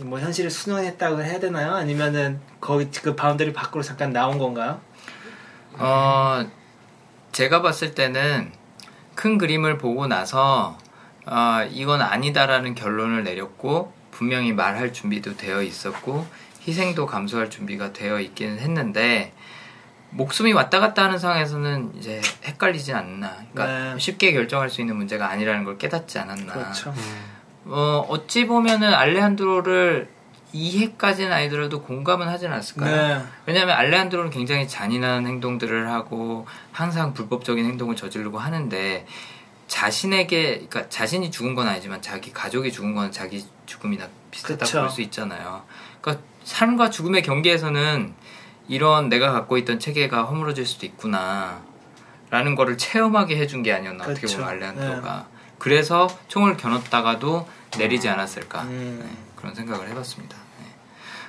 [0.00, 1.74] 뭐 현실을 순응했다고 해야 되나요?
[1.74, 4.80] 아니면은 거기 그 boundary 밖으로 잠깐 나온 건가요?
[5.74, 6.44] 어,
[7.30, 8.50] 제가 봤을 때는
[9.14, 10.78] 큰 그림을 보고 나서
[11.26, 16.26] 어, 이건 아니다라는 결론을 내렸고 분명히 말할 준비도 되어 있었고
[16.66, 19.32] 희생도 감수할 준비가 되어 있기는 했는데
[20.10, 23.36] 목숨이 왔다 갔다 하는 상황에서는 이제 헷갈리진 않나.
[23.52, 23.98] 그러니까 네.
[23.98, 26.52] 쉽게 결정할 수 있는 문제가 아니라는 걸 깨닫지 않았나.
[26.52, 26.90] 그렇죠.
[26.90, 27.32] 음,
[27.66, 30.08] 어, 어찌 보면은 알레한드로를
[30.54, 32.96] 이해까지는 아니더라도 공감은 하진 않았을까요?
[33.18, 33.24] 네.
[33.44, 39.04] 왜냐하면 알레한드로는 굉장히 잔인한 행동들을 하고 항상 불법적인 행동을 저지르고 하는데
[39.66, 44.80] 자신에게 그러니까 자신이 죽은 건 아니지만 자기 가족이 죽은 건 자기 죽음이나 비슷하다고.
[44.82, 45.62] 볼 수 있잖아요.
[46.00, 48.14] 그러니까 삶과 죽음의 경계에서는
[48.68, 51.60] 이런 내가 갖고 있던 체계가 허물어질 수도 있구나.
[52.30, 54.38] 라는 거를 체험하게 해준 게 아니었나 어떻게 그쵸.
[54.38, 55.26] 보면 알레한드로가
[55.58, 57.48] 그래서 총을 겨눴다가도
[57.78, 59.00] 내리지 않았을까 음.
[59.02, 60.36] 네, 그런 생각을 해봤습니다.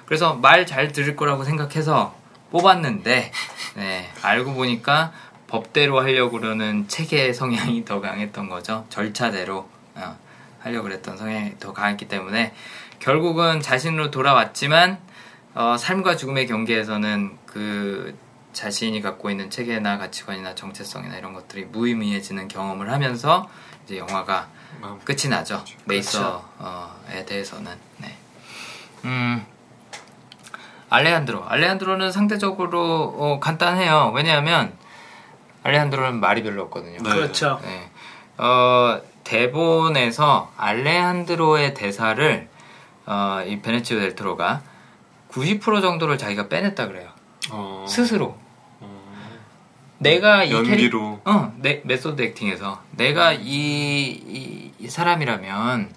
[0.05, 0.07] 네.
[0.07, 2.15] 그래서 말 잘 들을 거라고 생각해서
[2.51, 3.31] 뽑았는데
[3.75, 5.11] 네, 알고 보니까
[5.47, 8.85] 법대로 하려고 그러는 체계 성향이 더 강했던 거죠.
[8.89, 10.17] 절차대로 어,
[10.59, 12.53] 하려고 그랬던 성향이 더 강했기 때문에
[12.99, 14.99] 결국은 자신으로 돌아왔지만
[15.53, 18.17] 어, 삶과 죽음의 경계에서는 그
[18.53, 23.49] 자신이 갖고 있는 체계나 가치관이나 정체성이나 이런 것들이 무의미해지는 경험을 하면서
[23.85, 24.47] 이제 영화가
[25.03, 25.63] 끝이 나죠.
[25.63, 25.77] 그렇죠.
[25.85, 27.71] 메이서에 대해서는.
[27.97, 28.17] 네.
[29.05, 29.45] 음,
[30.95, 31.43] 알레한드로.
[31.47, 34.11] 알레한드로는 상대적으로 어, 간단해요.
[34.15, 34.73] 왜냐하면
[35.63, 36.99] 알레한드로는 말이 별로 없거든요.
[37.01, 37.09] 네.
[37.09, 37.59] 그렇죠.
[37.63, 37.89] 네.
[38.37, 42.47] 어, 대본에서 알레한드로의 대사를
[43.05, 44.61] 어, 이 베네치오 델 토로가
[45.31, 47.09] 90% 정도를 자기가 빼냈다 그래요.
[47.51, 48.37] 어, 스스로.
[48.79, 49.01] 어,
[49.97, 55.91] 내가 이 캐릭, 연기로 어, 내 method acting에서 내가 이, 이, 이 사람이라면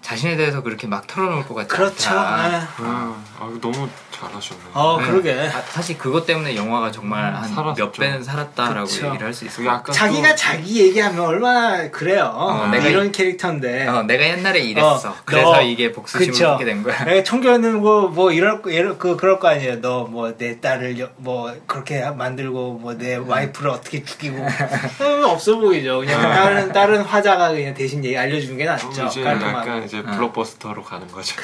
[0.00, 2.10] 자신에 대해서 그렇게 막 털어놓을 것 같지 그렇죠.
[2.10, 2.48] 않다.
[2.48, 2.66] 네.
[2.78, 3.88] 아, 아, 너무
[4.20, 4.60] 잘하셨네.
[4.74, 5.06] 어, 네.
[5.06, 5.32] 그러게.
[5.52, 7.84] 아, 사실 그것 때문에 영화가 정말 한 살았죠.
[7.84, 9.06] 몇 배는 살았다라고 그쵸.
[9.06, 9.94] 얘기를 할 수 있을 것 아까 같아요.
[10.10, 12.32] 자기가 또- 자기 얘기하면 얼마나 그래요.
[12.34, 13.86] 어, 내가 내가 이런 캐릭터인데.
[13.88, 15.08] 어, 내가 옛날에 이랬어.
[15.10, 16.38] 어, 그래서 너- 이게 복수심을.
[16.50, 17.04] 갖게 된 거야.
[17.04, 19.80] 내가 청결은 뭐, 뭐, 이럴, 거- 이럴, 그, 그럴 거 아니에요.
[19.80, 24.36] 너, 뭐, 내 딸을, 여- 뭐, 그렇게 만들고, 뭐, 내 와이프를 어떻게 죽이고.
[25.00, 26.00] 음, 없어 보이죠.
[26.00, 28.90] 그냥 다른, 다른 화자가 그냥 대신 얘기 알려주는 게 낫죠.
[29.06, 29.58] 이제 깔끔하고.
[29.58, 31.36] 약간 이제 블록버스터로 가는 거죠.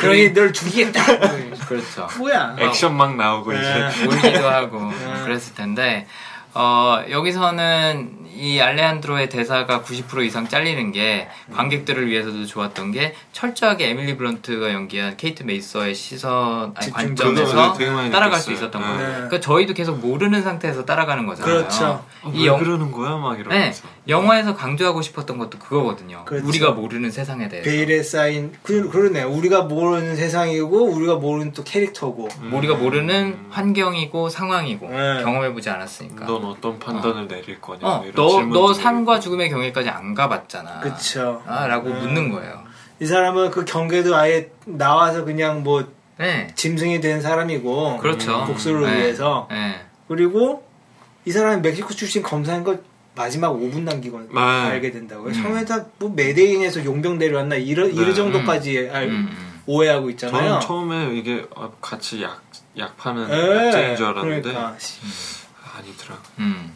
[0.00, 1.02] 그러니 널 죽이겠다.
[1.68, 2.08] 그렇죠.
[2.18, 2.56] 뭐야.
[2.58, 3.58] 액션 막 나오고 네.
[3.58, 5.22] 이제 울기도 하고 네.
[5.24, 6.06] 그랬을 텐데
[6.54, 14.16] 어, 여기서는 이 알레한드로의 대사가 90% 이상 잘리는 게 관객들을 위해서도 좋았던 게 철저하게 에밀리
[14.16, 17.72] 블런트가 연기한 케이트 메이서의 시선 아니, 관점에서
[18.12, 18.52] 따라갈 수.
[18.52, 18.86] 있었던 네.
[18.88, 18.98] 거예요.
[19.00, 19.12] 네.
[19.14, 21.54] 그러니까 저희도 계속 모르는 상태에서 따라가는 거잖아요.
[21.58, 22.04] 그렇죠.
[22.22, 26.24] 어, 이왜 영- 그러는 거야 막 네, 이러면서 영화에서 강조하고 싶었던 것도 그거거든요.
[26.24, 26.46] 그렇죠.
[26.46, 27.68] 우리가 모르는 세상에 대해서.
[27.68, 29.24] 베일에 쌓인, 그, 그러네.
[29.24, 32.28] 우리가 모르는 세상이고, 우리가 모르는 또 캐릭터고.
[32.40, 32.52] 음.
[32.54, 35.22] 우리가 모르는 환경이고 상황이고 네.
[35.22, 36.24] 경험해보지 않았으니까.
[36.26, 38.04] 넌 어떤 판단을 내릴 거냐 어,
[38.52, 39.20] 너, 삶과.
[39.20, 40.80] 죽음의 경계까지 안 가봤잖아.
[40.80, 41.42] 그쵸.
[41.46, 41.98] 아, 라고 음.
[41.98, 42.62] 묻는 거예요.
[43.00, 45.84] 이 사람은 그 경계도 아예 나와서 그냥 뭐,
[46.18, 46.48] 네.
[46.56, 47.98] 짐승이 된 사람이고.
[47.98, 48.40] 그렇죠.
[48.42, 48.96] 음, 복수를 네.
[48.96, 49.46] 위해서.
[49.50, 49.80] 네.
[50.08, 50.66] 그리고
[51.24, 52.82] 이 사람이 멕시코 출신 검사인 걸
[53.14, 54.40] 마지막 5분 남기고 네.
[54.40, 55.28] 알게 된다고요.
[55.28, 55.32] 음.
[55.42, 57.92] 처음에 다뭐 메데인에서 용병 내려왔나 이러, 네.
[57.92, 59.60] 이런 정도까지 알- 음, 음.
[59.66, 60.48] 오해하고 있잖아요.
[60.48, 62.40] 저는 처음에 이게 아, 같이 약,
[62.78, 64.76] 약 파는 예, 약쟁인 줄 알았는데 그러니까.
[65.76, 66.22] 아니더라고.
[66.38, 66.72] 음.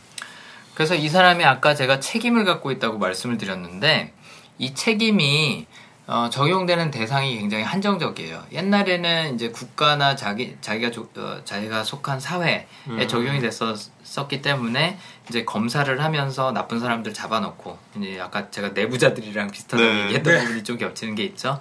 [0.75, 4.13] 그래서 이 사람이 아까 제가 책임을 갖고 있다고 말씀을 드렸는데
[4.59, 5.67] 이 책임이
[6.09, 8.43] 어, 적용되는 대상이 굉장히 한정적이에요.
[8.53, 13.07] 옛날에는 이제 국가나 자기 자기가 조- 어, 자기가 속한 사회에 음.
[13.07, 20.03] 적용이 됐었기 때문에 이제 검사를 하면서 나쁜 사람들 잡아놓고 이제 아까 제가 내부자들이랑 비슷하다고 네.
[20.05, 20.41] 얘기했던 네.
[20.43, 21.61] 부분이 좀 겹치는 게 있죠.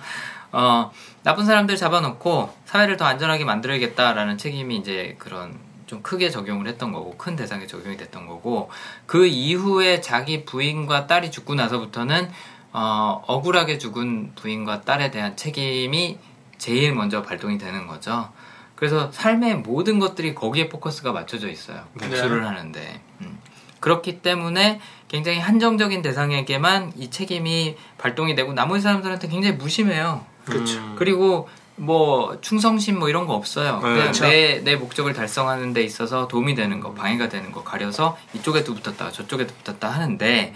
[0.51, 0.91] 어,
[1.23, 5.55] 나쁜 사람들 잡아놓고 사회를 더 안전하게 만들어야겠다라는 책임이 이제 그런
[5.91, 8.69] 좀 크게 적용을 했던 거고 큰 대상에 적용이 됐던 거고
[9.05, 12.31] 그 이후에 자기 부인과 딸이 죽고 나서부터는
[12.71, 16.17] 어, 억울하게 죽은 부인과 딸에 대한 책임이
[16.57, 18.29] 제일 먼저 발동이 되는 거죠.
[18.77, 21.83] 그래서 삶의 모든 것들이 거기에 포커스가 맞춰져 있어요.
[21.95, 22.07] 네.
[22.07, 23.01] 복수를 하는데.
[23.19, 23.39] 음.
[23.81, 30.25] 그렇기 때문에 굉장히 한정적인 대상에게만 이 책임이 발동이 되고 나머지 사람들한테 굉장히 무심해요.
[30.45, 30.79] 그렇죠.
[30.79, 30.95] 음.
[30.97, 31.49] 그리고
[31.81, 33.75] 뭐 충성심 뭐 이런 거 없어요.
[33.77, 33.81] 네.
[33.81, 34.25] 그냥 그렇죠.
[34.25, 39.11] 내, 내 목적을 달성하는 데 있어서 도움이 되는 거, 방해가 되는 거 가려서 이쪽에도 붙었다가
[39.11, 40.53] 저쪽에도 붙었다 하는데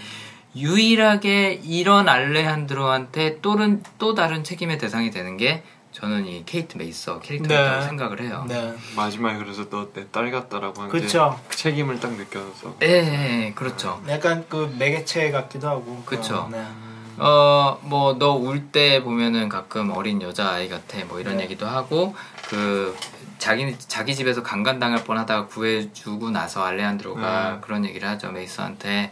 [0.56, 7.80] 유일하게 이런 알레한드로한테 또는 또 다른 책임의 대상이 되는 게 저는 이 케이트 메이서 캐릭터라고
[7.82, 7.86] 네.
[7.88, 8.46] 생각을 해요.
[8.48, 8.74] 네.
[8.96, 11.40] 마지막에 그래서 너 내 딸 같다라고 하는데 그쵸.
[11.48, 14.02] 그 책임을 딱 느껴서 예, 예, 예, 그렇죠.
[14.10, 16.04] 약간 그 매개체 같기도 하고.
[16.06, 16.36] 그쵸.
[16.36, 16.64] 어, 네.
[17.18, 20.98] 어, 뭐, 너 울 때 보면은 가끔 어린 여자 아이 같아.
[21.08, 21.44] 뭐 이런 네.
[21.44, 22.16] 얘기도 하고,
[22.50, 22.96] 그,
[23.38, 27.62] 자기, 자기 집에서 강간 당할 뻔 하다가 구해주고 나서 알레한드로가 음.
[27.62, 28.32] 그런 얘기를 하죠.
[28.32, 29.12] 메이스한테.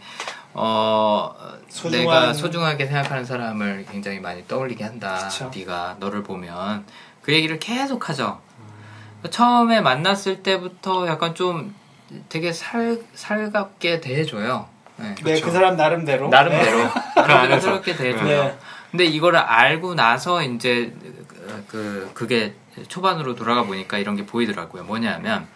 [0.54, 1.34] 어,
[1.68, 5.28] 소중한- 내가 소중하게 생각하는 사람을 굉장히 많이 떠올리게 한다.
[5.28, 5.50] 그쵸.
[5.54, 6.84] 네가 너를 보면.
[7.22, 8.40] 그 얘기를 계속 하죠.
[9.30, 11.74] 처음에 만났을 때부터 약간 좀
[12.28, 14.68] 되게 살, 살갑게 대해줘요.
[14.96, 15.14] 네.
[15.24, 16.24] 네, 그 사람 나름대로.
[16.28, 16.30] 네.
[16.36, 16.78] 나름대로
[17.16, 17.70] 나름대로 안에서.
[17.72, 18.44] 그렇게 대해줘요.
[18.44, 18.58] 네.
[18.90, 20.92] 근데 이거를 알고 나서 이제
[21.68, 22.54] 그 그게
[22.88, 24.84] 초반으로 돌아가 보니까 이런 게 보이더라고요.
[24.84, 25.46] 뭐냐면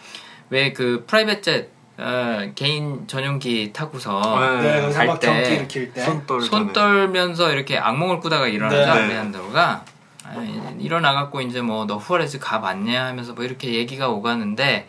[0.50, 1.70] 왜 그 프라이빗 젯
[2.00, 4.20] 어, 개인 전용기 타고서
[4.62, 5.66] 네, 거기서 갈막 때.
[6.00, 6.72] 손 떨.
[6.72, 8.86] 떨면서 이렇게 악몽을 꾸다가 일어나죠 네.
[8.88, 9.84] 알레한드로가
[10.24, 14.86] 아, 일어나갖고 이제 뭐 너 후아레즈 가봤냐 하면서 뭐 이렇게 얘기가 오가는데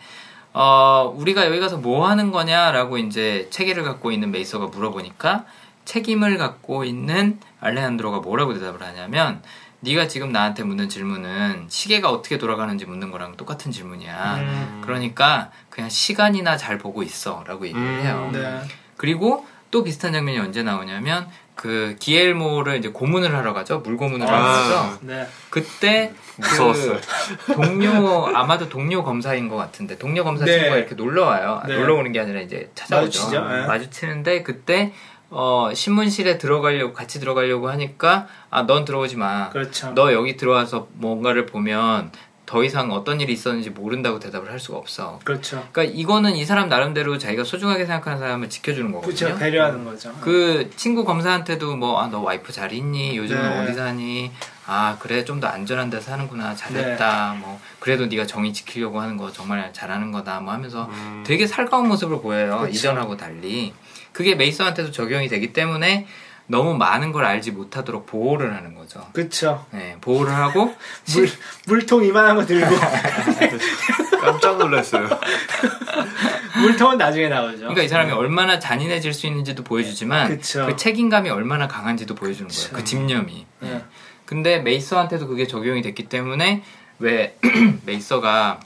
[0.52, 5.44] 어 우리가 여기 가서 뭐 하는 거냐라고 이제 체계를 갖고 있는 메이서가 물어보니까
[5.84, 9.42] 책임을 갖고 있는 알레한드로가 뭐라고 대답을 하냐면
[9.80, 14.36] 네가 지금 나한테 묻는 질문은 시계가 어떻게 돌아가는지 묻는 거랑 똑같은 질문이야.
[14.36, 14.82] 음.
[14.84, 18.00] 그러니까 그냥 시간이나 잘 보고 있어라고 얘기를 음.
[18.00, 18.30] 해요.
[18.32, 18.60] 네.
[18.96, 23.78] 그리고 또 비슷한 장면이 언제 나오냐면 그 기엘모를 이제 고문을 하러 가죠.
[23.80, 24.52] 물고문을 하러 아.
[24.52, 24.98] 가죠.
[25.02, 25.26] 네.
[25.48, 26.98] 그때 무서웠어요.
[27.46, 30.52] 그 동료 아마도 동료 검사인 것 같은데 동료 검사 네.
[30.52, 31.60] 친구가 이렇게 놀러 와요.
[31.62, 31.76] 아, 네.
[31.76, 33.20] 놀러 오는 게 아니라 이제 찾아오죠.
[33.20, 33.48] 마주치죠.
[33.48, 33.66] 네.
[33.66, 34.92] 마주치는데 그때
[35.30, 39.50] 어, 신문실에 들어가려고 같이 들어가려고 하니까 아 넌 들어오지 마.
[39.50, 39.92] 그렇죠.
[39.94, 42.10] 너 여기 들어와서 뭔가를 보면
[42.46, 45.20] 더 이상 어떤 일이 있었는지 모른다고 대답을 할 수가 없어.
[45.22, 45.64] 그렇죠.
[45.70, 49.14] 그러니까 이거는 이 사람 나름대로 자기가 소중하게 생각하는 사람을 지켜주는 거거든요.
[49.14, 49.38] 그렇죠.
[49.38, 50.12] 배려하는 거죠.
[50.20, 53.16] 그 친구 검사한테도 뭐, 아, 너 와이프 잘 있니?
[53.18, 53.62] 요즘은 네.
[53.62, 54.32] 어디 사니?
[54.72, 56.54] 아, 그래, 좀 더 안전한 데 사는구나.
[56.54, 57.36] 잘했다.
[57.40, 60.38] 뭐, 그래도 네가 정의 지키려고 하는 거 정말 잘하는 거다.
[60.40, 61.24] 뭐 하면서 음.
[61.26, 62.60] 되게 살가운 모습을 보여요.
[62.60, 62.68] 그쵸.
[62.72, 63.72] 이전하고 달리.
[64.12, 66.06] 그게 메이슨한테도 적용이 되기 때문에
[66.46, 69.06] 너무 많은 걸 알지 못하도록 보호를 하는 거죠.
[69.12, 69.64] 그렇죠.
[69.70, 70.74] 네, 보호를 하고
[71.14, 71.28] 물
[71.66, 72.66] 물통 이만한 거 들고
[74.20, 75.08] 깜짝 놀랐어요.
[76.60, 77.58] 물통은 나중에 나오죠.
[77.58, 80.66] 그러니까 이 사람이 얼마나 잔인해질 수 있는지도 보여주지만 그쵸.
[80.66, 82.62] 그 책임감이 얼마나 강한지도 보여주는 거예요.
[82.64, 82.76] 그쵸.
[82.76, 83.46] 그 집념이.
[83.60, 83.84] 네.
[84.30, 86.62] 근데 메이서한테도 그게 적용이 됐기 때문에
[87.00, 87.36] 왜
[87.84, 88.60] 메이서가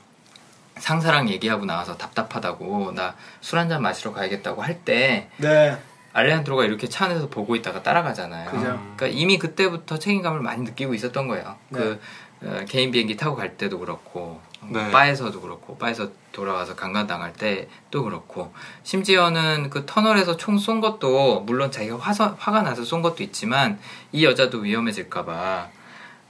[0.77, 5.79] 상사랑 얘기하고 나와서 답답하다고 나 술 한잔 마시러 가야겠다고 할때 네.
[6.13, 8.51] 알레한드로가 이렇게 차 안에서 보고 있다가 따라가잖아요.
[8.51, 8.65] 그죠.
[8.97, 11.57] 그러니까 이미 그때부터 책임감을 많이 느끼고 있었던 거예요.
[11.71, 11.79] 네.
[11.79, 12.01] 그
[12.43, 14.91] 어, 개인 비행기 타고 갈 때도 그렇고 네.
[14.91, 21.99] 바에서도 그렇고 바에서 돌아와서 강간당할 때도 그렇고 심지어는 그 터널에서 총 쏜 것도 물론 자기가
[21.99, 23.79] 화서, 화가 나서 쏜 것도 있지만
[24.13, 25.69] 이 여자도 위험해질까봐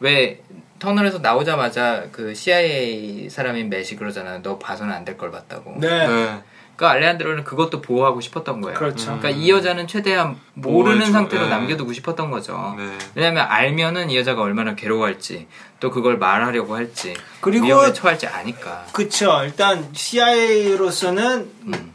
[0.01, 0.43] 왜
[0.79, 4.43] 터널에서 나오자마자 그 CIA 사람인 매시 그러잖아요.
[4.43, 5.77] 너 봐서는 안 될 걸 봤다고.
[5.79, 6.07] 네.
[6.07, 6.43] 네.
[6.77, 8.79] 그러니까 알레한드로는 그것도 보호하고 싶었던 거예요.
[8.79, 9.05] 그렇죠.
[9.19, 11.11] 그러니까 이 여자는 최대한 모르는.
[11.13, 11.49] 상태로 네.
[11.51, 12.75] 남겨두고 싶었던 거죠.
[12.77, 12.91] 네.
[13.15, 15.47] 왜냐하면 알면은 이 여자가 얼마나 괴로워할지
[15.81, 18.85] 또 그걸 말하려고 할지 그리고- 위험에 처할지 아니까.
[18.93, 19.41] 그쵸.
[19.45, 21.94] 일단 CIA로서는 음.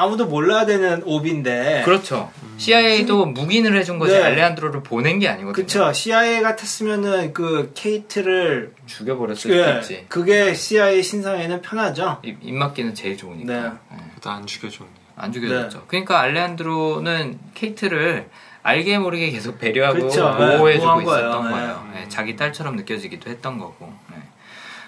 [0.00, 1.82] 아무도 몰라야 되는 옵인데.
[1.84, 2.30] 그렇죠.
[2.56, 4.22] CIA도 묵인을 해준 거지 네.
[4.22, 5.52] 알레한드로를 보낸 게 아니거든요.
[5.52, 5.92] 그쵸.
[5.92, 10.06] CIA 같았으면은 그 케이트를 죽여버렸을 수도 예, 있지.
[10.08, 12.18] 그게 CIA 신상에는 편하죠.
[12.22, 13.52] 입, 입 맞기는 제일 좋으니까.
[13.52, 13.70] 네.
[13.92, 13.96] 예.
[14.14, 14.90] 일단 안 죽여줬네.
[15.16, 15.84] 안 죽여줬죠.
[15.86, 18.30] 그러니까 알레한드로는 케이트를
[18.62, 20.34] 알게 모르게 계속 배려하고 그쵸.
[20.34, 21.50] 보호해주고 네, 보호한 있었던 거예요.
[21.50, 21.92] 거예요.
[21.96, 23.92] 예, 자기 딸처럼 느껴지기도 했던 거고.
[24.12, 24.22] 예.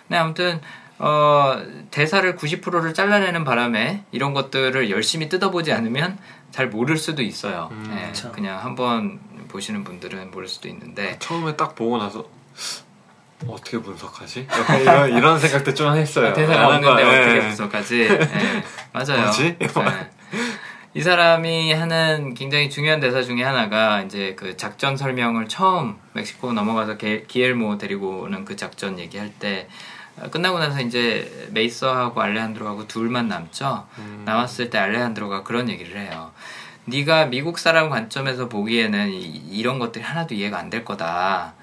[0.09, 0.61] 네, 아무튼
[1.05, 1.61] 어,
[1.91, 6.17] 대사를 90%를 잘라내는 바람에 이런 것들을 열심히 뜯어보지 않으면
[6.53, 7.69] 잘 모를 수도 있어요.
[7.73, 8.31] 음, 예, 그쵸.
[8.31, 9.19] 그냥 한번
[9.49, 12.25] 보시는 분들은 모를 수도 있는데 처음에 딱 보고 나서
[13.49, 14.47] 어떻게 분석하지?
[14.81, 16.33] 이런, 이런 생각도 좀 했어요.
[16.35, 17.21] 대사가 안 없는데 한 거야.
[17.23, 17.41] 어떻게 예.
[17.41, 18.09] 분석하지?
[18.09, 19.23] 네, 맞아요.
[19.25, 19.57] 뭐지?
[19.59, 20.11] 네.
[20.95, 26.97] 이 사람이 하는 굉장히 중요한 대사 중에 하나가 이제 그 작전 설명을 처음 멕시코 넘어가서
[26.99, 29.92] 게- 기엘모 데리고 오는 그 작전 얘기할 때 어,
[30.31, 33.87] 끝나고 나서 이제 메이서하고 알레한드로하고 둘만 남죠.
[33.99, 34.23] 음.
[34.25, 36.33] 남았을 때 알레한드로가 그런 얘기를 해요.
[36.85, 41.55] 네가 미국 사람 관점에서 보기에는 이, 런 것들이 하나도 이해가 안 될 거다.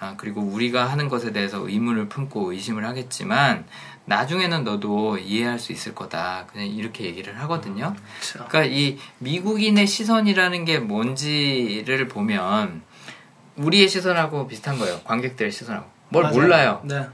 [0.00, 3.64] 아, 그리고 우리가 하는 것에 대해서 의문을 품고 의심을 하겠지만
[4.06, 6.46] 나중에는 너도 이해할 수 있을 거다.
[6.52, 7.94] 그냥 이렇게 얘기를 하거든요.
[8.20, 8.44] 그쵸.
[8.48, 12.82] 그러니까 이 미국인의 시선이라는 게 뭔지를 보면
[13.56, 15.00] 우리의 시선하고 비슷한 거예요.
[15.04, 15.86] 관객들의 시선하고.
[16.10, 16.34] 뭘 맞아요.
[16.36, 16.80] 몰라요.
[16.84, 17.06] 네.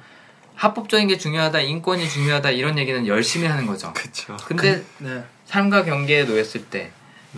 [0.61, 3.95] 합법적인 게 중요하다, 인권이 중요하다 이런 얘기는 열심히 하는 거죠.
[3.95, 4.37] 그쵸.
[4.45, 5.25] 근데 네.
[5.47, 6.91] 삶과 경계에 놓였을 때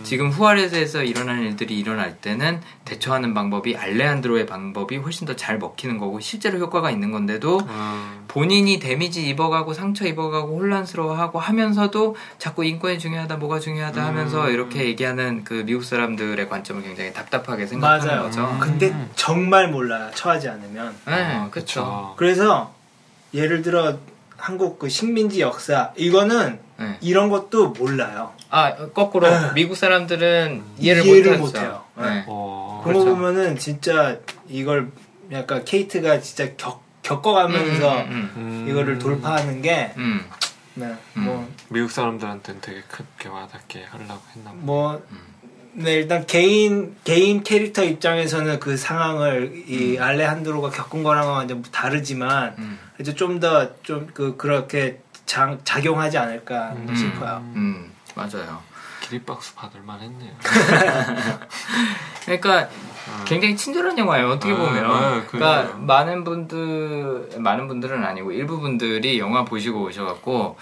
[0.03, 6.19] 지금 후아레즈에서 일어나는 일들이 일어날 때는 대처하는 방법이 알레한드로의 방법이 훨씬 더 잘 먹히는 거고
[6.19, 13.37] 실제로 효과가 있는 건데도 음, 본인이 데미지 입어가고 상처 입어가고 혼란스러워하고 하면서도 자꾸 인권이 중요하다
[13.37, 14.53] 뭐가 중요하다 하면서 음.
[14.53, 18.23] 이렇게 얘기하는 그 미국 사람들의 관점을 굉장히 답답하게 생각하는 맞아요.
[18.23, 18.57] 거죠.
[18.59, 20.11] 근데 정말 몰라요.
[20.13, 20.93] 처하지 않으면.
[21.05, 21.51] 네, 그렇죠.
[21.51, 22.13] 그쵸.
[22.17, 22.73] 그래서
[23.33, 23.97] 예를 들어
[24.37, 26.97] 한국 그 식민지 역사 이거는 네.
[27.01, 28.33] 이런 것도 몰라요.
[28.49, 29.53] 아 거꾸로 네.
[29.53, 31.65] 미국 사람들은 이해를, 이해를 못하죠.
[31.65, 31.83] 못해요.
[31.97, 32.23] 네.
[32.27, 33.15] 어, 그런 거 그렇죠.
[33.15, 34.91] 보면은 진짜 이걸
[35.31, 38.67] 약간 케이트가 진짜 겪, 겪어가면서 음, 음, 음.
[38.69, 40.25] 이거를 돌파하는 게 음,
[40.75, 41.23] 네, 음.
[41.23, 44.57] 뭐, 미국 사람들한테는 되게 크게 와닿게 하려고 했나 봐.
[44.59, 45.32] 뭐, 음.
[45.75, 52.79] 네, 일단 개인, 개인 캐릭터 입장에서는 그 상황을 이 알레한드로가 겪은 거랑은 완전 다르지만, 음,
[52.99, 56.95] 이제 좀 더, 좀, 그, 그렇게 장, 작용하지 않을까 음.
[56.95, 57.37] 싶어요.
[57.55, 58.61] 음, 맞아요.
[59.01, 60.31] 기립박수 받을만 했네요.
[62.25, 62.69] 그러니까
[63.25, 64.29] 굉장히 친절한 영화예요.
[64.29, 64.85] 어떻게 아, 보면.
[64.85, 65.77] 아, 그러니까 그래요.
[65.79, 70.57] 많은 분들 많은 분들은 아니고 일부 분들이 영화 보시고 오셔갖고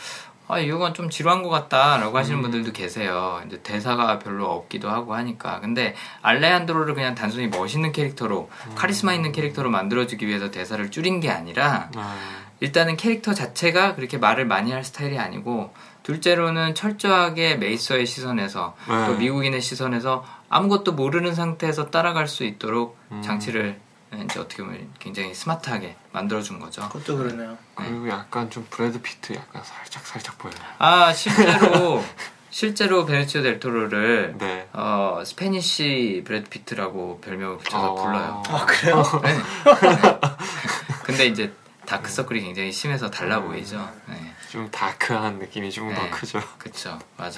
[0.52, 2.42] 아, 이 영화 좀 지루한 것 같다라고 하시는 음.
[2.42, 3.42] 분들도 계세요.
[3.48, 5.62] 이제 대사가 별로 없기도 하고 하니까.
[5.62, 8.76] 근데 알레한드로를 그냥 단순히 멋있는 캐릭터로 음.
[8.76, 12.18] 카리스마 있는 캐릭터로 만들어주기 위해서 대사를 줄인 게 아니라 아,
[12.60, 15.74] 일단은 캐릭터 자체가 그렇게 말을 많이 할 스타일이 아니고
[16.04, 19.06] 둘째로는 철저하게 메이서의 시선에서 네.
[19.06, 23.22] 또 미국인의 시선에서 아무것도 모르는 상태에서 따라갈 수 있도록 음.
[23.22, 23.80] 장치를
[24.14, 26.88] 이제 어떻게 보면 굉장히 스마트하게 만들어준 거죠.
[26.90, 27.58] 그것도 그러네요.
[27.76, 30.56] 그리고 약간 좀 브래드 피트 약간 살짝 살짝 보여요.
[30.80, 32.04] 아 실제로
[32.50, 34.68] 실제로 베네치오 델 토로를 네.
[34.74, 37.96] 어, Spanish 브래드 피트라고 별명을 붙여서 어.
[37.96, 38.44] 불러요.
[38.48, 39.04] 아, 그래요?
[39.24, 39.38] 네.
[41.04, 41.54] 근데 이제
[41.86, 43.90] 다크서클이 굉장히 심해서 달라 보이죠.
[44.08, 44.34] 네.
[44.50, 46.10] 좀 다크한 느낌이 좀더 네.
[46.10, 46.42] 크죠.
[46.58, 47.34] 그쵸 맞아요.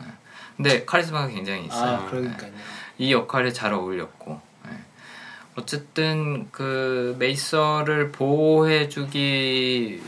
[0.00, 0.06] 네.
[0.56, 1.98] 근데 카리스마가 굉장히 있어요.
[1.98, 2.50] 아, 그러니까요.
[2.50, 2.58] 네.
[2.98, 4.40] 이 역할에 잘 어울렸고 네.
[5.56, 10.00] 어쨌든 그 메이서를 보호해주기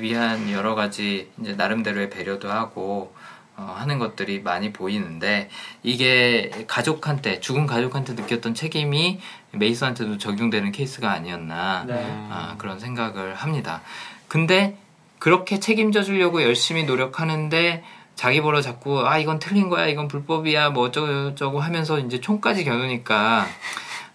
[0.00, 3.12] 위한 여러 가지 이제 나름대로의 배려도 하고
[3.56, 5.50] 어, 하는 것들이 많이 보이는데
[5.82, 9.20] 이게 가족한테 죽은 가족한테 느꼈던 책임이
[9.52, 12.06] 메이서한테도 적용되는 케이스가 아니었나 네.
[12.30, 13.82] 아, 그런 생각을 합니다.
[14.28, 14.76] 근데
[15.18, 17.84] 그렇게 책임져 주려고 열심히 노력하는데
[18.14, 22.64] 자기 보러 자꾸 아 이건 틀린 거야 이건 불법이야 뭐 어쩌고 저쩌고 하면서 이제 총까지
[22.64, 23.46] 겨누니까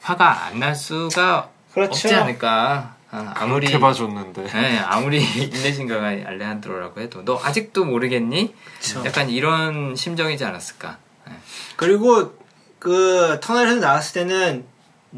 [0.07, 1.91] 화가 안 날 수가 그렇죠.
[1.91, 4.43] 없지 않을까 아, 그렇게 봐줬는데.
[4.45, 8.53] 네, 아무리 인내심가가 알레한드로라고 해도 너 아직도 모르겠니?
[8.79, 9.03] 그쵸.
[9.05, 10.97] 약간 이런 심정이지 않았을까?
[11.27, 11.33] 네.
[11.75, 12.33] 그리고
[12.79, 14.65] 그 터널에서 나왔을 때는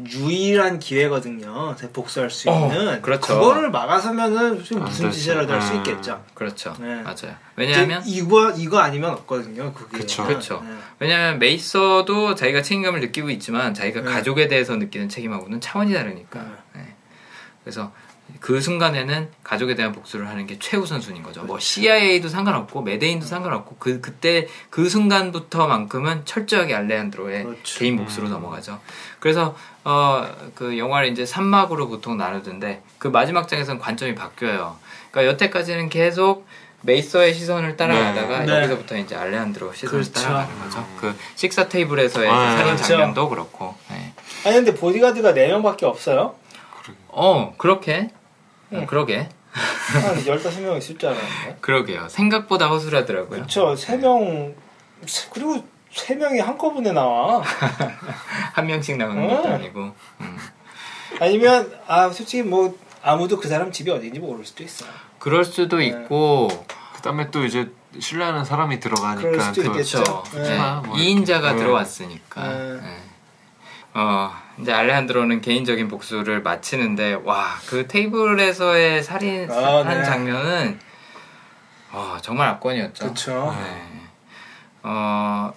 [0.08, 1.74] 유일한 기회거든요.
[1.92, 3.02] 복수할 수 어, 있는.
[3.02, 3.34] 그렇죠.
[3.34, 5.18] 그거를 막아서면 솔직히 안 무슨 되죠.
[5.18, 5.76] 짓이라도 할수 음.
[5.78, 6.24] 있겠죠.
[6.34, 6.74] 그렇죠.
[6.80, 7.02] 네.
[7.02, 7.34] 맞아요.
[7.56, 9.72] 왜냐하면 이거 이거 아니면 없거든요.
[9.72, 9.98] 그게.
[9.98, 10.26] 그쵸.
[10.26, 10.62] 그쵸.
[10.64, 10.74] 네.
[10.98, 14.10] 왜냐하면 메이서도 자기가 책임감을 느끼고 있지만 자기가 네.
[14.10, 16.40] 가족에 대해서 느끼는 책임하고는 차원이 다르니까.
[16.40, 16.80] 네.
[16.80, 16.94] 네.
[17.62, 17.92] 그래서
[18.40, 21.42] 그 순간에는 가족에 대한 복수를 하는 게 최우선순위인 거죠.
[21.44, 27.78] 뭐 CIA도 상관없고 메데인도 상관없고 그 그때 그 순간부터만큼은 철저하게 알레한드로의 그렇죠.
[27.78, 28.30] 개인 몫으로 음.
[28.30, 28.80] 넘어가죠.
[29.20, 29.54] 그래서
[29.84, 34.76] 어 그 영화를 이제 3막으로 보통 나누던데 그 마지막 장에서는 관점이 바뀌어요.
[35.10, 36.46] 그러니까 여태까지는 계속
[36.82, 38.46] 메이서의 시선을 따라가다가 네.
[38.46, 38.56] 네.
[38.58, 40.12] 여기서부터 이제 알레한드로 시선을 그렇죠.
[40.12, 40.86] 따라가는 거죠.
[41.00, 42.82] 그 식사 테이블에서의 아, 살인 그렇죠.
[42.84, 43.74] 장면도 그렇고.
[43.90, 44.12] 네.
[44.44, 46.34] 아니 근데 보디가드가 4명밖에 없어요.
[47.08, 48.10] 어 그렇게
[48.72, 48.82] 응.
[48.82, 51.58] 어, 그러게 한 15명 있을 줄 알았는데.
[51.60, 52.08] 그러게요.
[52.08, 53.42] 생각보다 허술하더라고요.
[53.42, 53.74] 그쵸.
[53.74, 54.54] 3명
[55.32, 55.64] 그리고
[55.94, 57.42] 3명이 한꺼번에 나와.
[58.52, 59.36] 한 명씩 나오는 어.
[59.36, 59.92] 것도 아니고.
[60.20, 60.38] 음.
[61.20, 64.90] 아니면 아 솔직히 뭐 아무도 그 사람 집이 어딘지 모를 수도 있어요.
[65.18, 65.86] 그럴 수도 네.
[65.86, 66.48] 있고
[66.94, 70.02] 그 다음에 또 이제 신뢰하는 사람이 들어가니까 수도 또 있겠죠.
[70.30, 70.38] 그렇죠.
[70.50, 70.58] 네.
[70.86, 71.56] 뭐 2인자가 이렇게.
[71.56, 72.48] 들어왔으니까.
[72.48, 72.80] 네.
[72.80, 72.96] 네.
[73.94, 74.30] 어
[74.60, 80.04] 이제 알레한드로는 개인적인 복수를 마치는데 와 그 테이블에서의 살인한 아, 네.
[80.04, 80.78] 장면은
[81.92, 83.04] 와 정말 압권이었죠.
[83.04, 83.56] 그렇죠.
[83.58, 83.82] 네.
[84.82, 85.52] 어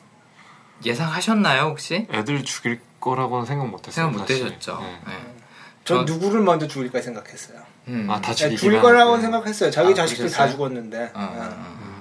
[0.86, 2.08] 예상하셨나요 혹시?
[2.12, 4.06] 애들 죽일 거라고는 생각 못했어요.
[4.08, 4.46] 생각 못 사실.
[4.46, 4.80] 하셨죠.
[4.82, 5.00] 네.
[5.08, 5.14] 네.
[5.86, 7.60] 전 저- 누구를 먼저 죽일까 생각했어요.
[7.90, 8.08] 음.
[8.10, 9.20] 아, 다 네, 죽일 거라고.
[9.20, 9.70] 생각했어요.
[9.70, 10.52] 자기 아, 자식들 다 그러셨어요?
[10.52, 11.12] 죽었는데.
[11.14, 11.42] 어, 어, 네.
[11.42, 11.93] 어.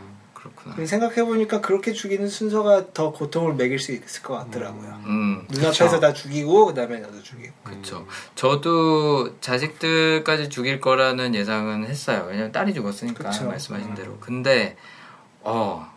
[0.62, 0.86] 그렇구나.
[0.86, 5.01] 생각해 보니까 그렇게 죽이는 순서가 더 고통을 먹일 수 있을 것 같더라고요.
[5.06, 6.01] 음, 눈앞에서 그쵸.
[6.01, 7.52] 다 죽이고 그다음에 나도 죽이고.
[7.64, 8.06] 그렇죠.
[8.34, 12.26] 저도 자식들까지 죽일 거라는 예상은 했어요.
[12.28, 13.47] 왜냐면 딸이 죽었으니까 그쵸.
[13.47, 13.94] 말씀하신 음.
[13.94, 14.18] 대로.
[14.20, 14.76] 근데
[15.40, 15.90] 어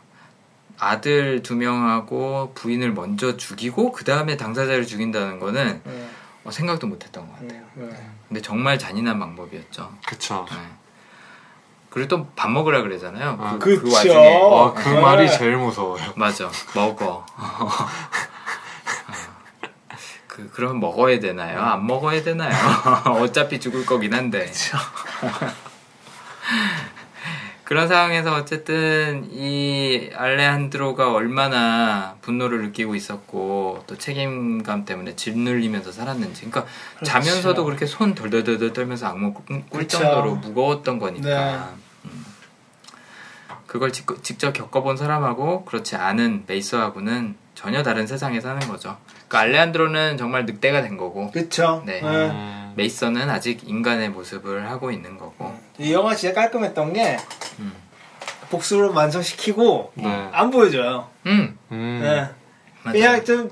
[0.78, 6.10] 아들 두 명하고 부인을 먼저 죽이고 그 다음에 당사자를 죽인다는 거는 네.
[6.44, 7.62] 어, 생각도 못했던 것 같아요.
[7.76, 7.86] 네.
[7.86, 8.10] 네.
[8.28, 9.94] 근데 정말 잔인한 방법이었죠.
[10.08, 10.46] 그쵸.
[10.50, 10.58] 네.
[11.96, 13.38] 그리고 또밥 먹으라 그러잖아요.
[13.40, 13.96] 아, 그, 그 그쵸.
[13.96, 15.00] 와중에 어, 그 네.
[15.00, 16.04] 말이 제일 무서워요.
[16.18, 17.26] 맞아 먹어.
[20.28, 21.62] 그 그럼 먹어야 되나요?
[21.62, 22.52] 안 먹어야 되나요?
[23.22, 24.52] 어차피 죽을 거긴 한데.
[27.64, 36.42] 그런 상황에서 어쨌든 이 알레한드로가 얼마나 분노를 느끼고 있었고 또 책임감 때문에 짓눌리면서 살았는지.
[36.52, 36.66] 그러니까
[36.98, 37.06] 그렇죠.
[37.06, 39.98] 자면서도 그렇게 손 덜덜덜덜 떨면서 악몽 꿀- 꿀 그쵸.
[40.00, 41.28] 정도로 무거웠던 거니까.
[41.28, 41.58] 네.
[43.76, 43.80] 음.
[43.80, 48.98] 그걸 직, 직접 겪어본 사람하고 그렇지 않은 메이서하고는 전혀 다른 세상에 사는 거죠.
[49.28, 51.30] 그러니까 알레한드로는 정말 늑대가 된 거고.
[51.86, 52.00] 네.
[52.02, 52.30] 네.
[52.30, 55.54] 음, 메이서는 아직 인간의 모습을 하고 있는 거고.
[55.78, 57.18] 이 영화 진짜 깔끔했던 게
[57.60, 57.74] 음.
[58.50, 60.30] 복수를 완성시키고 네.
[60.32, 61.10] 안 보여줘요.
[61.26, 61.58] 음.
[61.72, 62.00] 음.
[62.02, 62.30] 네.
[62.84, 62.94] 맞아요.
[62.94, 63.52] 그냥 좀,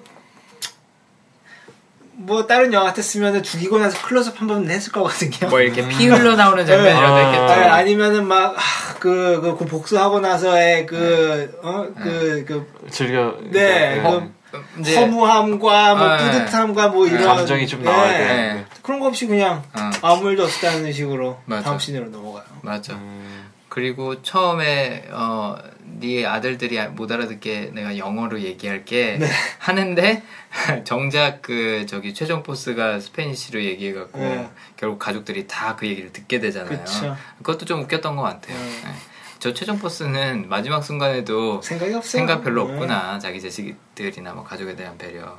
[2.15, 5.49] 뭐, 다른 영화 같았으면 죽이고 나서 클로즈업 한 번 했을 거거든요.
[5.49, 7.25] 뭐 이렇게 피 흘러 나오는 장면이라도 네.
[7.25, 7.43] 했겠죠.
[7.69, 13.35] 아, 아니면은 막, 아, 그, 그, 그 복수하고 나서의 그, 어, 그, 그, 즐겨.
[13.51, 14.01] 네, 네.
[14.03, 14.31] 그
[14.79, 16.23] 이제 허무함과 뭐 아, 네.
[16.31, 17.23] 뿌듯함과 뭐 네, 이런.
[17.35, 18.17] 감정이 좀 나와야 네.
[18.19, 18.65] 되는데.
[18.83, 21.63] 그런 거 없이 그냥 어, 아무 일도 없었다는 식으로 맞아.
[21.63, 22.43] 다음 씬으로 넘어가요.
[22.61, 22.93] 맞아.
[22.93, 23.42] 음,
[23.73, 29.27] 그리고 처음에 어, 네 아들들이 못 알아듣게 내가 영어로 얘기할게 네.
[29.57, 30.21] 하는데
[30.85, 34.51] 정작 그 저기 최종 보스가 스페니쉬로 얘기해갖고 네.
[34.77, 36.83] 결국 가족들이 다 그 얘기를 듣게 되잖아요.
[36.83, 37.17] 그쵸.
[37.41, 38.55] 것도 좀 웃겼던 것 같아요.
[38.55, 38.63] 네.
[38.63, 38.93] 네.
[39.39, 42.19] 저 최종 보스는 마지막 순간에도 생각이 없어요.
[42.19, 42.73] 생각 별로 네.
[42.73, 43.17] 없구나.
[43.17, 45.35] 자기 자식들이나 뭐 가족에 대한 배려.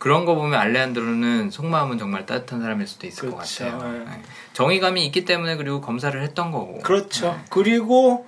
[0.00, 0.02] 네.
[0.02, 3.64] 그런 거 보면 알레한드로는 속마음은 정말 따뜻한 사람일 수도 있을 것 그렇죠.
[3.64, 3.92] 같아요.
[3.92, 3.98] 네.
[4.06, 4.22] 네.
[4.54, 6.78] 정의감이 있기 때문에 그리고 검사를 했던 거고.
[6.78, 7.38] 그렇죠.
[7.50, 8.26] 그리고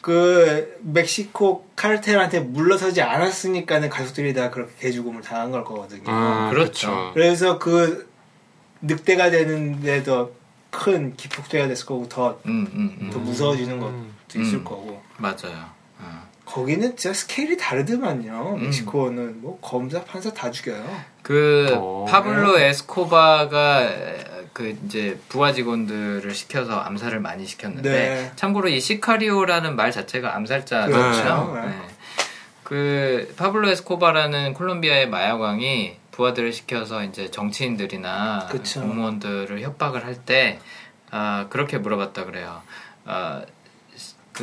[0.00, 6.02] 그 멕시코 카르텔한테 물러서지 않았으니까는 가족들이 다 그렇게 개죽음을 당한 걸 거거든요.
[6.06, 7.12] 아, 그렇죠.
[7.14, 8.10] 그래서 그
[8.80, 10.34] 늑대가 되는데도
[10.70, 13.10] 큰 기폭제가 됐을 거고 더, 음, 음, 음.
[13.12, 14.14] 더 무서워지는 것도 음.
[14.34, 14.64] 있을 음.
[14.64, 15.00] 거고.
[15.18, 15.81] 맞아요.
[16.52, 16.54] 어.
[16.54, 18.56] 거기는 진짜 스케일이 다르더만요.
[18.58, 18.64] 음.
[18.64, 20.84] 멕시코는 뭐 검사 판사 다 죽여요.
[21.22, 22.04] 그 어.
[22.08, 23.88] 파블로 에스코바가
[24.52, 28.32] 그 이제 부하 직원들을 시켜서 암살을 많이 시켰는데 네.
[28.36, 30.92] 참고로 이 시카리오라는 말 자체가 암살자죠.
[30.92, 31.52] 그렇죠.
[31.54, 31.72] 네.
[32.64, 38.80] 그 파블로 에스코바라는 콜롬비아의 마약왕이 부하들을 시켜서 이제 정치인들이나 그쵸.
[38.82, 40.58] 공무원들을 협박을 할때
[41.10, 42.62] 아, 그렇게 물어봤다 그래요.
[43.04, 43.42] 아,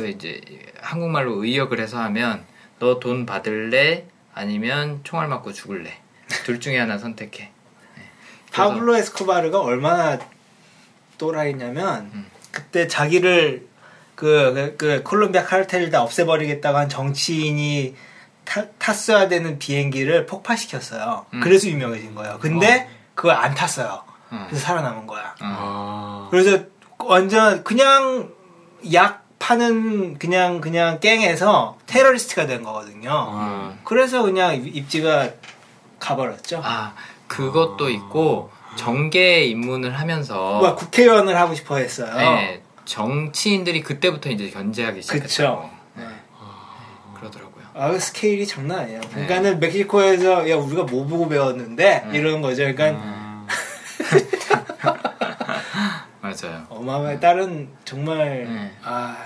[0.00, 0.40] 그 이제
[0.80, 2.44] 한국말로 의역을 해서 하면
[2.78, 5.92] 너 돈 받을래 아니면 총알 맞고 죽을래
[6.44, 7.50] 둘 중에 하나 선택해.
[7.96, 8.02] 네.
[8.52, 10.18] 파블로 에스코바르가 얼마나
[11.18, 12.26] 또라이냐면 음.
[12.50, 13.68] 그때 자기를
[14.14, 17.94] 그, 그, 그 콜롬비아 카르텔을 다 없애버리겠다고 한 정치인이
[18.44, 21.26] 타, 탔어야 되는 비행기를 폭파시켰어요.
[21.34, 21.40] 음.
[21.40, 22.38] 그래서 유명해진 거예요.
[22.40, 24.02] 근데 그걸 안 탔어요.
[24.32, 24.44] 음.
[24.48, 25.34] 그래서 살아남은 거야.
[25.42, 25.44] 어.
[25.44, 26.28] 아.
[26.30, 26.64] 그래서
[26.98, 28.32] 완전 그냥
[28.92, 33.10] 약 파는 그냥 그냥 갱에서 테러리스트가 된 거거든요.
[33.12, 33.74] 아.
[33.82, 35.30] 그래서 그냥 입- 입지가
[35.98, 36.60] 가버렸죠.
[36.62, 36.94] 아
[37.26, 42.14] 그것도 있고 정계 입문을 하면서 뭐 국회의원을 하고 싶어 했어요.
[42.16, 45.68] 네, 정치인들이 그때부터 이제 견제하기 그쵸.
[45.94, 46.08] 네, 네.
[47.18, 47.64] 그러더라고요.
[47.74, 49.00] 아 스케일이 장난 아니에요.
[49.00, 49.08] 네.
[49.08, 52.18] 그러니까는 멕시코에서 야 우리가 뭐 보고 배웠는데 네.
[52.18, 52.62] 이러는 거죠.
[52.62, 53.46] 그러니까 음.
[56.20, 56.66] 맞아요.
[56.68, 57.18] 어마어마해.
[57.20, 58.72] 다른 정말 네.
[58.84, 59.16] 아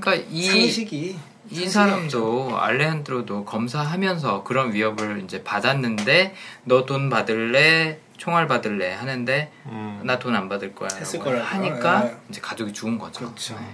[0.00, 1.18] 그러니까 이 상식이
[1.50, 6.34] 이 사람도 알레한드로도 검사하면서 그런 위협을 이제 받았는데
[6.64, 10.00] 너 돈 받을래 총알 받을래 하는데 음.
[10.04, 11.44] 나돈 안 받을 거야 했을 거라고요.
[11.44, 12.16] 하니까 네.
[12.30, 13.20] 이제 가족이 죽은 거죠.
[13.20, 13.54] 그렇죠.
[13.58, 13.66] 네.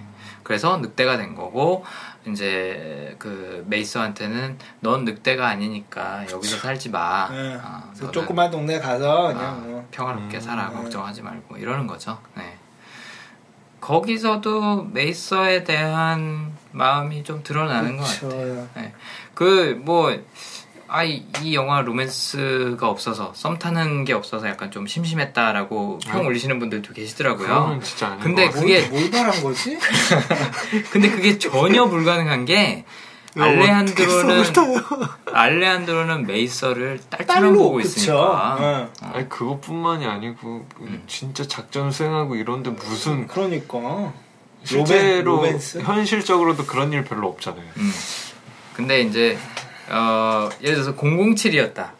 [0.43, 1.85] 그래서 늑대가 된 거고
[2.27, 7.29] 이제 그 메이서한테는 넌 늑대가 아니니까 여기서 살지 마.
[7.31, 7.59] 네.
[7.63, 10.75] 아, 그래서 너는 조그만 동네 가서 아, 그냥 뭐 평화롭게 음, 살아 네.
[10.77, 12.19] 걱정하지 말고 이러는 거죠.
[12.35, 12.57] 네.
[13.81, 18.29] 거기서도 메이서에 대한 마음이 좀 드러나는 것 그쵸.
[18.29, 18.69] 같아요.
[18.77, 18.93] 네.
[19.35, 20.19] 그뭐
[20.93, 26.25] 아, 이, 이 영화 로맨스가 없어서 썸 타는 게 없어서 약간 좀 심심했다라고 평 아,
[26.25, 27.47] 올리시는 분들도 계시더라고요.
[27.47, 28.55] 그거는 진짜 아닌 근데 것.
[28.61, 29.79] 그게- 뭘, 뭘 바란 거지?
[30.91, 32.83] 근데 그게 전혀 불가능한 게 야,
[33.37, 37.89] 알레한드로는 어떻게 썸을 알레한드로는 메이서를 딸처럼 딸로 보고 그쵸.
[37.89, 38.57] 있으니까.
[38.61, 38.89] 응.
[39.13, 41.03] 아니 그것뿐만이 아니고 음.
[41.07, 44.13] 진짜 작전 수행하고 이런데 무슨 그러니까
[44.65, 45.79] 실제로 로맨스?
[45.79, 47.65] 현실적으로도 그런 일 별로 없잖아요.
[47.77, 47.93] 음.
[48.75, 49.39] 근데 이제
[49.91, 52.00] 어, 예를 들어서 007이었다.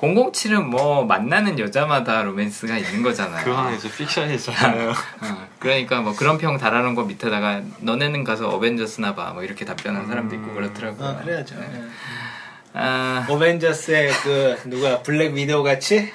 [0.00, 3.44] 007은 뭐 만나는 여자마다 로맨스가 있는 거잖아요.
[3.44, 4.90] 그거는 이제 픽션이잖아요.
[4.90, 9.32] 어, 그러니까 뭐 그런 평 달아놓은 거 밑에다가 너네는 가서 어벤져스나 봐.
[9.32, 11.08] 뭐 이렇게 답변한 사람도 있고 그렇더라고요.
[11.08, 11.54] 어, 그래야죠.
[11.56, 11.70] 네.
[11.74, 11.90] 응.
[12.72, 16.10] 아, 어벤져스의 그 누가 블랙 위도우 같이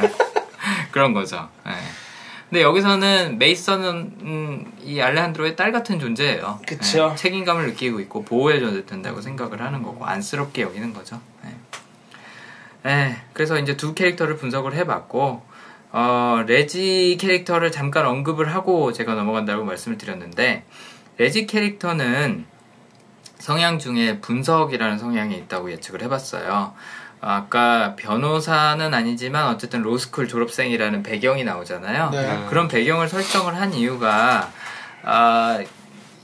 [0.90, 1.48] 그런 거죠.
[1.66, 1.72] 예.
[2.50, 6.60] 근데 여기서는 메이선은 음, 이 알레한드로의 딸 같은 존재예요.
[6.66, 7.10] 그쵸.
[7.12, 11.20] 예, 책임감을 느끼고 있고 보호해 줘야 된다고 생각을 하는 거고 안쓰럽게 여기는 거죠.
[11.44, 11.54] 예.
[12.88, 15.42] 예, 그래서 이제 두 캐릭터를 분석을 해봤고
[15.92, 20.64] 어, 레지 캐릭터를 잠깐 언급을 하고 제가 넘어간다고 말씀을 드렸는데
[21.18, 22.46] 레지 캐릭터는
[23.38, 26.74] 성향 중에 분석이라는 성향이 있다고 예측을 해봤어요.
[27.20, 32.10] 아까 변호사는 아니지만 어쨌든 로스쿨 졸업생이라는 배경이 나오잖아요.
[32.10, 32.46] 네.
[32.48, 34.50] 그런 배경을 설정을 한 이유가
[35.02, 35.58] 아,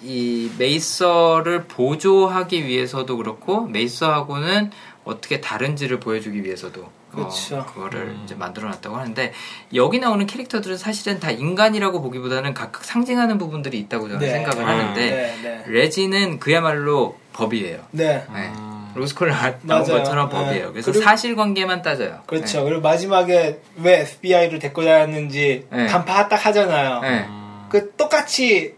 [0.03, 4.71] 이 메이서를 보조하기 위해서도 그렇고 메이서하고는
[5.05, 7.59] 어떻게 다른지를 보여주기 위해서도 그쵸.
[7.59, 8.23] 어, 그거를 음.
[8.25, 9.33] 이제 만들어놨다고 하는데
[9.75, 14.31] 여기 나오는 캐릭터들은 사실은 다 인간이라고 보기보다는 각각 상징하는 부분들이 있다고 저는 네.
[14.33, 14.69] 생각을 음.
[14.69, 15.65] 하는데 네, 네.
[15.67, 17.81] 레지는 그야말로 법이에요.
[17.93, 18.25] 네.
[18.33, 18.53] 네.
[18.57, 18.93] 음.
[18.97, 19.85] 로스쿨 나온 맞아요.
[19.85, 20.37] 것처럼 네.
[20.37, 20.73] 법이에요.
[20.73, 22.21] 그래서 그리고- 사실관계만 따져요.
[22.27, 22.65] 그렇죠.
[22.65, 25.87] 그리고 마지막에 왜 FBI를 데리고 다녔는지 네.
[25.87, 27.01] 간파 딱 하잖아요.
[27.01, 27.11] 네.
[27.11, 27.27] 네.
[27.29, 27.67] 음.
[27.69, 28.75] 그 똑같이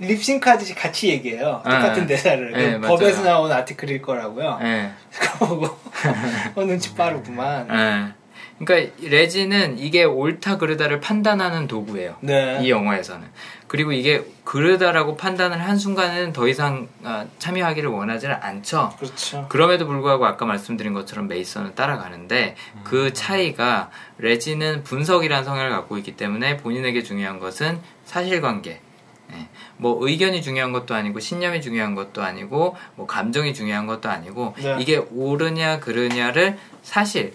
[0.00, 1.62] 립싱크하듯이 같이 얘기해요.
[1.64, 1.70] 네.
[1.70, 2.52] 똑같은 대사를.
[2.52, 2.96] 네, 그 맞아요.
[2.96, 4.58] 법에서 나온 아티클일 거라고요.
[4.60, 4.90] 네.
[5.12, 5.66] 그거 보고
[6.56, 7.68] 어, 눈치 빠르구만.
[7.68, 8.14] 네.
[8.58, 12.16] 그러니까 레지는 이게 옳다 그르다를 판단하는 도구예요.
[12.20, 12.58] 네.
[12.62, 13.26] 이 영화에서는.
[13.66, 18.92] 그리고 이게 그르다라고 판단을 한 순간에는 더 이상 아, 참여하기를 원하지는 않죠.
[18.98, 19.46] 그렇죠.
[19.48, 26.56] 그럼에도 불구하고 아까 말씀드린 것처럼 메이선은 따라가는데 그 차이가 레지는 분석이라는 성향을 갖고 있기 때문에
[26.58, 28.80] 본인에게 중요한 것은 사실관계.
[29.80, 29.82] 예.
[29.82, 34.76] 뭐 의견이 중요한 것도 아니고 신념이 중요한 것도 아니고 뭐 감정이 중요한 것도 아니고 네.
[34.78, 37.32] 이게 옳으냐 그르냐를 사실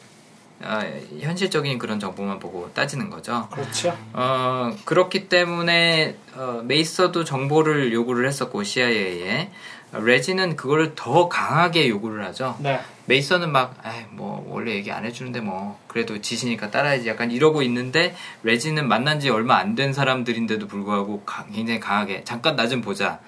[0.61, 0.79] 어,
[1.19, 3.47] 현실적인 그런 정보만 보고 따지는 거죠.
[3.51, 3.95] 그렇죠.
[4.13, 9.49] 어, 그렇기 때문에 어, 메이서도 정보를 요구를 했었고 CIA에
[9.91, 12.55] 레지는 그거를 더 강하게 요구를 하죠.
[12.59, 12.79] 네.
[13.07, 18.15] 메이서는 막, 아이, 뭐, 원래 얘기 안 해주는데 뭐, 그래도 지시니까 따라야지 약간 이러고 있는데,
[18.43, 23.19] 레지는 만난 지 얼마 안 된 사람들인데도 불구하고 가- 굉장히 강하게, 잠깐 나 좀 보자.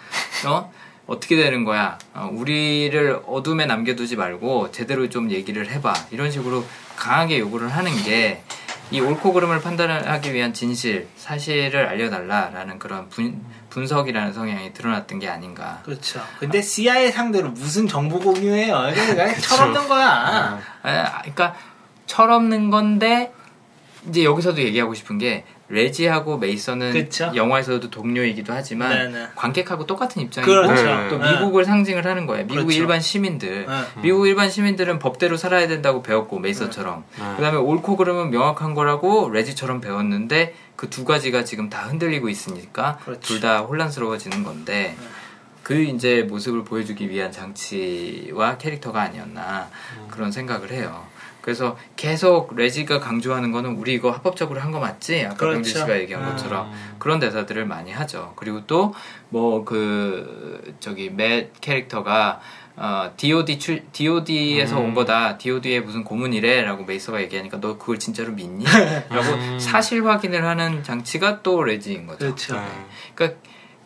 [0.48, 0.72] 어?
[1.06, 1.98] 어떻게 되는 거야?
[2.16, 5.94] 어, 우리를 어둠에 남겨두지 말고, 제대로 좀 얘기를 해봐.
[6.12, 8.42] 이런 식으로 강하게 요구를 하는 게,
[8.90, 13.44] 이 옳고 그름을 판단하기 위한 진실, 사실을 알려달라라는 그런 분,
[13.78, 15.82] 분석이라는 성향이 드러났던 게 아닌가.
[15.86, 16.20] 그렇죠.
[16.40, 18.92] 근데 CIA 상대로 무슨 정보 공유해요?
[18.92, 20.60] 그냥 철없는 거야.
[20.82, 21.56] 아, 그러니까
[22.08, 23.32] 철없는 건데
[24.10, 27.32] 이제 여기서도 얘기하고 싶은 게 레지하고 메이선은 그쵸.
[27.36, 29.28] 영화에서도 동료이기도 하지만 네네.
[29.36, 30.84] 관객하고 똑같은 입장이고 그렇죠.
[30.84, 31.10] 네.
[31.10, 31.32] 또 네.
[31.32, 32.46] 미국을 상징을 하는 거예요.
[32.46, 32.80] 미국 그렇죠.
[32.80, 33.66] 일반 시민들.
[33.66, 34.02] 네.
[34.02, 37.04] 미국 일반 시민들은 법대로 살아야 된다고 배웠고 메이서처럼.
[37.18, 37.36] 네.
[37.36, 43.22] 그다음에 옳고 그름은 명확한 거라고 레지처럼 배웠는데 그 두 가지가 지금 다 흔들리고 있으니까 그렇죠.
[43.22, 44.96] 둘다 혼란스러워지는 건데
[45.64, 49.70] 그 이제 모습을 보여주기 위한 장치와 캐릭터가 아니었나
[50.10, 51.06] 그런 생각을 해요.
[51.48, 55.24] 그래서 계속 레지가 강조하는 거는 우리 이거 합법적으로 한 거 맞지?
[55.24, 55.54] 아까 그렇죠.
[55.54, 56.30] 병진 씨가 얘기한 음.
[56.32, 56.70] 것처럼
[57.00, 58.34] 그런 대사들을 많이 하죠.
[58.36, 58.92] 그리고 또
[59.32, 62.42] 뭐 그 저기 맷 캐릭터가
[62.76, 64.88] 어, DOD 출, DOD에서 음.
[64.88, 65.38] 온 거다.
[65.38, 68.66] DOD의 무슨 고문이래 라고 메이서가 얘기하니까 너 그걸 진짜로 믿니?
[69.10, 69.58] 라고 음.
[69.58, 72.20] 사실 확인을 하는 장치가 또 레지인 거죠.
[72.20, 72.56] 그렇죠.
[72.56, 72.68] 네.
[73.16, 73.40] 그러니까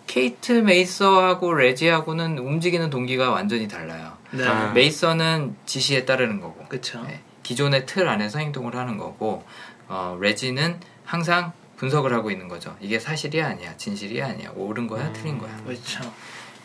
[0.07, 4.13] 케이트 메이서하고 레지하고는 움직이는 동기가 완전히 달라요.
[4.31, 4.47] 네.
[4.47, 4.71] 아.
[4.73, 7.01] 메이서는 지시에 따르는 거고, 그렇죠.
[7.03, 9.43] 네, 기존의 틀 안에서 행동을 하는 거고,
[9.87, 12.75] 어, 레지는 항상 분석을 하고 있는 거죠.
[12.79, 15.13] 이게 사실이 아니야, 진실이 아니야, 옳은 거야, 음.
[15.13, 15.55] 틀린 거야.
[15.63, 16.03] 그렇죠.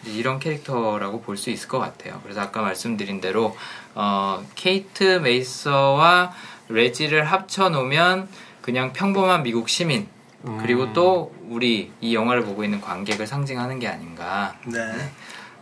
[0.04, 2.20] 이런 캐릭터라고 볼 수 있을 것 같아요.
[2.22, 3.56] 그래서 아까 말씀드린 대로
[3.94, 6.32] 어, 케이트 메이서와
[6.68, 8.28] 레지를 합쳐 놓으면
[8.60, 10.06] 그냥 평범한 미국 시민
[10.44, 10.58] 음.
[10.60, 14.78] 그리고 또 우리 이 영화를 보고 있는 관객을 상징하는 게 아닌가 네.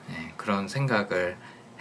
[0.08, 1.36] 네, 그런 생각을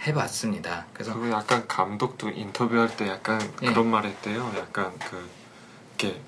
[0.06, 0.86] 해봤습니다.
[0.92, 3.66] 그래서 그리고 약간 감독도 인터뷰할 때 약간 예.
[3.68, 4.52] 그런 말 했대요.
[4.58, 5.28] 약간 그
[5.98, 6.20] 이렇게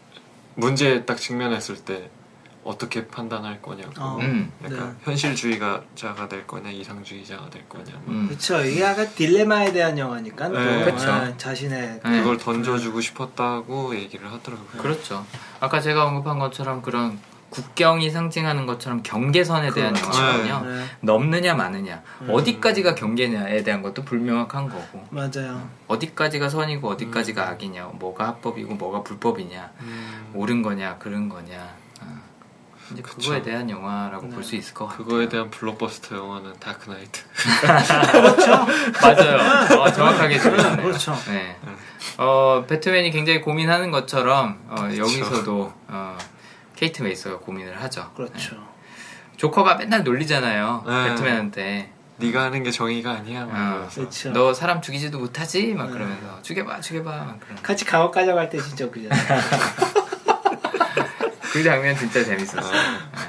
[0.54, 2.10] 문제에 딱 직면했을 때
[2.64, 3.92] 어떻게 판단할 거냐고.
[3.98, 4.18] 어.
[4.20, 4.50] 음.
[4.60, 4.94] 그러니까 네.
[5.02, 7.92] 현실주의자가 될 거냐 이상주의자가 될 거냐.
[8.04, 8.26] 뭐 음.
[8.26, 8.60] 그렇죠.
[8.64, 10.84] 이게 약간 딜레마에 대한 영화니까 또 네.
[10.84, 11.08] 그쵸.
[11.08, 12.18] 예, 자신의 네.
[12.18, 14.82] 그걸 던져주고 싶었다고 얘기를 하더라고요.
[14.82, 15.24] 그렇죠.
[15.60, 17.20] 아까 제가 언급한 것처럼 그런
[17.50, 20.18] 국경이 상징하는 것처럼 경계선에 대한 그렇죠.
[20.18, 20.62] 영화거든요.
[20.64, 20.84] 네.
[21.00, 22.28] 넘느냐 마느냐 음.
[22.30, 25.68] 어디까지가 경계냐에 대한 것도 불명확한 거고 맞아요.
[25.86, 32.20] 어디까지가 선이고 어디까지가 악이냐 뭐가 합법이고 뭐가 불법이냐 음, 옳은 거냐 그른 거냐 어.
[32.92, 33.16] 이제 그쵸.
[33.16, 34.34] 그거에 대한 영화라고 네.
[34.34, 35.04] 볼수 있을 것 같아요.
[35.04, 37.22] 그거에 대한 블록버스터 영화는 다크나이트.
[39.02, 39.80] 맞아요.
[39.80, 40.86] 어, 정확하게 들으셨네요.
[40.86, 41.16] 그렇죠.
[41.28, 41.56] 네.
[42.18, 45.02] 어, 배트맨이 굉장히 고민하는 것처럼 어, 그렇죠.
[45.02, 46.16] 여기서도 어,
[46.76, 48.10] 케이트 메이서가 고민을 하죠.
[48.14, 48.54] 그렇죠.
[48.54, 48.60] 네.
[49.36, 50.84] 조커가 맨날 놀리잖아요.
[50.86, 51.08] 네.
[51.10, 51.92] 배트맨한테.
[52.18, 53.44] 네가 하는 게 정의가 아니야.
[53.44, 53.88] 막 어.
[53.92, 54.32] 그렇죠.
[54.32, 55.74] 너 사람 죽이지도 못하지?
[55.74, 55.92] 막 네.
[55.92, 57.10] 그러면서 죽여봐, 죽여봐.
[57.10, 57.38] 막.
[57.62, 59.20] 같이 감옥 가져갈 때 진짜 웃기잖아요.
[61.52, 62.72] 그 장면 진짜 재밌었어요.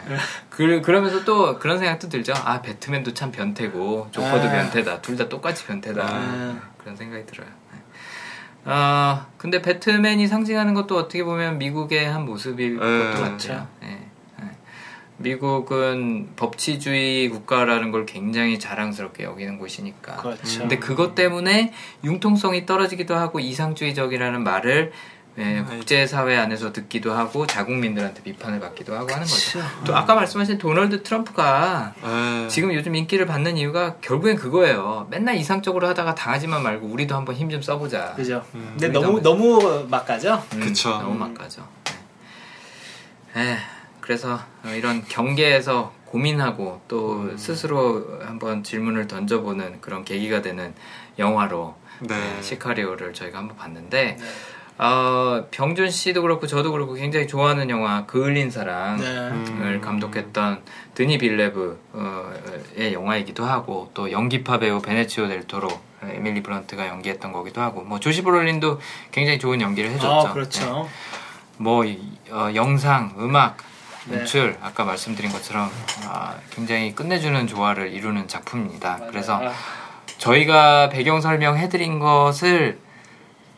[0.10, 0.18] 네.
[0.49, 2.34] 그, 그러면서 또 그런 생각도 들죠.
[2.44, 4.52] 아, 배트맨도 참 변태고, 조커도 아.
[4.52, 5.02] 변태다.
[5.02, 6.03] 둘 다 똑같이 변태다.
[6.06, 6.60] 아.
[6.78, 7.48] 그런 생각이 들어요.
[8.68, 8.73] 네.
[8.73, 12.80] 아, 근데 배트맨이 상징하는 것도 어떻게 보면 미국의 한 모습일 네.
[12.80, 13.68] 것도 같아요.
[13.81, 14.10] 네.
[14.39, 14.52] 네.
[15.18, 20.18] 미국은 법치주의 국가라는 걸 굉장히 자랑스럽게 여기는 곳이니까.
[20.18, 20.60] 그렇죠.
[20.60, 21.73] 근데 그것 때문에
[22.03, 24.91] 융통성이 떨어지기도 하고 이상주의적이라는 말을
[25.39, 29.59] 예, 국제사회 안에서 듣기도 하고 자국민들한테 비판을 받기도 하고 하는 거죠.
[29.59, 29.84] 그쵸.
[29.85, 35.05] 또 아까 말씀하신 도널드 트럼프가 에, 지금 요즘 인기를 받는 이유가 결국엔 그거예요.
[35.11, 38.14] 맨날 이상적으로 하다가 당하지만 말고 우리도 한번 힘 좀 써보자.
[38.15, 38.43] 그죠.
[38.55, 38.69] 음.
[38.72, 40.43] 근데 너무 한번- 너무 막 가죠.
[40.53, 40.89] 음, 그쵸.
[40.89, 41.19] 너무 음.
[41.19, 41.65] 막가죠.
[43.35, 43.51] 네.
[43.53, 43.57] 에,
[44.01, 47.38] 그래서 어, 이런 경계에서 고민하고 또 음.
[47.38, 50.73] 스스로 한번 질문을 던져보는 그런 계기가 되는
[51.19, 52.15] 영화로 네.
[52.18, 54.26] 네, 시카리오를 저희가 한번 봤는데 네.
[54.79, 59.29] 어, 병준 씨도 그렇고 저도 그렇고 굉장히 좋아하는 영화 그을린 사랑을 네.
[59.31, 59.81] 음.
[59.81, 60.61] 감독했던
[60.93, 65.67] 드니 빌레브의 영화이기도 하고 또 연기파 배우 베네치오 델 토로
[66.03, 68.79] 에밀리 브런트가 연기했던 거기도 하고 뭐 조시 브롤린도
[69.11, 70.27] 굉장히 좋은 연기를 해줬죠.
[70.27, 70.83] 아, 그렇죠.
[70.83, 70.89] 네.
[71.57, 71.99] 뭐 이,
[72.29, 73.57] 어, 영상, 음악,
[74.05, 74.19] 네.
[74.19, 75.71] 연출 아까 말씀드린 것처럼
[76.05, 78.99] 아, 굉장히 끝내주는 조화를 이루는 작품입니다.
[79.07, 79.53] 그래서 맞아요.
[80.19, 82.79] 저희가 배경 설명해드린 것을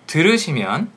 [0.08, 0.92] 들으시면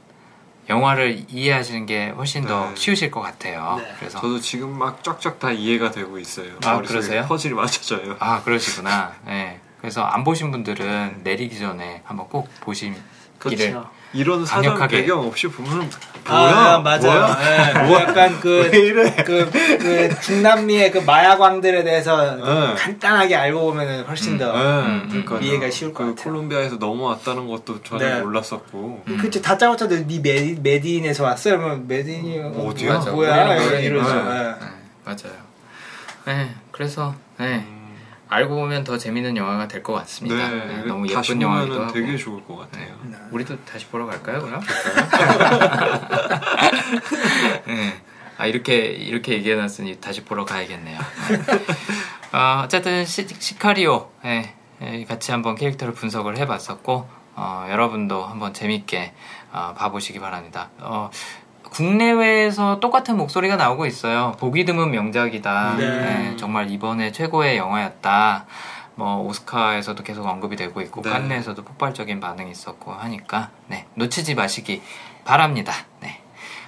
[0.72, 2.76] 영화를 이해하시는 게 훨씬 더 네.
[2.76, 3.76] 쉬우실 것 같아요.
[3.78, 3.94] 네.
[3.98, 6.52] 그래서 저도 지금 막 쫙쫙 다 이해가 되고 있어요.
[6.64, 7.26] 아, 그러세요?
[7.28, 8.16] 퍼즐이 맞춰져요.
[8.18, 9.14] 아 그러시구나.
[9.26, 9.60] 네.
[9.80, 13.02] 그래서 안 보신 분들은 내리기 전에 한번 꼭 보시기를
[13.38, 13.90] 그렇죠.
[14.14, 14.97] 이런 사전 강력하게.
[15.02, 15.90] 배경 없이 보면
[16.26, 16.78] 아, 뭐야?
[16.78, 17.20] 맞아요.
[17.34, 17.39] 뭐야?
[17.84, 18.70] 예, 뭐 약간 그?
[19.26, 22.74] 그, 그 중남미의 그 마약왕들에 대해서 네.
[22.74, 24.52] 간단하게 알고 보면 훨씬 더.
[24.52, 26.24] 네, 음, 그러니까 이해가 쉬울 것 그 같아요.
[26.32, 28.20] 콜롬비아에서 넘어왔다는 것도 전혀 네.
[28.20, 29.02] 몰랐었고.
[29.09, 29.18] 음.
[29.20, 31.59] 그치 다짜고짜도 네 메디, 메디인에서 왔어요.
[31.59, 32.94] 그러면 메디인이 어디야?
[32.94, 33.10] 맞아.
[33.10, 33.56] 뭐야?
[33.56, 34.14] 이러- 이러죠.
[34.14, 34.20] 네.
[34.20, 34.43] 예.
[34.43, 34.55] 네,
[35.05, 35.43] 맞아요.
[36.26, 37.81] 네, 그래서 네, 음,
[38.32, 40.48] 알고 보면 더 재밌는 영화가 될 것 같습니다.
[40.48, 41.92] 네, 네, 너무 예쁜 영화기도 하고.
[41.92, 42.96] 되게 좋을 것 같아요.
[43.02, 43.16] 네.
[43.30, 44.60] 우리도 다시 보러 갈까요, 그럼?
[47.66, 48.00] 네.
[48.38, 50.98] 아 이렇게 이렇게 얘기해놨으니 다시 보러 가야겠네요.
[50.98, 52.38] 네.
[52.38, 59.12] 어, 어쨌든 시, 시카리오 예, 예, 같이 한번 캐릭터를 분석을 해봤었고 어, 여러분도 한번 재밌게
[59.52, 60.70] 어, 봐보시기 바랍니다.
[60.78, 61.10] 어,
[61.72, 64.34] 국내외에서 똑같은 목소리가 나오고 있어요.
[64.38, 65.76] 보기 드문 명작이다.
[65.78, 66.32] 네.
[66.32, 68.44] 예, 정말 이번에 최고의 영화였다.
[68.94, 71.10] 뭐 오스카에서도 계속 언급이 되고 있고 네.
[71.10, 74.82] 칸네에서도 폭발적인 반응이 있었고 하니까 네, 놓치지 마시기
[75.24, 75.72] 바랍니다.
[76.00, 76.20] 네.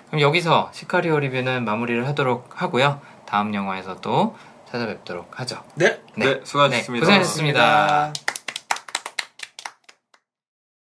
[0.07, 3.01] 그럼 여기서 시카리오 리뷰는 마무리를 하도록 하고요.
[3.27, 4.37] 다음 영화에서 또
[4.71, 5.63] 찾아뵙도록 하죠.
[5.75, 6.01] 네.
[6.15, 6.93] 네, 수고하셨습니다.
[6.93, 7.87] 네, 고생하셨습니다.
[7.87, 8.34] 고맙습니다.